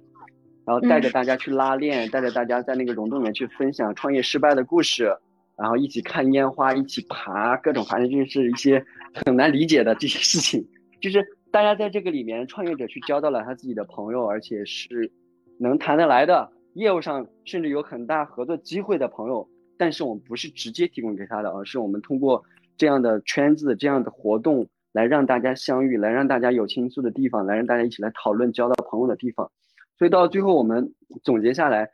[0.65, 5.13] 然后带着大家去拉练，带着大家在那个溶洞里面去分享创业失败的故事，
[5.55, 8.83] 然后一起看烟花，一起爬各种，反正就是一些
[9.25, 10.67] 很难理解的这些事情。
[11.01, 15.11] 就是大家在这个里面，创业者去交到了他自己的朋友，而且是
[15.59, 19.47] 能谈得来的，业务上甚至有很大合作机会的朋友。
[19.77, 22.43] 但是我们不是直接提供给他的，而是我们通过
[22.77, 29.51] 这样的圈子、这样的活动来让大家相遇，来让大家有倾诉的地方，来让大家一起来讨论、交到朋友的地方。
[29.97, 30.93] 所以到最后，我们
[31.23, 31.89] 总结下来，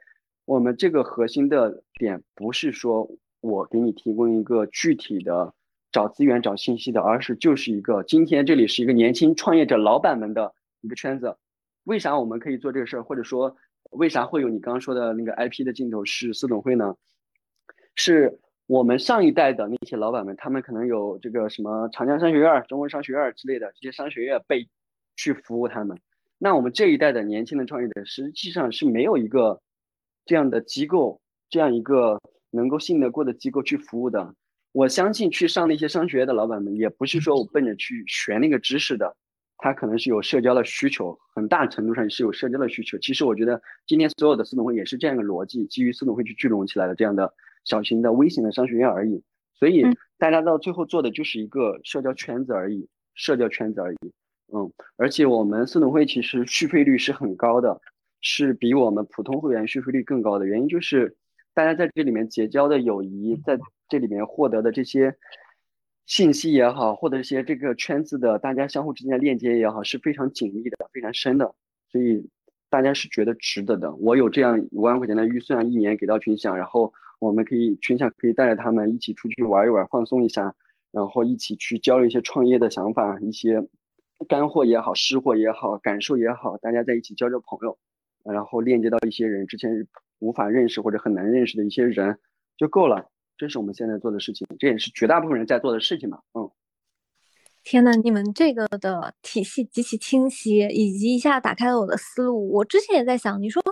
[0.46, 3.10] 我们这个核心的点不是说
[3.42, 5.54] 我给你提供一个具体的
[5.92, 11.36] 找资源、找信息的，而是就是一个今天这里是一个年轻创业者老板们的一个圈子。
[11.86, 13.56] 为啥我们可以做这个事儿，或者说
[13.92, 16.96] 为啥会有你刚刚说的那个 IP 的镜头是私董会呢？
[17.96, 24.68] 是我们上一代的那些老板们，他们可能有这个什么长江商学院、中国商学院之类的这些商学院被
[25.16, 25.98] 去服务他们。
[26.38, 29.60] 那我们这一代的年轻的创业者，实际上是没有一个
[30.26, 32.22] 这样的机构，这样一个
[32.52, 34.36] 能够信得过的机构去服务的。
[34.72, 39.16] 我相信去上那些商学院的老板们，也不是说我奔着去学那个知识的，
[39.58, 42.98] 他可能是有社交的需求，很大程度上是有社交的需求。
[43.00, 47.34] 其实我觉得今天所有的私董会也是这样一个逻辑，基于私董会去聚拢起来的这样的。
[47.66, 49.22] 小型的微型的商学院而已，
[49.54, 49.84] 所以
[50.18, 52.88] 大家到最后做的就是一个社交圈子而已。
[53.14, 53.98] 社交圈子而已。
[54.52, 57.80] 嗯，而且我们私董会其实续费率是很高的，
[58.22, 60.48] 是比我们普通会员续费率更高的。
[60.48, 61.16] 原因就是
[61.60, 63.60] 大家在这里面结交的友谊，在
[63.90, 65.14] 这里面获得的这些
[66.06, 71.54] 信息也好，或者一些这个圈子的大家相互之间的链接也好，是非常紧密的、非常深的，
[71.92, 72.26] 所以
[72.70, 73.94] 大家是觉得值得的。
[73.96, 80.56] 我有这样五万块钱的预算，一年给到群享，然后我们可以群享可以带着他们一起出去玩一玩，放松一下，
[80.94, 83.62] 然后一起去交流一些创业的想法，一些。
[84.30, 87.78] 干货也好，湿货也好，感受也好，大家在一起交交朋友，
[88.24, 89.86] 然后链接到一些人之前
[90.20, 92.20] 无法认识或者很难认识的一些人
[92.58, 93.10] 就够了。
[93.38, 96.20] 这是我们现在做的事情，这也是绝大部分人在做的事情嘛。
[96.34, 96.52] 嗯，
[97.64, 102.52] 天呐，你们这个的体系极其清晰，以及一下打开了我的思路。
[102.52, 103.64] 我之前也在想，你说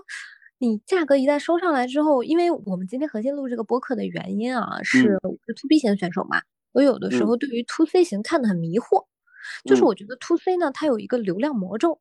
[0.59, 6.41] 你价格一旦收上来之后，因为我们今天核心录这个播客的原因啊，是我是 to B 型选手嘛，
[6.71, 9.05] 我有的时候对于 to C 型看得很迷惑。
[9.63, 11.99] 就是我觉得 to C 呢，它有一个流量魔咒，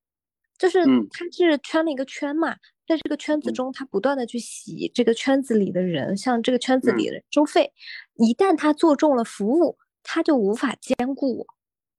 [0.58, 2.54] 就是他是圈了一个圈嘛，
[2.86, 7.72] 在这个圈子中，他不断的去洗这个圈子里的人，像这个圈子里的人收费，
[8.14, 11.46] 一旦他做中了服务，他就无法兼顾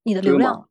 [0.03, 0.69] 你的流量。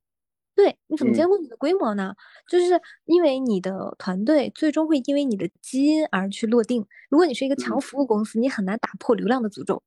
[0.55, 2.15] 对，你怎么兼顾你的规模呢？
[2.49, 6.87] 就是因为你的团队最终会因为你的基因而去落定。
[7.11, 9.83] 如果你是一个强服务公司，你很难打破流量的诅咒。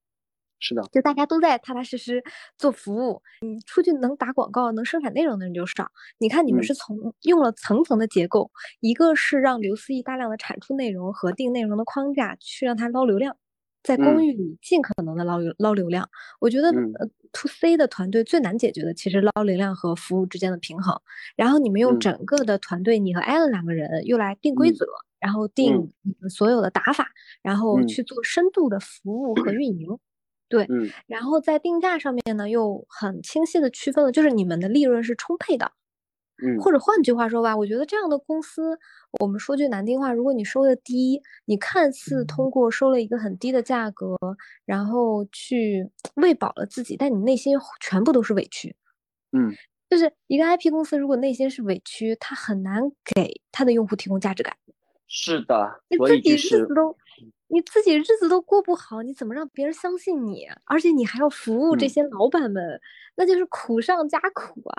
[0.60, 2.22] 是的，就大家都在踏踏实实
[2.58, 5.90] 做服务，你出去能打广告、能生产内容的人就少。
[6.18, 13.38] 你看你们是从用了层层的结构，一个是让刘思义大量的产出内容和定内容的框架去让他捞流量，
[13.84, 16.10] 在公寓里尽可能的捞捞流量。
[16.42, 21.00] 我觉得呃，to C 的团队最难解决的其实捞流量和服务之间的平衡。
[21.38, 24.86] 然后你们用整个的团队，你和艾伦两个人又来定规则，
[25.20, 27.08] 然后定你们所有的打法，
[27.42, 29.98] 然后去做深度的服务和运营。
[30.50, 35.72] 对，嗯，然后在定价上面呢，又很清晰的区分了，就是你们的利润是充沛的，
[36.44, 38.78] 嗯，或者换句话说吧，我觉得这样的公司，
[39.20, 44.18] 我们说句难听话，如果你收的低，你看似通过收了一个很低的价格，
[44.66, 48.76] 然后去喂饱了自己，但你内心全部都是委屈，
[49.32, 49.54] 嗯，
[49.90, 52.82] 就是一个 IP 公司，如果内心是委屈，它很难
[53.16, 54.56] 给它的用户提供价值感。
[55.08, 56.96] 是的，你自己日子都。
[57.52, 60.48] 你自己日子都过不好，你怎么让别人相信你？
[60.66, 62.80] 而且你还要服务这些老板们，
[63.16, 64.76] 那就是苦上加苦啊！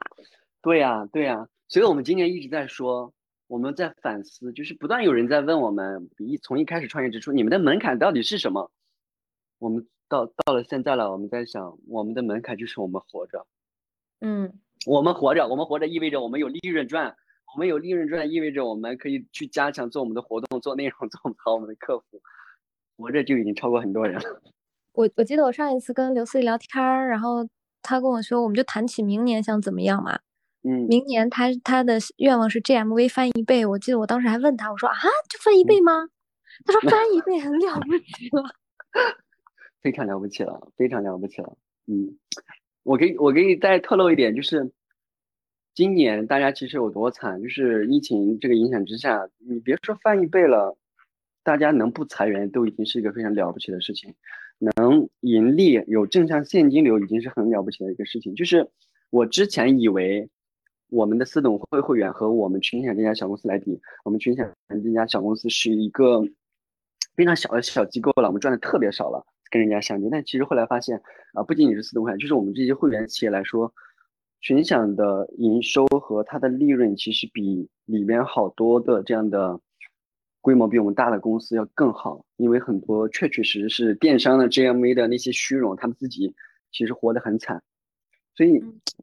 [0.62, 3.12] 对呀，对呀，所以我们今年一直在说，
[3.48, 8.70] 我们在反思，就是不断有人在问我们，一从一开始创业之初，你们的门槛到底是什么？
[9.58, 13.44] 我们到到了现在了，我们在想，我们的门槛就是我们活着。
[14.20, 17.16] 嗯，我们活着，我们活着意味着我们有利润赚，
[17.52, 22.22] 我们有利润赚意味着我们可以去加强做我们的活动、做内容、做好我们的客服。
[23.00, 24.42] 活着就已经超过很多人了。
[24.92, 27.48] 我我记得我上一次跟刘思怡聊天儿，然后
[27.80, 30.18] 他跟我说，我们就谈起明年想怎么样嘛。
[30.62, 33.64] 嗯，明年他他的愿望是 GMV 翻一倍。
[33.64, 34.98] 我记得我当时还问他，我说啊，
[35.30, 36.08] 就翻一倍吗？
[36.66, 38.42] 他说翻一倍很了不起了，
[39.80, 41.56] 非常了不起了，非常了不起了。
[41.86, 42.18] 嗯，
[42.82, 44.70] 我给我给你再透露一点，就是
[45.74, 50.76] 今年大家其实有多惨，就是疫情这个影响之下，你别说翻一倍了。
[51.50, 54.14] 大家能不裁员都已经是一个非常了不起的事情，
[54.60, 58.36] 能盈利有正向现金流已经是很了不起的一个事情。
[58.36, 58.70] 就是
[59.10, 60.30] 我之前以为
[60.90, 66.22] 我们的私董会会员和我们群享这家小公司来比，我们群享这家小公司是一个
[67.16, 70.08] 非常小的小机构了，我们赚的特别少了，跟人家相比。
[70.08, 71.02] 但其实后来发现
[71.34, 73.74] 啊，不仅仅是私董会，就是我们这些会员企业来说，
[74.40, 79.60] 群享的营收和它的利润其实比里面好多的这样的。
[80.40, 86.34] 规模比我们大的公司要更好，因为很多确确实实是电商的 GMV 的那些虚荣，他们自己
[86.72, 87.62] 其实活得很惨，
[88.34, 88.62] 所以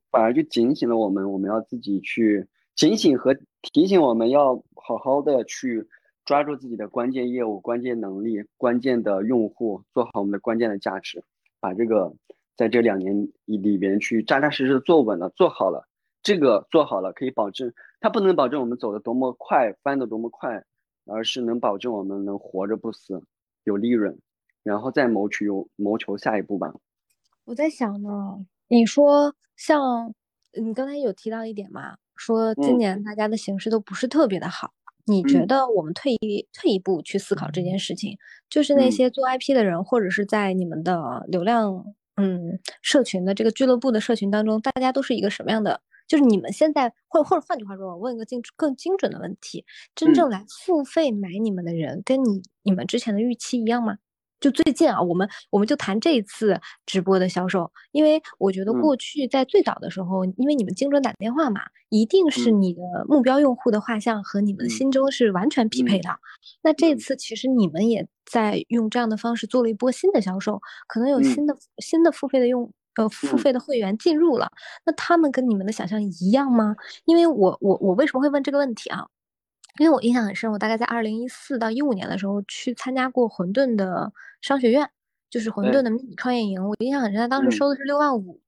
[0.09, 5.87] 反而就警醒了我们，我们要自己去警醒和提醒我们要好好的去
[6.25, 11.23] 抓住自己的关键业务、关键能力、关键的用户，做好我们的关键的价值，
[11.59, 12.11] 把这个
[12.55, 15.87] 在这两年里边去扎扎实实的做稳了、做好了，
[16.23, 20.65] 这个做好了可以保证，它不能保证我们走的多么快，翻的多么快。
[21.07, 23.23] 而是能保证我们能活着不死，
[23.63, 24.17] 有利润，
[24.63, 26.73] 然后再谋求谋求下一步吧。
[27.45, 30.13] 我在想呢，你说像
[30.53, 34.71] 你刚才有提到一点嘛，说今年大家的形势都不是特别的好。
[35.09, 38.17] 你觉得我们退一退一步去思考这件事情，
[38.49, 41.85] 就是那些做 IP 的人，或者是在你们的流量
[42.17, 45.79] 嗯社群的这个俱乐部的社群当中，大家都是一个什么样的？
[46.07, 53.97] 就是你们现在，或或者换句话说，我问一个精更精准的问题：真正来付费买你们的人，跟你你们之前的预期一样吗？
[54.39, 66.09] 就最近啊，我们我们就谈这一次直播的销售，因为我觉得过去在最早的时候，因为你们精准打电话嘛，一定是你的目标用户的画像和你们心中是完全匹配的。
[66.61, 74.51] 那这次其实你们也在用这样的方式做了一波新的销售，可能有新的新的付费的用呃付费的会员进入了，
[74.85, 76.75] 那他们跟你们的想象一样吗？
[77.05, 79.07] 因为我我我为什么会问这个问题啊？
[79.79, 84.11] 因为我印象很深，我大概在二零一四到一五年的时候去参加过混沌的
[84.41, 84.89] 商学院，
[85.29, 86.67] 就是混沌的迷你创业营。
[86.67, 88.33] 我印象很深，他当时收的是六万五。
[88.33, 88.46] 嗯，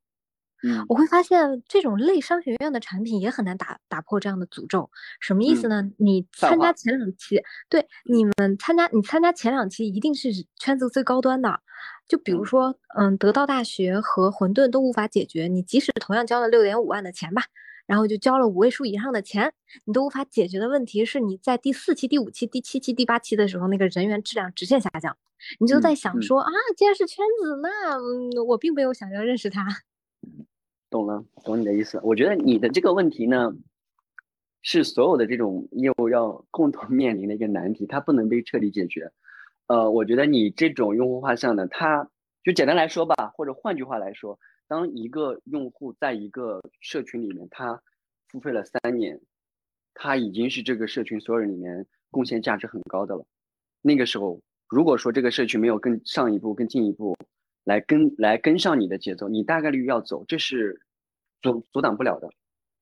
[0.87, 4.89] 我会发现这种类商学院的产品也很难打打破这样的诅咒。
[5.19, 5.89] 什么意思呢？
[5.97, 10.29] 你参加前两期，对你们参加你参加前两期一定是
[10.59, 11.59] 圈子最高端的。
[12.07, 17.43] 就比如说，嗯，得到大学和混沌都无法解决，你即使同样交了六点五万的钱吧。
[17.85, 19.51] 然后就交了五位数以上的钱，
[19.85, 25.17] 你都无法解决的问题是你在第四期、第五期、第七期、第八期的时候，那个人员质量直线下降。
[25.59, 29.65] 你就在想说啊，既然是圈子，那我并没有想要认识他。
[30.89, 31.99] 懂了，懂你的意思。
[32.03, 33.53] 我觉得你的这个问题呢，
[34.61, 39.11] 是所有的这种业务要共同面临的一个难题，它不能被彻底解决。
[39.67, 42.09] 呃，我觉得你这种用户画像呢，它
[42.43, 44.39] 就简单来说吧，或者换句话来说。
[44.67, 47.81] 当一个用户在一个社群里面，他
[48.27, 49.19] 付费了三年，
[49.95, 53.25] 他已经是这个社群所有人里面贡献价值很高的了。
[53.81, 57.17] 那个时候，如果说这个社群没有更上一步、更进一步
[57.69, 60.81] 来跟来跟上你的节奏，你大概率要走，这是
[61.39, 62.27] 阻阻挡不了的。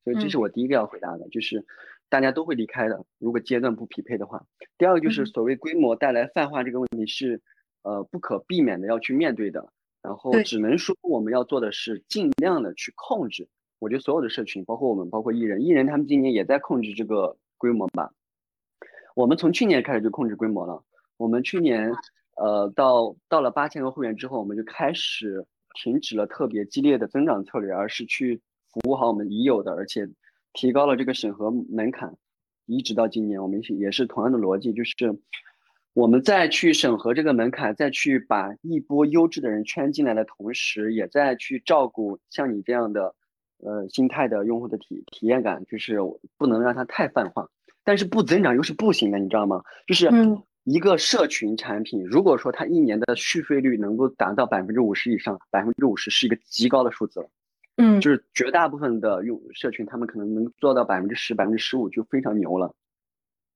[0.06, 1.66] 所以这是我第一个要回答的，就是
[2.08, 3.04] 大家都会离开的。
[3.18, 4.46] 如果阶段不匹配的话，
[4.78, 7.42] 第二个就是所谓规模带来泛化这个问题是
[7.82, 9.74] 呃不可避免的要去面对的。
[10.02, 13.50] 然后只能说我们要做的是尽量的去控制。
[13.80, 18.14] 我觉得所有的社群，包括我们，包括艺人，艺人他们今年也在控制这个规模吧。
[19.16, 20.82] 我们从去年开始就控制规模了。
[21.18, 21.92] 我们去年，
[22.38, 25.46] 呃，到到了八千个会员之后，我们就开始
[25.82, 28.42] 停止了特别激烈的增长策略，而是去
[28.72, 30.08] 服务好我们已有的，而且
[30.54, 32.16] 提高了这个审核门槛。
[32.66, 34.94] 一直到今年，我们也是同样的逻辑，就是。
[35.94, 43.16] 我们再去审核这个门槛，再去把一波优质的人圈进来的同时，也在去照顾像你这样的，
[43.64, 45.98] 呃，心态的用户的体体验感，就是
[46.38, 47.50] 不能让它太泛化。
[47.84, 49.64] 但是不增长又是不行的，你知道吗？
[49.88, 50.08] 就是
[50.69, 57.30] 一个社群产品，如果说它一年的续费率能够达到百分之五十以上，百分之五十是一个极高的数字了。
[57.77, 62.76] 嗯，就是绝大部分的用社群，他们可能能做到百分之十、百分之十五就非常牛了。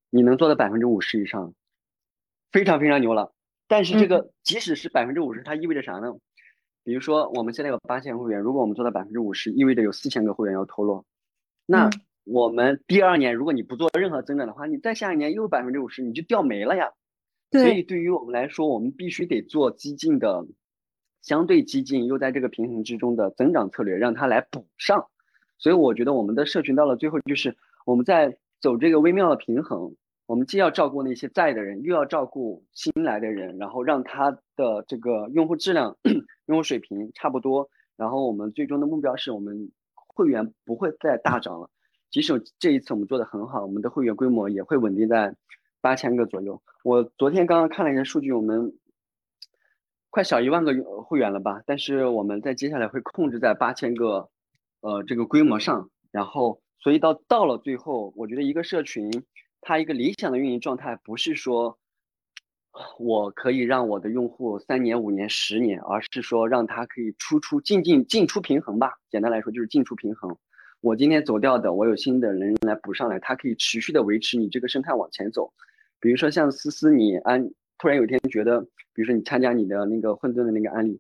[0.09, 1.53] 你能做到百分之五十以上？
[2.53, 3.33] 非常非常牛了，
[3.67, 6.15] 但是这个即使是百分之五十，它意味着啥呢？
[6.85, 11.03] 比如说我们现在有八千会员，如果我们做到百分之五十，意味着有四千个会员要脱落。
[11.65, 11.89] 那
[12.23, 16.89] 我们第二年如果你不做任何增长的话，你再下一年又百分之五十，你就掉没了呀。
[17.51, 20.45] 所以对于我们来说，我们必须得做激进的、
[21.21, 25.07] 相对激进又在这个平衡之中的增长策略，让它来补上。
[25.57, 27.55] 所以我觉得我们的社群到了最后，就是
[27.85, 29.95] 我们在走这个微妙的平衡。
[30.27, 35.97] 我们既要照顾那些在的人，又要照顾新来的人，然后让他的这个用户质量、
[36.47, 37.69] 用户水平差不多。
[37.97, 41.69] 然后我们最终的目标是我们会员不会再大涨了。
[42.09, 45.35] 即使这一次我们做的很好，我们的会员规模也会稳定在
[45.81, 46.61] 八千个左右。
[46.83, 48.77] 我昨天刚刚看了一下数据，我们
[50.09, 51.61] 快小一万个会员了吧？
[51.65, 54.29] 但是我们在接下来会控制在八千个，
[54.81, 55.89] 呃，这个规模上。
[56.11, 59.11] 然后，所以到到了最后，我觉得一个社群。
[59.63, 61.77] 它一个理想的运营状态不是说，
[62.97, 68.93] 我可以让我的用户三年、五年、十年，而是说让他可以出出进进进出平衡吧。
[69.11, 70.35] 简单来说就是进出平衡。
[70.79, 75.53] 我今天走掉的，我有新的人来补上来，它可以持续的维持你这个生态往前走。
[76.01, 78.59] 比如说像思思，你安突然有一天觉得，
[78.93, 80.99] 比如说你参加你的那个混沌的那个案例，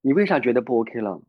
[0.00, 1.22] 你为啥觉得不 OK 了？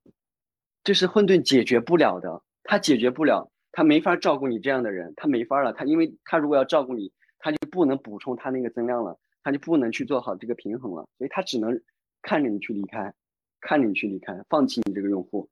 [0.84, 3.52] 这是混沌解决不了的，他解决不了。
[3.76, 5.74] 他没法照顾你这样的人，他没法了。
[5.74, 11.08] 他因为他如果要照顾你，他就不能补充他那个增量了，他就不能去做好这个平衡了。
[11.18, 11.82] 所以他只能
[12.22, 13.14] 看着你去离开，
[13.62, 15.50] 看着你去离开，放弃你这个用户。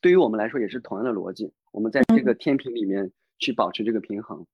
[0.00, 4.44] 对于我们来说也是同样的逻辑，我们在这个天平里面去保持这个平衡。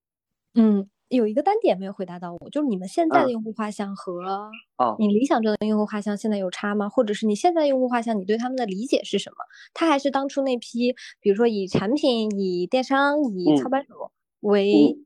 [0.55, 0.89] 嗯。
[1.11, 4.49] 有一个单点没有回答到我，就是你们现在的用户画像和
[4.97, 6.89] 你理想中的用户画像现在有差吗？
[6.89, 9.37] 或者是你现在用户画像，你对他们的理解是什么？
[9.75, 14.97] 他还是当初那批，比如说以产品、以电商、以操盘手为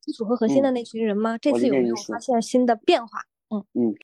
[0.00, 1.38] 基础和核心的那群人吗？
[1.38, 3.20] 这次有没有发现新的变化？
[3.50, 3.94] 嗯嗯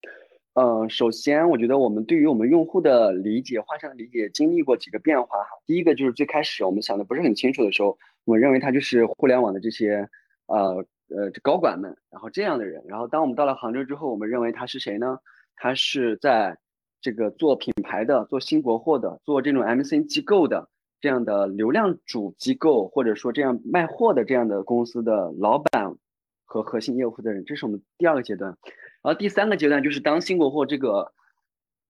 [0.55, 5.49] 呃，首先我觉得我们对于我们用户的理解、画像的理解经历过几个变化哈。
[5.67, 10.09] 第一个就是最开始我们想的不是很清楚的时候，我认为它就是互联网的这些
[10.47, 10.87] 呃。
[11.09, 15.19] 呃，高管们，然后这样的人，然后当我们到了杭州之后，我们认为他是谁呢？
[15.57, 16.57] 他是在
[17.01, 20.69] 这个做品牌的、做新国货的、做这种 MCN 机构的
[21.01, 25.97] 这样的流量主机构，或者说这样卖货的这样的公司的老板
[26.45, 28.57] 和核心业务负责人，这是我们第二个阶段。
[29.03, 31.13] 然后第三个阶段就是当新国货这个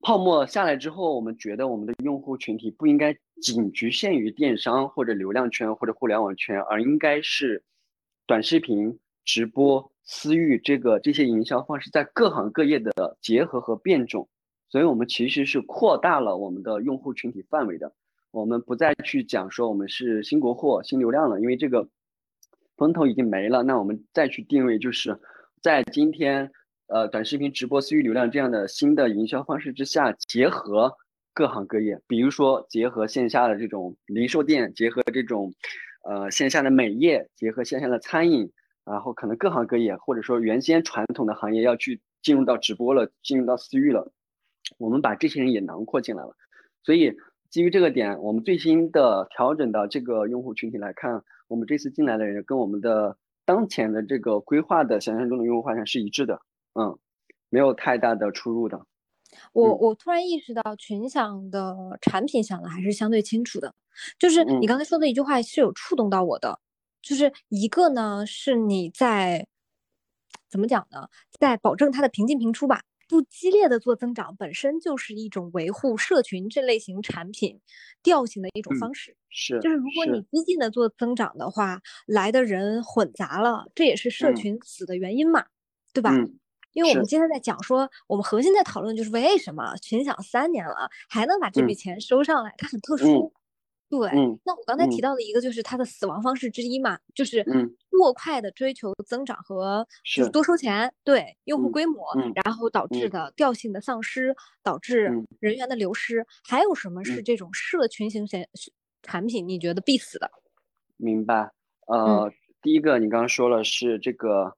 [0.01, 7.65] 泡沫下来之后，我们觉得我们的用户群体不应该仅局限于电商或者流量圈或者互联网圈，而应该是
[8.27, 8.99] 短视频、
[9.29, 9.93] 直播。
[10.11, 14.27] 私域这个这些营销方式在各行各业的结合和变种，
[14.71, 17.93] 所以我们其实是扩大了我们的用户群体范围的。
[18.31, 21.87] 我们不再去讲说我们是新国货、新流量了，因为这个
[22.79, 23.63] 风头已经没了。
[23.63, 25.15] 那我们再去定位，就是
[25.61, 26.51] 在今天
[26.87, 30.91] 呃短视频直播、私域流量这样的新的营销方式之下，结合
[31.35, 35.53] 各行各业，比如说结合线下的这种零售店，结合这种
[36.09, 38.51] 呃线下的美业，结合线下的餐饮。
[38.89, 44.11] 然后可能各行各业，或者说原先传统的行业要去进入到直播了，进入到私域了，
[44.79, 46.35] 我们把这些人也囊括进来了。
[46.83, 47.15] 所以
[47.51, 56.41] 基于这个点，我们最新的调整到这个用户群体来看，我们这次进来的人跟我们的当前的这个规划的想象中的用户画像是一致的，
[56.75, 56.99] 嗯，
[57.51, 58.87] 没有太大的出入的。
[59.53, 63.75] 我我突然意识到，群享的产品想的还是相对清楚的，
[64.19, 66.59] 就是你刚才说的一句话是有触动到我的。
[67.03, 69.47] 就是一个呢，是你在
[70.49, 71.09] 怎么讲呢？
[71.39, 77.61] 在保证它的平进平出吧，不激烈的做增长，本身就是一种维护社群这类型产品
[78.03, 79.17] 调性的一种方式。
[79.31, 85.47] 是，就是如果你激进的做增长的话，来的人混杂了，这也是社群死的原因嘛，
[85.93, 86.13] 对吧？
[86.73, 93.33] 因为我们今天在讲说，我们核心在讨论就是为什么群享三年了还能把这笔钱收上来，它很特殊。
[93.91, 94.11] 对，
[94.45, 97.43] 那我刚才提到的一个就是它的死亡方式之一嘛，就是
[97.91, 102.05] 过快的追求增长和就是多收钱，对用户规模，
[102.45, 105.11] 然后导致的调性的丧失，导致
[105.41, 106.27] 人员的流失。
[106.47, 108.47] 还有什么是这种社群型产
[109.03, 109.49] 产品？
[109.49, 110.31] 你觉得必死的？
[110.99, 111.51] 明白。
[111.87, 114.55] 呃，第一个你刚刚说了是这个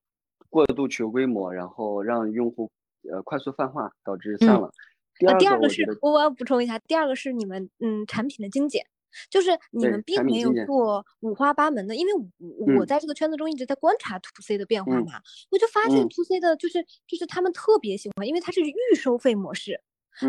[0.49, 2.69] 过度求规模，然后让用户
[3.09, 4.73] 呃快速泛化，导致散了。
[5.39, 8.85] 第二个是我我要补充一下，第二个是你们嗯产品的精简。
[9.31, 15.21] 就是你们并没有做五花八门的，因为我我在这个圈子中一直在观察 to C 的变化嘛，
[15.51, 19.81] 我就发现 to C 的就是就是他们特别喜欢，因为它是预收费模式。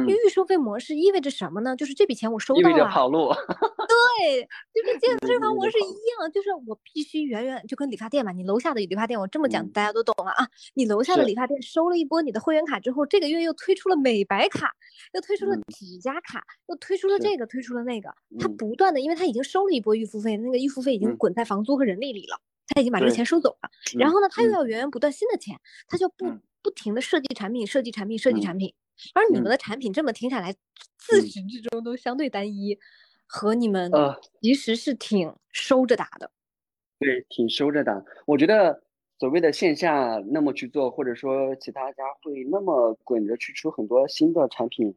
[0.07, 1.75] 预收费模式意味着什么呢？
[1.75, 3.29] 就是这笔钱我收到了，跑路。
[4.19, 4.41] 对，
[4.73, 5.77] 就跟健身房模式。
[5.79, 5.83] 一
[6.19, 10.47] 样，就是我必须远远就跟理发店嘛，你楼下的理发店，我这么讲大家都懂了啊。
[10.73, 14.73] 你楼下的理发店收了一波你的会员卡之后，这个月又推出了美白卡，
[15.13, 23.69] 又推出了指甲卡，又推出了这个，推出了那个，他不断的，因为他已经收了一波预付费，那个预付费已经滚在房租和人力里了，他已经把这个钱收走了。
[23.97, 26.25] 然后呢，他又要源源不断新的钱，他就不
[26.61, 28.73] 不停的设计产品，设计产品，设计产品。
[29.15, 30.53] 而你们的产品这么听下来，
[30.97, 32.77] 自始至终都相对单一，
[33.33, 33.89] 和你们
[34.41, 36.29] 其实是挺收着打的。
[36.99, 38.03] 对，挺收着打。
[38.25, 38.83] 我觉得
[39.19, 44.93] 所谓的线下那么去做，或者说其他家会那么滚着去出很多新的产品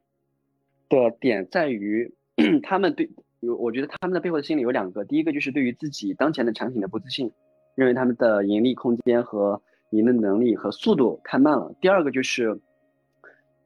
[0.89, 2.13] 的点，在于
[2.61, 3.09] 他们对
[3.39, 5.05] 有，我觉得他们的背后的心理有两个。
[5.05, 7.31] 第一个就是对于自己当前的产品的不自信，
[7.75, 11.73] 认为他们的盈利空间和盈的能力和速度太慢了。
[11.79, 12.59] 第二个就是。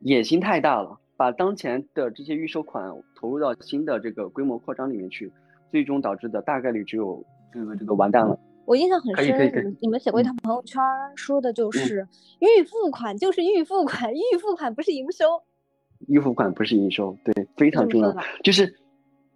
[0.02, 5.30] 野心太大了，把当前的这些预收款投入到新的这个规模扩张里面去，
[5.70, 7.22] 最终导致的大概率只有
[7.52, 8.40] 这个这个完蛋了。
[8.64, 10.82] 我印象很深，你们写过一条朋友圈，
[11.18, 12.08] 说的就是
[12.40, 15.26] 预付款就是预付款，预付款不是营收。
[16.08, 18.16] 预付款不是营收，对，非常重要。
[18.42, 18.74] 就是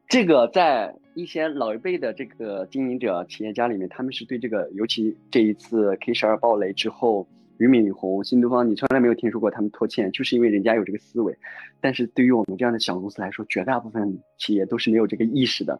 [0.07, 7.27] 这个在一些老一辈的这个经营者、企业家里面，他们是对这个，尤其这一次 K 十二暴雷之后。
[7.57, 11.38] 俞敏洪、新东方，你从来没有听说过他们拖欠，就是因为人家有这个思维。
[11.80, 15.80] 但是对于我们这样的小公司来说，绝大部分企业都是没有这个意识的，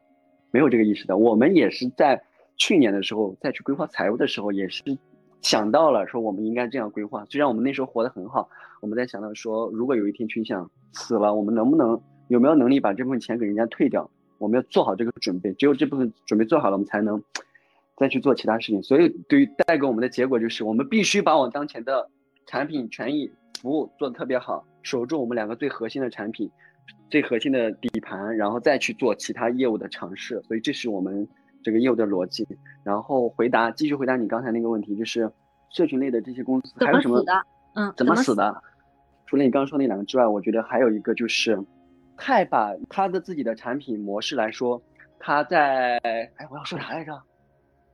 [0.52, 1.18] 没有这个意识的。
[1.18, 2.22] 我们也是在
[2.58, 4.84] 去年的时候再去规划财务的时候，也是
[5.42, 7.26] 想到了说我们应该这样规划。
[7.26, 8.48] 虽然我们那时候活得很好，
[8.82, 14.10] 我们在想到说，如果有一天群享死了，我们能不能有没有能力把这部分钱给人家退掉？
[14.38, 17.22] 我们要做好这个准备，只有这部分准备做好了，我们才能。
[17.96, 22.10] 再去做其他事情，所以对于带给我们的结果就是，我们必须把我当前的
[22.46, 26.50] 产品、权益、服务做得特别好，守住我们两个最核心的产品、
[27.10, 30.42] 最核心的底盘，然后再去做其他业务的尝试。
[30.48, 31.28] 所以这是我们
[31.64, 32.48] 这个业务的逻辑。
[32.84, 35.32] 然后回答，继续回答你刚才那个问题，就是
[35.70, 37.24] 社群类的这些公司还有什么？
[37.76, 38.62] 嗯，怎么死的？
[39.26, 41.58] 除了你刚刚说那两个之外，我觉得还有一个就是，
[42.18, 44.82] 太把他的自己的产品模式来说，
[45.18, 47.20] 他在哎，我要说啥来着？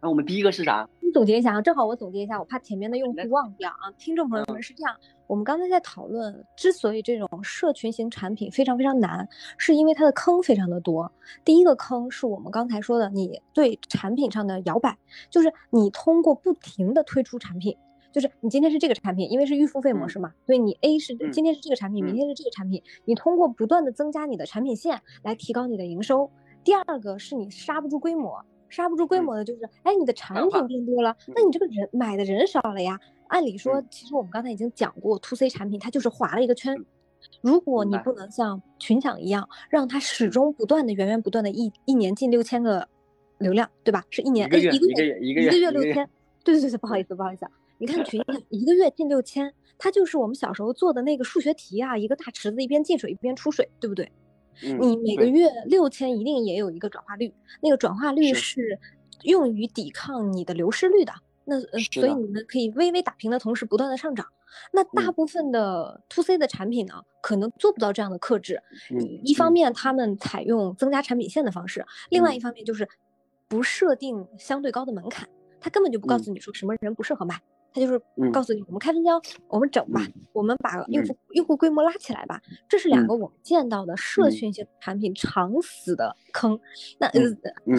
[0.02, 0.88] 那我们第一个是啥？
[1.02, 3.92] 你总结一下啊，正好我总结一下，我怕前面的用户忘掉啊。
[3.98, 4.96] 听众朋友们是这样，
[5.28, 9.28] 我们刚才在讨论，之所以这种社群型产品非常非常难，
[9.58, 11.12] 是因为它的坑非常的多。
[11.44, 14.98] 第一个坑是我们刚才说的，你对产品上的摇摆，
[15.30, 17.76] 就是你通过不停的推出产品，
[18.14, 26.32] 就是你今天是这个产品，因为是预付费模式嘛，所以你 A 是今天是这个产品，明天是这个产品，你通过不断的增加你的产品线来提高你的营收。
[26.64, 28.42] 第二个是你刹不住规模。
[28.70, 33.00] 刹不住规模的就是，哎，你的产品变多了，那你这个人买的人少了呀。
[33.28, 36.76] 按理说，其实我们刚才已经讲过，to C 产品它就是划了一个圈。
[37.42, 42.88] 如果你不能像群享一样，让它始终不断的、源源不断的，一一年进六千个
[43.38, 44.04] 流量，对吧？
[44.10, 46.10] 是一年，一个月，一个月，一个月六千。
[46.44, 47.46] 对对对对，不好意思，不好意思。
[47.78, 54.10] 你看群享一个月进六千，它就是我们小时候做的那个数学题啊，一个大池子一边进水一边出水，对不对？
[54.62, 58.80] 你每个月六千一定也有一个转化率，那个转化率是
[59.24, 61.14] 用于抵抗你的流失率的。
[61.46, 64.26] 那呃，所以你们可以微微打平的同时不断的上涨。
[64.72, 68.62] 那大部分的 to C 的产品呢，可能做不到这样的克制。
[69.24, 72.88] 一方面他们采用增加产品线的方式，另外一方面就是
[73.48, 75.28] 不设定相对高的门槛，
[75.60, 77.40] 他根本就不告诉你说什么人不适合买。
[77.74, 78.02] 他就是
[78.32, 80.02] 告诉你，我们开分销，我们整吧，
[80.34, 82.42] 我们把用户用户规模拉起来吧。
[82.68, 86.60] 这是两个我们见到的社群型产品常死的坑。
[87.00, 87.22] 那呃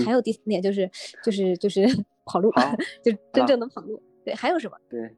[0.04, 0.88] 还有第三点就是
[1.24, 1.84] 就是就是
[2.24, 2.50] 跑路，
[3.02, 4.00] 就真正的跑路。
[4.24, 4.76] 对，还有什么？
[4.88, 5.10] 对，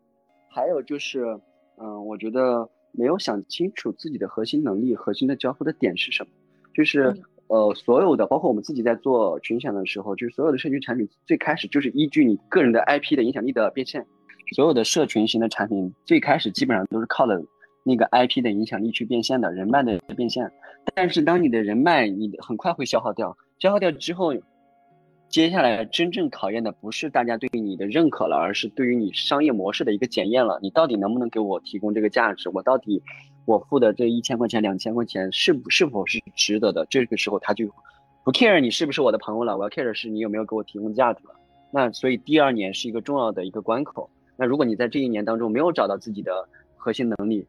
[0.49, 1.39] 还有就是，
[1.77, 6.31] 嗯，我觉得没有想清楚自己的核心能力、核心的交付的点是什么。
[6.74, 7.15] 就是
[7.49, 14.07] 呃，所有的，包括我们自己在做群享的时候，就是所有的社群产品最开始就是依据你个人的 IP 的影响力的变现。
[14.55, 17.43] 所有的社群型的产品最开始基本上都是靠的
[17.85, 20.51] 那个 IP 的影响力去变现的，人脉的变现。
[20.94, 24.35] 但是当你的人脉你很快会消耗掉，消耗掉之后，
[25.28, 30.59] 接下来真正考验的不是大家对你的认可了，而是对于你商业模式的一个检验了。
[30.60, 32.51] 你到底能不能给我提供这个价值？
[32.51, 33.02] 我到底
[33.47, 36.85] 我付的这一千块钱、两千块钱是不是否是值得的？
[36.90, 37.66] 这个时候他就
[38.24, 41.35] 不 care 你是不是我的朋友了，我要 care 的是你有没有给我提供价值了。
[41.70, 44.10] 那所以第二年是一个重要的一个关口。
[44.36, 47.46] 那如果你在这一年当中没有找到自己的核心能力，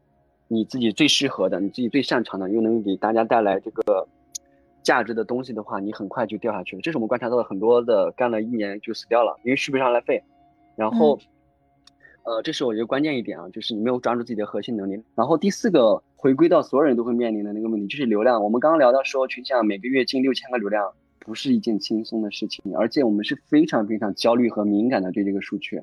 [0.48, 4.06] 你自己最适合的，你自己最擅长的，又能给大家带来这个
[4.82, 6.82] 价值的东西的话，你很快就掉下去了。
[6.82, 10.22] 这是我们观察到的很多的干了一年就死掉了，因为续不上来费。
[10.76, 11.18] 然后，
[12.24, 15.02] 呃，这是我觉得关键一点啊，就是你没有抓住自己的核心能力。
[15.14, 18.42] 然后第四个，回归到所有人都会面临的那个问题，就是流量。
[18.42, 25.80] 我们刚刚聊到说，群像每个月进六千个流量，不是一件轻松的事情，而且我们是非常非常焦虑和敏感的对这个数据。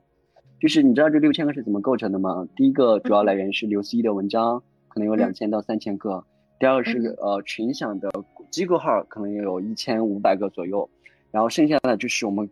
[0.62, 2.48] 就是你知道这六千个是怎么构成的吗？
[2.56, 6.24] 第一个主要来源是刘思一的文章，可能有两千到三千个；
[6.60, 8.12] 第二个是呃群享的
[8.52, 10.88] 机构号，可能也有一千五百个左右；
[11.32, 12.48] 然后剩下的就是我们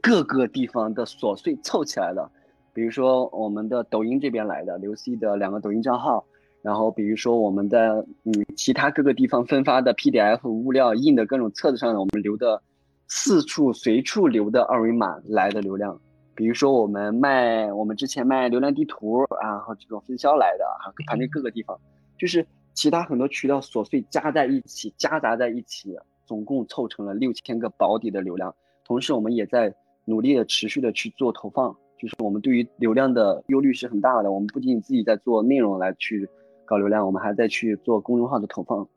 [0.00, 2.30] 各个地方的琐碎凑起来的，
[2.72, 6.24] 比如说我们的抖音这边来的刘思一的两个抖音账号，
[6.62, 12.62] 然后比如说我们的嗯其他各个地方分发的 PDF 物料印的各种册子上的我们留的
[13.06, 16.00] 四处随处留的二维码来的流量。
[16.40, 21.78] 比如说我们卖，我们之前卖流量地图啊，和这种分销来的，还团队各个地方，
[22.16, 25.94] 就是其他很多渠道琐碎加在一起，夹杂在一起，
[26.24, 28.54] 总共凑成了六千个保底的流量。
[28.86, 29.70] 同时，我们也在
[30.06, 34.32] 努力的、持续的去做投放，就是我们对于流量的忧虑是很大的。
[34.32, 36.26] 我们不仅仅自己在做内容来去
[36.64, 38.88] 搞流量，我们还在去做公众号的投放。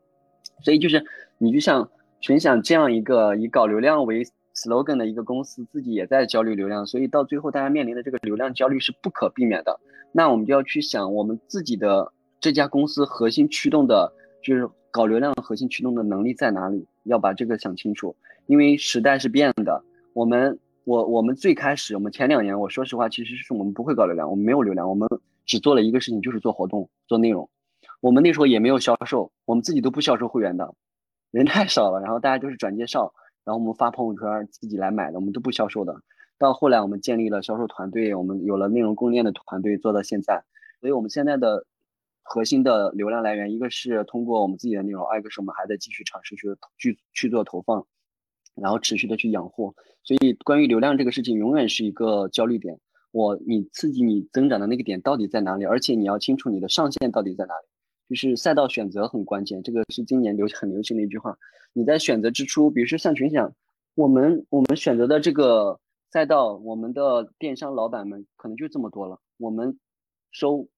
[0.62, 1.04] 所以就是
[1.36, 1.86] 你就像
[2.20, 9.78] 群享这样一个以搞流量为 slogan 的一个公司自己也在焦虑流量，所以到最后大家面临的这个流量焦虑是不可避免的。
[10.12, 14.12] 那我们就要去想，我们自己的这家公司核心驱动的，
[14.42, 16.86] 就是搞流量核心驱动的能力在哪里？
[17.02, 18.14] 要把这个想清楚。
[18.46, 19.82] 因为时代是变的，
[20.12, 25.08] 我们我我们最开始，我们前两年，我说实话，其实是我们不会搞流量，我们没有流量，我们
[25.46, 27.48] 只做了一个事情，就是做活动、做内容。
[28.00, 30.74] 我们那时候也没有销售，我们自己都不销售会员的，
[31.30, 33.12] 人太少了，然后大家都是转介绍。
[33.44, 36.00] 然后我们发朋友圈自己来买的，我们都不销售的。
[36.38, 40.44] 到后来我们建立了销售团队，我们有了内容供应链的团队，做到现在。
[40.80, 41.64] 所以我们现在的
[42.22, 47.86] 核心的流量来源，一个是通过我们自己的内容，二一个是我们还在继续尝试去去去做投放，
[48.54, 49.74] 然后持续的去养货。
[50.02, 52.78] 所以关于流量这个事情，永远是一个焦虑点。
[53.12, 55.64] 我你刺激你增长的那个点到底在哪里？
[55.64, 57.66] 而且你要清楚你的上限到底在哪里。
[58.14, 61.36] 就是赛道选择很关键，这个是今年流很流行的一句话。
[61.72, 63.52] 你在选择之初，比如说像群享，
[63.96, 65.80] 我们我们选择的这个
[66.12, 69.18] 赛道，我们的电商老板们可能就这么多了。
[69.36, 69.76] 我们
[70.30, 70.68] 收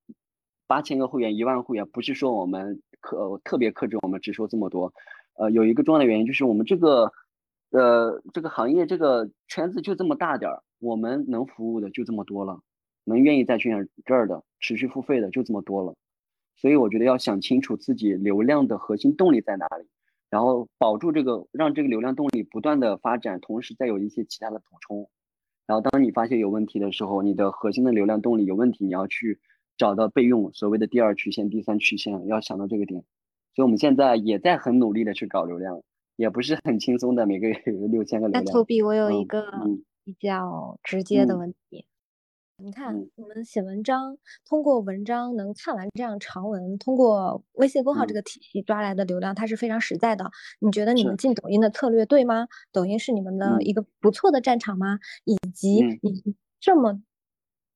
[0.66, 4.90] 八千个会员、一万会员，不是说我们克特别克制，我们只收这么多。
[5.34, 7.12] 呃，有一个重要的原因就是我们这个
[7.68, 12.58] 呃这个行业这个圈子就这么大点儿，我们能服务的就这么多了，
[13.04, 15.94] 能愿意在群享这儿的持续付费的就这么多了。
[16.56, 19.86] 所以我觉得要想清楚自己流量的核心动力在哪里，
[20.30, 25.08] 然后保住这个，让这个流量动力不断的发展，同时再有一些其他的补充。
[25.66, 29.38] 然后当你发现有问题的时候，你的核心的流量动力有问题，你要去
[29.76, 33.04] 找到备用所谓的第二曲线、第三曲线，要想到这个点。
[33.54, 35.82] 所以我们现在也在很努力的去搞流量，
[36.16, 38.44] 也不是很轻松的，每个月有六千个流量。
[38.44, 39.46] 那 Toby，我有一个
[40.04, 41.84] 比较直接的问题。
[42.58, 44.16] 你看，我们写文章，
[44.48, 50.30] 通过文章能看完这样长文，通过微信公号这个体系抓来的流量，它是非常实在的。
[50.60, 52.48] 你觉得你们进抖音的策略对吗？
[52.72, 54.98] 抖音是你们的一个不错的战场吗？
[55.24, 56.98] 以及你这么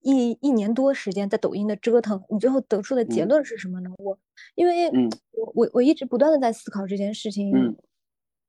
[0.00, 3.90] 一一年多时间在抖音的折腾，你最后得出的结论是什么呢？
[3.98, 4.18] 我，
[4.54, 4.90] 因为
[5.32, 7.76] 我我我一直不断的在思考这件事情。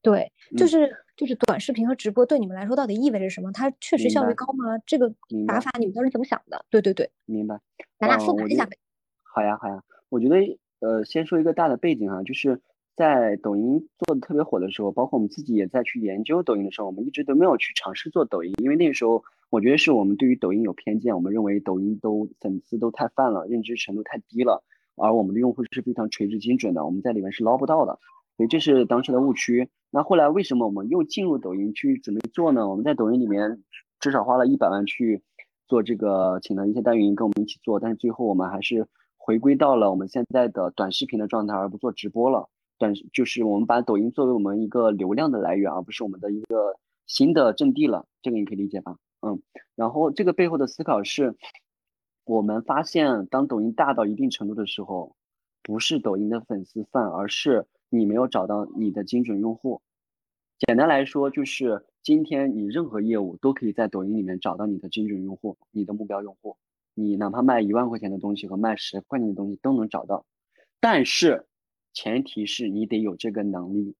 [0.01, 3.51] 对，就是就是短视频和直播对你们来说到底意味着什么？
[3.51, 4.77] 它确实效率高吗？
[4.85, 5.13] 这个
[5.47, 6.65] 打法你们都是怎么想的？
[6.69, 7.59] 对对对，明白。
[7.99, 8.77] 咱俩复盘一下呗。
[9.23, 10.37] 好呀好呀，我觉得
[10.79, 12.59] 呃，先说一个大的背景啊，就是
[12.95, 24.63] 在抖音做的特别火的时候，包括我们自己也在去研究抖音的时候，我们一直都没有去尝试做抖音，因为那个时候我觉得是我们对于抖音有偏见，我们认为抖音都粉丝都太泛了，认知程度太低了，
[24.95, 27.99] 而我们的用户是非常垂直精准的，我们在里面是捞不到的。
[28.41, 29.69] 所以这是当时的误区。
[29.91, 32.67] 那后来为什么我们又进入抖音去准备做呢？
[32.67, 33.61] 我们在抖音里面
[33.99, 35.21] 至少花了一百万去
[35.67, 37.79] 做这个，请了一些代运营跟我们一起做。
[37.79, 42.49] 但是最后我们还是回归到了我们现在的短视频的状态，而不做直播了。
[42.79, 48.07] 短就是我们把抖音作为我们一个流量的来源，而不是我们的一个新的阵地了。
[48.23, 48.97] 这个你可以理解吧？
[49.21, 49.39] 嗯。
[49.75, 51.35] 然后这个背后的思考是，
[52.25, 55.15] 我们发现当抖音大到一定程度的时候，
[55.61, 59.81] 不是抖音的粉丝泛，而是你没有找到你的精准用户。
[60.57, 66.55] 简单来说，就是今天你任何业务都可以在抖音里面找到你的精准用户、你的目标用户。
[66.93, 70.25] 你哪怕卖一万块钱的东西和卖十块钱的东西都能找到，
[70.79, 71.47] 但是
[71.93, 73.95] 前提是你得有这个能力，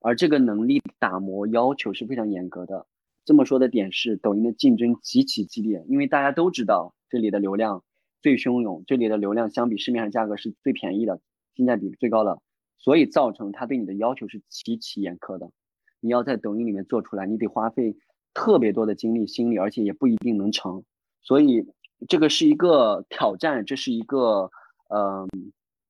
[0.00, 2.86] 而这个能力打磨要求是非常严格的。
[3.24, 7.84] 这么说的点是，抖音的竞争极其激烈，因为大家都知道这里的流量
[8.20, 11.20] 最汹涌，这里的流量相比市面上价格是最便宜的，
[11.54, 12.40] 性价比最高的。
[12.82, 15.50] 所以造成他对你的要求是极其严苛的，
[16.00, 17.94] 你要在抖音里面做出来，你得花费
[18.32, 20.82] 特别多的精力、心力，而且也不一定能成。
[21.20, 21.66] 所以
[22.08, 24.50] 这个是一个挑战，这是一个
[24.88, 25.28] 嗯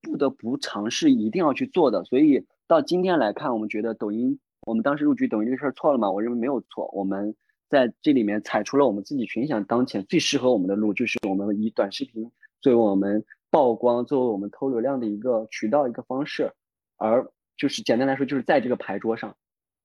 [0.02, 2.04] 不得不尝试、一定要去做的。
[2.04, 6.10] 所以到今天来看，我们觉得抖音，我们当时入局抖音这个事儿错了吗？
[6.10, 6.90] 我认为没有错。
[6.92, 7.36] 我们
[7.68, 12.28] 在这里面踩出了我们自己群享当前最适合我们的路，就是我们以短视频
[12.60, 16.52] 作为我们曝光、作为我们偷流量的一个渠道、一个方式。
[17.00, 19.34] 而就是简单来说，就是在这个牌桌上，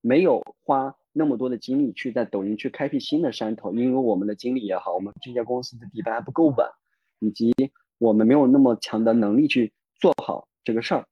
[0.01, 6.67] 没有花那么多的精力去在抖音去开辟新的山头，因为我们的精力也好，我们这家公司的底盘还不够稳，
[7.19, 7.53] 以及
[7.99, 11.07] 我们没有那么强的能力去做好这个事儿，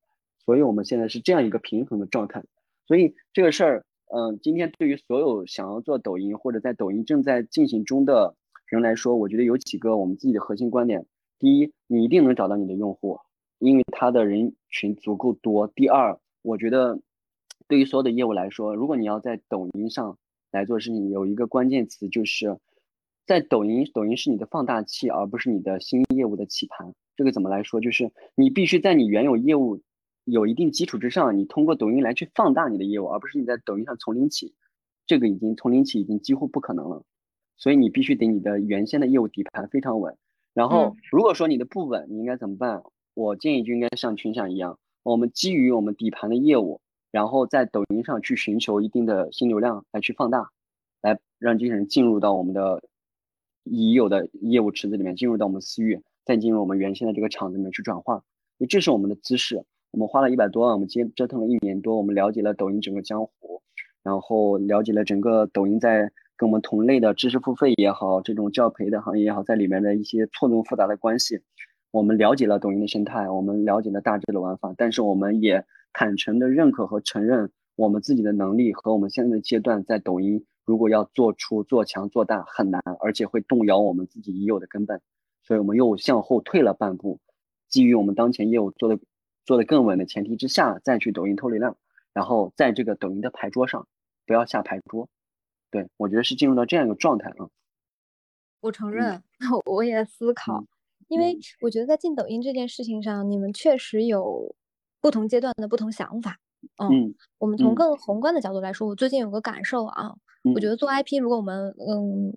[0.46, 2.44] 所以我们现在是这样一个平衡的状态。
[2.86, 8.36] 所以这个事儿，嗯，今天对于所有想要做抖音或者在抖音正在进行中的
[8.68, 11.06] 人来说，我觉得有几个我们自己的核心观点：
[11.40, 13.20] 第一，你一定能找到你的用户。
[13.64, 15.68] 因为他的人群足够多。
[15.68, 17.00] 第二，我觉得
[17.66, 20.18] 对于所有的业务来说，如果你要在抖音上
[20.52, 22.60] 来做事情，有一个关键词就是
[23.26, 26.94] 在抖音，抖音是你的放大器，而不是你的新业务的起盘。
[27.16, 27.80] 这个怎么来说？
[27.80, 29.80] 就是你必须在你原有业务
[30.26, 34.54] 有一定基础之上，你通过抖音来去放大你的业务，而不是你在抖音上从零起。
[35.06, 37.06] 这个已经从零起已经几乎不可能了。
[37.56, 40.18] 所以你必须得你的原先的业务底盘非常稳。
[40.54, 42.84] 然后如果说你的不稳，你应该怎么办？
[43.14, 46.82] 我建议就应该像群享一样，我们基于我们底盘的业务，
[47.12, 50.50] 然后在抖音上去寻求一定的新流量来去放大，
[51.02, 52.82] 来让这些人进入到我们的
[53.64, 58.16] 已有的业务池子里面，进入到我们私域，再进入我们原先的这个场子里面去转化。
[58.58, 59.64] 因为这是我们的姿势。
[59.92, 63.62] 我们花了一百多万，我们接折腾了一年多，我们了解了抖音整个江湖，
[64.02, 71.42] 然后了解了整个抖音在跟我们同类的知识付费也好，这种教培的行业也好，在里面的一些错综复杂的关系。
[71.94, 75.64] 我们了解了抖音的生态，我们了解了大致的玩法，但是我们也
[75.94, 85.00] 坦诚的认可和承认我们自己的能力和我们现在的阶段，在抖音如果要做出做强做大很难，而且会动摇我们自己已有的根本，
[85.44, 87.20] 所以我们又向后退了半步，
[87.70, 88.98] 基于我们当前业务做的
[89.46, 91.78] 做的更稳的前提之下，再去抖音偷流量，
[92.12, 93.88] 然后在这个抖音的牌桌上
[94.26, 95.08] 不要下牌桌，
[95.70, 97.50] 对我觉得是进入到这样一个状态啊。
[98.62, 99.22] 我承认，
[99.70, 100.66] 我也思考。
[101.08, 104.56] 因为我觉得在进抖音这件事情上，你们确实有
[105.02, 106.40] 不同阶段的不同想法。
[106.78, 110.14] 嗯，我们从更宏观的角度来说，我最近有个感受啊，
[110.56, 112.34] 我觉得做 IP，如果我们嗯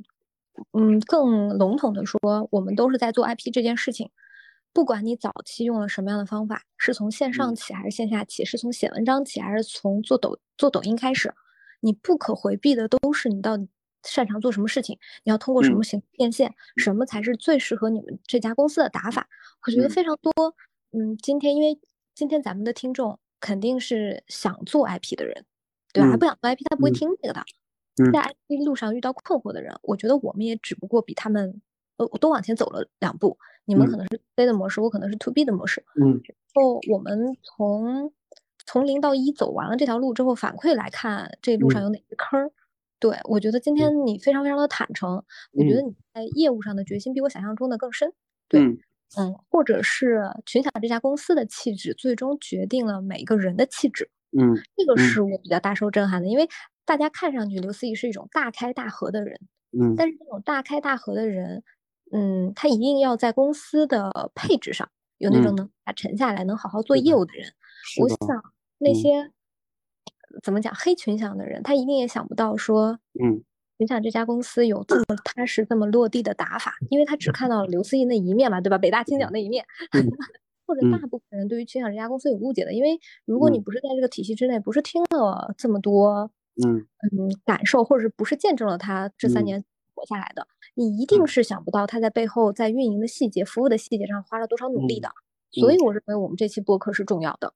[0.72, 2.18] 嗯，更笼统的说，
[2.50, 4.10] 我们都是在做 IP 这件事情。
[4.72, 11.32] 不管你早期用了什么样的方法，是从线上起还是线下起，是从写文章起还是从做抖做抖音开始，
[11.80, 13.68] 你不可回避的都是你到底
[14.06, 19.28] 擅长做什么事情，你要通过什么形式变现，什么才是最适合你们这家公司的打法。
[19.66, 20.32] 我觉得非常多。
[20.92, 21.78] 嗯，今天因为
[22.14, 25.44] 今天咱们的听众肯定是想做 IP 的人，
[25.92, 26.10] 对吧？
[26.12, 27.44] 他不想做 IP，他不会听这个的。
[28.12, 31.60] 在 IP 路上遇到困惑的人，我觉得我们也只不过比他们
[31.96, 33.38] 呃都往前走了两步。
[33.64, 35.84] 你们可能是 C 的模式，我可能是 To B 的模式。
[36.00, 38.12] 嗯，然后我们从
[38.64, 42.52] 从零到一走完了这条路之后，反馈来看这路上有哪些坑儿。
[42.98, 48.12] 对我觉得今天你非常非常的坦诚，我觉得你在业务上的决心比我想象中的更深。
[48.48, 48.60] 对，
[49.18, 54.10] 嗯，或者是群享这家公司的气质，最终决定了每个人的气质。
[54.38, 56.48] 嗯，这个是我比较大受震撼的，因为
[56.84, 59.38] 大家看上去刘思怡是一种大开大合的人。
[59.72, 61.62] 嗯，但是这种大开大合的人。
[62.12, 67.52] 嗯，他一定要在公司的配置上有那种能把沉下来、能好好做业务的人。
[68.00, 68.18] 我想
[68.78, 69.32] 那些
[70.42, 73.42] 怎么讲黑群享的人，他一定也想不到说，嗯，
[73.78, 78.78] 群享这家公司有这么踏实、这么落地的打法，因为他只看到了刘思怡那一面嘛，对吧？
[78.78, 79.64] 北大青鸟那一面，
[80.66, 86.30] 或者大部分人对于群享这家公司有误解的，因为如果你不是在这个体系之内，不是听了这么多，
[86.64, 89.64] 嗯嗯，感受，或者是不是见证了他这三年。
[89.98, 95.10] 活下来的，你一定是想不到他在背后在运营的细节、服务的细节上花了多少努力的。
[95.50, 97.54] 所以我认为我们这期播客是重要的。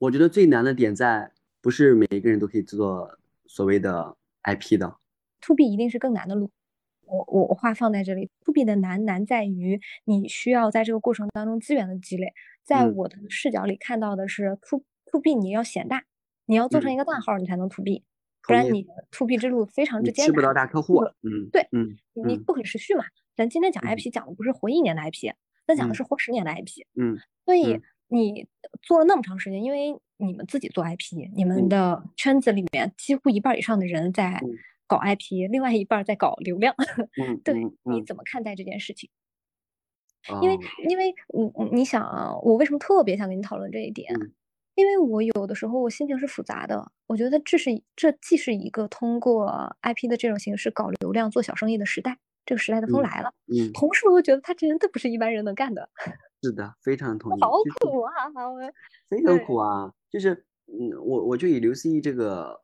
[0.00, 1.32] 我觉得最难的点在
[1.68, 4.96] 不是每一个人都可以做所谓的 IP 的。
[5.42, 6.50] To B 一定是更难的路。
[7.04, 12.32] 我我我话放在这里，To B 的难难在于你需要在这个过程当中资源的积累。
[12.62, 14.82] 在我的视角里看到的是，To
[15.12, 16.04] To B 你要显大，
[16.46, 18.02] 你要做成一个大号，你才能 To B。
[18.44, 21.02] 不然你 to B 之路非常之艰难，吃不到大客户。
[21.20, 23.04] 嗯，对，嗯，你不可持续嘛。
[23.36, 25.34] 咱今天讲 IP 讲的不是活一年的 IP，
[25.66, 26.86] 咱讲的是活十年的 IP。
[26.94, 28.48] 嗯，所以你
[28.80, 34.40] 做了那么长时间，因为你们自己做 IP，你们的圈子里面几乎一半以上的人在
[34.86, 36.74] 搞 IP，另外一半在搞流量。
[37.22, 37.54] 嗯，对，
[37.84, 39.10] 你怎么看待这件事情？
[40.42, 40.58] 因为，
[40.88, 44.12] 因为你你想啊，我为什么特别想跟你讨论这一点？
[44.74, 53.32] 因为我有的时候我心情是复杂的，我觉得这是这既是一个通过 IP 的这种形式搞流量做小生意的时代，这个时代的风来了。
[53.46, 55.88] 嗯，同时我又觉得他真的不是一般人能干的。
[56.42, 57.40] 是的，非常同意。
[57.40, 57.50] 好
[57.80, 58.12] 苦啊！
[59.08, 59.92] 非常苦啊！
[60.10, 62.60] 就是嗯，我我就以刘思义这个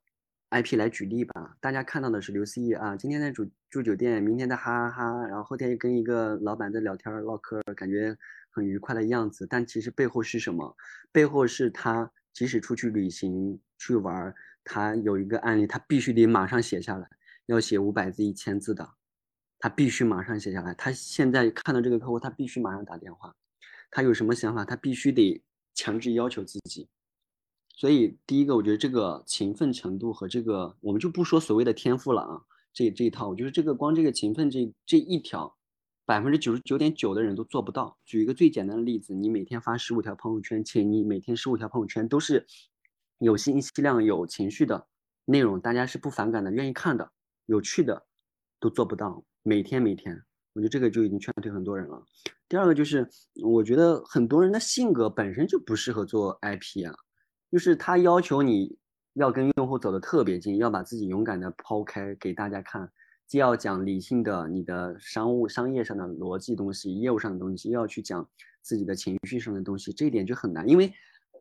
[0.51, 8.17] IP 来举例吧，大家看到的是刘思义啊，今天在住住酒店，明天在哈哈哈，然后后天又跟一个老板在聊天唠嗑，感觉。
[8.57, 10.77] 很愉快的样子，但其实背后是什么？
[11.11, 17.09] 背后是他即使出去旅行去玩，他有一个案例，他必须得马上写下来，
[17.47, 18.89] 要写五百字、一千字的，
[19.59, 20.73] 他必须马上写下来。
[20.75, 23.35] 他现在看到这个客户，他必须马上打电话。
[23.91, 25.43] 他有什么想法，他必须得
[25.75, 26.89] 强制要求自己。
[27.77, 32.41] 所以，第一个，我觉得这个勤奋程度和这个，我们就不说所谓的天赋了啊，
[32.73, 35.57] 这这一套，我觉得这个光这个勤奋这这一条。
[36.07, 37.97] 百分之九十九点九的人都做不到。
[38.05, 42.47] 举一个最简单的例子，你每天发十五条朋友圈，且你每天十五条朋友圈都是
[43.21, 44.87] 有信息量、有情绪的
[45.25, 47.11] 内容，大家是不反感的、愿意看的、
[47.47, 48.05] 有趣的，
[48.61, 49.25] 都做不到。
[49.43, 50.23] 每天每天，
[50.53, 52.05] 我觉得这个就已经劝退很多人了。
[52.51, 53.09] 第二个就是，
[53.43, 56.93] 我觉得很多人的性格本身就不适合做 IP 啊，
[57.51, 58.77] 就是他要求你
[59.15, 62.91] 要跟用户走得特别近，要把自己勇敢的抛开给大家看。
[63.27, 68.29] 既要讲理性的你的商务商业上的逻辑东西，业务上的东西，又要去讲
[68.61, 70.69] 自己的情绪上的东西，这一点就很难。
[70.69, 70.93] 因为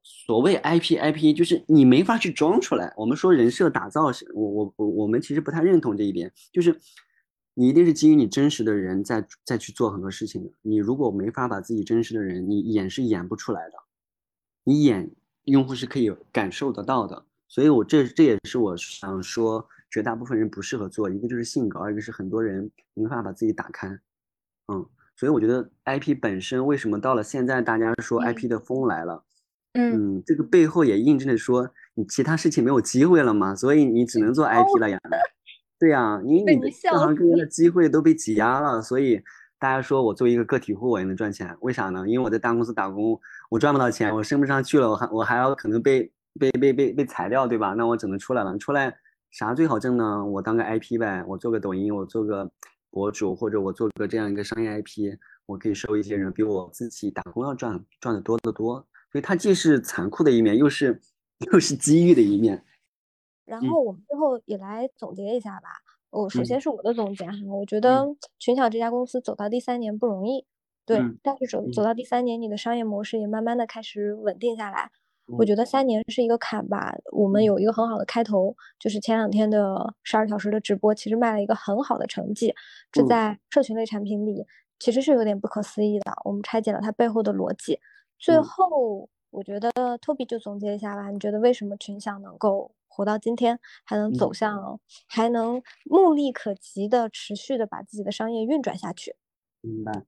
[0.02, 2.94] 所谓 IP IP 就是你没法去装出来。
[2.96, 6.80] 我们说人设打造是，我我我我们其实不太认同这一点，就是
[7.54, 10.50] 你一定是基于你真实的人在再去做很多事情的。
[10.62, 13.74] 你如果没法把自己真实的人，你演是演不出来的。
[14.64, 15.12] 你演
[15.45, 17.26] 用户是可以感受得到的。
[17.48, 19.68] 所以我这这也是我想说。
[19.94, 23.88] 绝大部分人不适合做，一个就是性格，二一个是很多人没办法把自己打开，
[24.65, 24.84] 嗯，
[25.15, 29.24] 所以我觉得 IP 本身为什么到了现在大家说 IP 的风来了，
[29.74, 34.99] 嗯，这个背后也印证着说你其他事情没有机会了嘛，所以你只能做 IP 了呀，
[35.78, 39.22] 对呀，因为你的各行各业的机会都被挤压了，所以
[39.64, 42.06] 大家说我作为一个个体户我也能赚钱，为啥呢？
[42.06, 43.18] 因为我在大公司打工，
[43.49, 47.73] 我赚不到钱，我升不上去了，我还我还要可能被被被被被裁掉，对吧？
[47.73, 48.94] 那我只能出来了，出来。
[49.31, 50.26] 啥最好挣呢？
[50.26, 52.52] 我当个 IP 呗，我做个抖音，我做个
[52.90, 58.85] 博主，或者我做个这样一个商业 IP，我可以收一些人，比我自己打工要赚赚的多得多。
[59.14, 60.99] 所以它既是残酷的一面，又是
[61.53, 62.65] 又是机遇的一面。
[63.45, 65.69] 然后我们最后也来总结一下吧。
[66.14, 68.06] 我首先是我的总结哈，我觉得
[68.38, 70.45] 群享这家公司走到第三年不容易，
[70.85, 74.91] 对，但是走走到第三年，你的商业模式也慢慢的开始稳定下来。
[75.38, 82.53] 我觉得三年是一个坎吧，我们有一个很好的开头，就是前两天的十二小时的直播，其实卖了一个很好的成绩，
[82.91, 84.45] 这在社群类产品里
[84.80, 86.11] 其实是有点不可思议的。
[86.26, 87.80] 我们拆解了它背后的逻辑，
[88.19, 99.15] 最后我觉得 Toby 就总结一下吧，你觉得为什么群享能够活到今天，还能走向，还能目力可及的持续的把自己的商业运转下去？
[99.61, 100.06] 明白。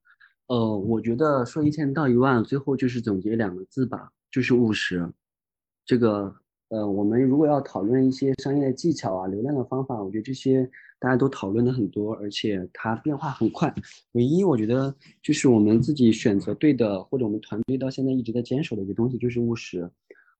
[0.47, 4.11] 呃，我觉得说一千到一万，最后就是总结两个字吧。
[4.29, 5.09] 就是务实，
[5.85, 6.35] 这个
[6.67, 13.73] 呃，我们如果要讨论一些商业技巧啊、流量的方法，我觉得这些大家都讨论的很多，而且它变化很快。
[14.11, 14.93] 唯一我觉得
[15.23, 19.89] 就是我们自己选择对的，或者我们团队到现在一直在坚守的一个东西，就是务实。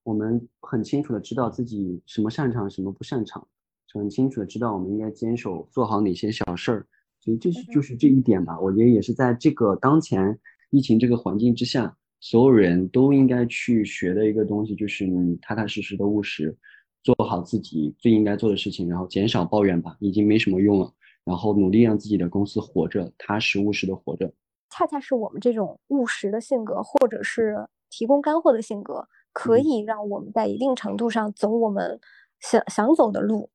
[0.06, 3.44] 我们很清楚的知道自己什么擅长，什么不擅长，
[3.92, 6.86] 很清楚的知道我们应该坚守做好哪些小事儿。
[7.18, 8.56] 所以这是就是这一点吧。
[8.60, 10.38] 我觉得也是在这个当前
[10.70, 11.92] 疫情这个环境之下。
[12.20, 16.56] 所有人都应该去学的一个东西，就是你踏踏实实的务实，
[17.02, 20.90] 做好自己最应该做的事情，然后减少抱怨吧，已经没什么用了。
[21.24, 24.32] 然后努力让自己的公司活着，踏实务实的活着。
[24.70, 29.06] 恰恰是我们这种务实的性格，或者是提供干货的性格，
[29.38, 32.00] 可以让我们在一定程度上走我们
[32.40, 33.50] 想想走的路。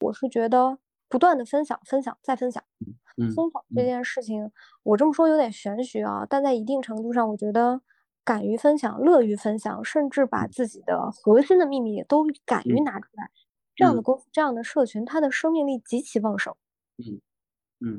[0.00, 0.78] 我是觉得
[1.08, 2.60] 不断的分享，分享再分享，
[3.16, 4.50] 分享这件事情，
[4.82, 7.82] 我这么说有点玄学啊，但在一定程度上，我觉得。
[8.24, 13.28] 敢于分享，乐于分享，甚至把自己的核心的秘密都敢于拿出来，
[13.74, 16.54] 这样的公司，这样的社群，它的生命力极其旺盛。
[16.98, 17.20] 嗯
[17.80, 17.96] 嗯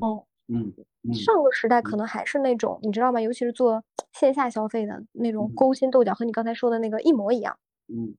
[0.48, 0.84] 嗯嗯。
[1.12, 3.20] 上个时代可能还是那种，你知道吗？
[3.20, 3.82] 尤其是做
[4.12, 7.58] 线下消费的那种勾心斗角，和你刚才说的那个一模一样。
[7.88, 8.14] 嗯。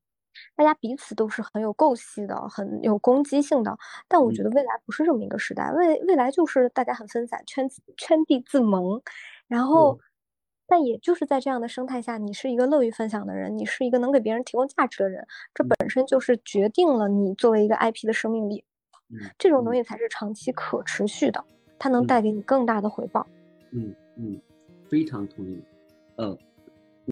[0.56, 3.78] 大家彼此都是很有构思的，很有攻击性的。
[4.08, 9.02] 但我觉得未来不是这么一个时代，未未来就是大家很分散，圈圈地自萌，
[9.48, 9.98] 然后。
[10.68, 18.66] 但也就是在这样的生态下，你是一个乐于分享的人，你是一个能给别人提供价值的人，这本身就是决定了你作为一个 IP 的生命力。
[19.38, 21.46] 这种东西才是长期可持续的，
[21.78, 23.26] 它能带给你更大的回报。
[23.72, 24.40] 嗯嗯，
[24.90, 25.60] 非常同意。
[26.16, 26.38] 呃，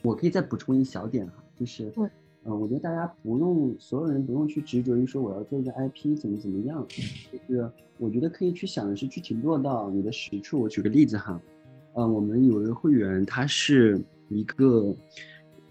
[0.04, 1.92] 我可以再补充一小点哈，就是
[2.46, 6.86] 嗯我觉得大家不用所有人不用去执着于说我要做一个 IP 怎么怎么样，
[7.32, 10.62] 就是我觉得可以去想的是具体落到你的实处。
[10.62, 11.40] 我举个例子哈。
[11.96, 14.96] 嗯，我们有一个会员，他是一个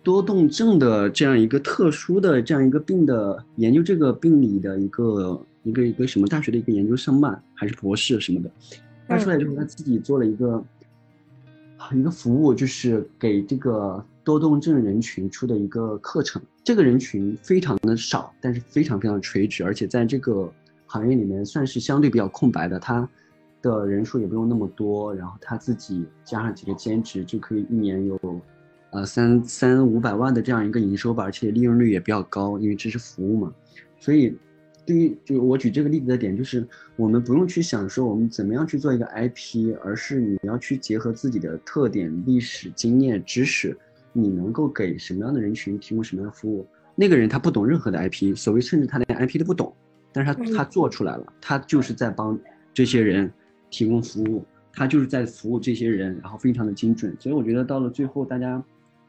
[0.04, 8.50] 多动症的这样一个特殊的这样一个病的研究，这个病理的一个一个一个什么大学的一个研究生吧，还是博士什么的。
[9.08, 10.64] 他出来之后，他自己做了一个
[11.92, 16.40] 一个服务，就是给这个多动症人群出的一个课程。
[16.64, 20.52] 这个人群非常的少，但是非常非常垂直，而且在这个
[20.86, 22.78] 行业里面算是相对比较空白的。
[22.78, 23.08] 他。
[23.62, 28.18] 的人数也不用那么多，然后他自己加上几个兼职就可以一年有，
[28.90, 33.52] 呃三三五百万的这样一个营收吧，而且利润率也比较高，因为这是服务嘛。
[34.00, 34.36] 所以，
[34.84, 43.76] 对于就我举这个例子的点就是，我们不用去想说我们怎么样去做一个 IP，而是你要去结合自己的特点、历史经验、知识，
[44.12, 46.66] 你能够给什么样的人群提供什么样的服务。
[46.94, 49.74] 那个人他不懂任何的 IP，所谓甚至他连 IP 都不懂，
[50.12, 52.38] 但是他他做出来了，他就是在帮
[52.74, 53.32] 这些人。
[53.74, 58.62] 提供服务，他就是在服务这些人，然后非常的精准，所以我觉得到了最后，大家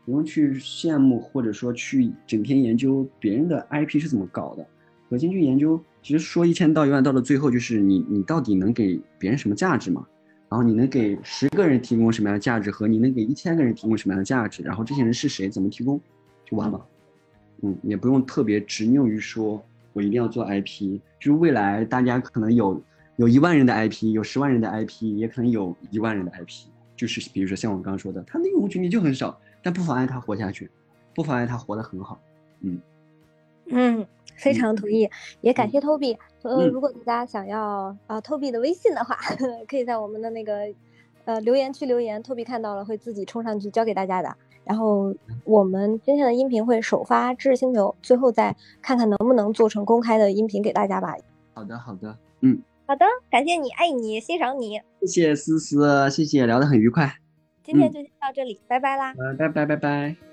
[0.05, 4.65] 不用去羡慕，或者说去整天研究别人的 IP 是怎么搞的，
[5.13, 10.03] 核心去研究，其实说一千道一万，到了最后就是你你到底能给别人什么价值嘛？
[10.49, 16.01] 然后你能给十个人提供什么样的价值，和你能给一千个人提供什么样的价值，然后这些人是谁，怎么提供，
[16.49, 16.83] 就完了。
[17.61, 19.63] 嗯，也不用特别执拗于说
[19.93, 22.81] 我一定要做 IP，就是未来大家可能有。
[23.17, 26.65] 有一万人的 IP，有十万人的 IP，也可能有一万人的 IP，
[26.95, 30.67] 就是比如说像我刚刚说的，他的用户群体就很少，但不妨碍他活下去，
[31.13, 32.19] 不妨碍他活得很好。
[32.61, 32.81] 嗯
[33.73, 34.05] 嗯，
[34.35, 35.09] 非常同意，
[35.41, 36.17] 也感谢 Toby。
[36.43, 39.17] 呃，如果大家想要啊 Toby 的微信的话，
[39.67, 40.67] 可以在我们的那个
[41.25, 44.35] 呃留言区留言，Toby 看到了会自己冲上去教给大家的。
[44.65, 45.13] 然后
[45.43, 51.15] 我们今天的音频会首发知识星球，最后再看看能不能做成公开的音频给大家吧。
[51.53, 52.61] 好的，好的，嗯。
[52.85, 57.15] 好的，感谢你，爱你，欣赏你，谢谢思思，谢谢，聊得很愉快。
[57.63, 60.32] 今天就先到这里，拜拜啦，嗯拜拜拜拜。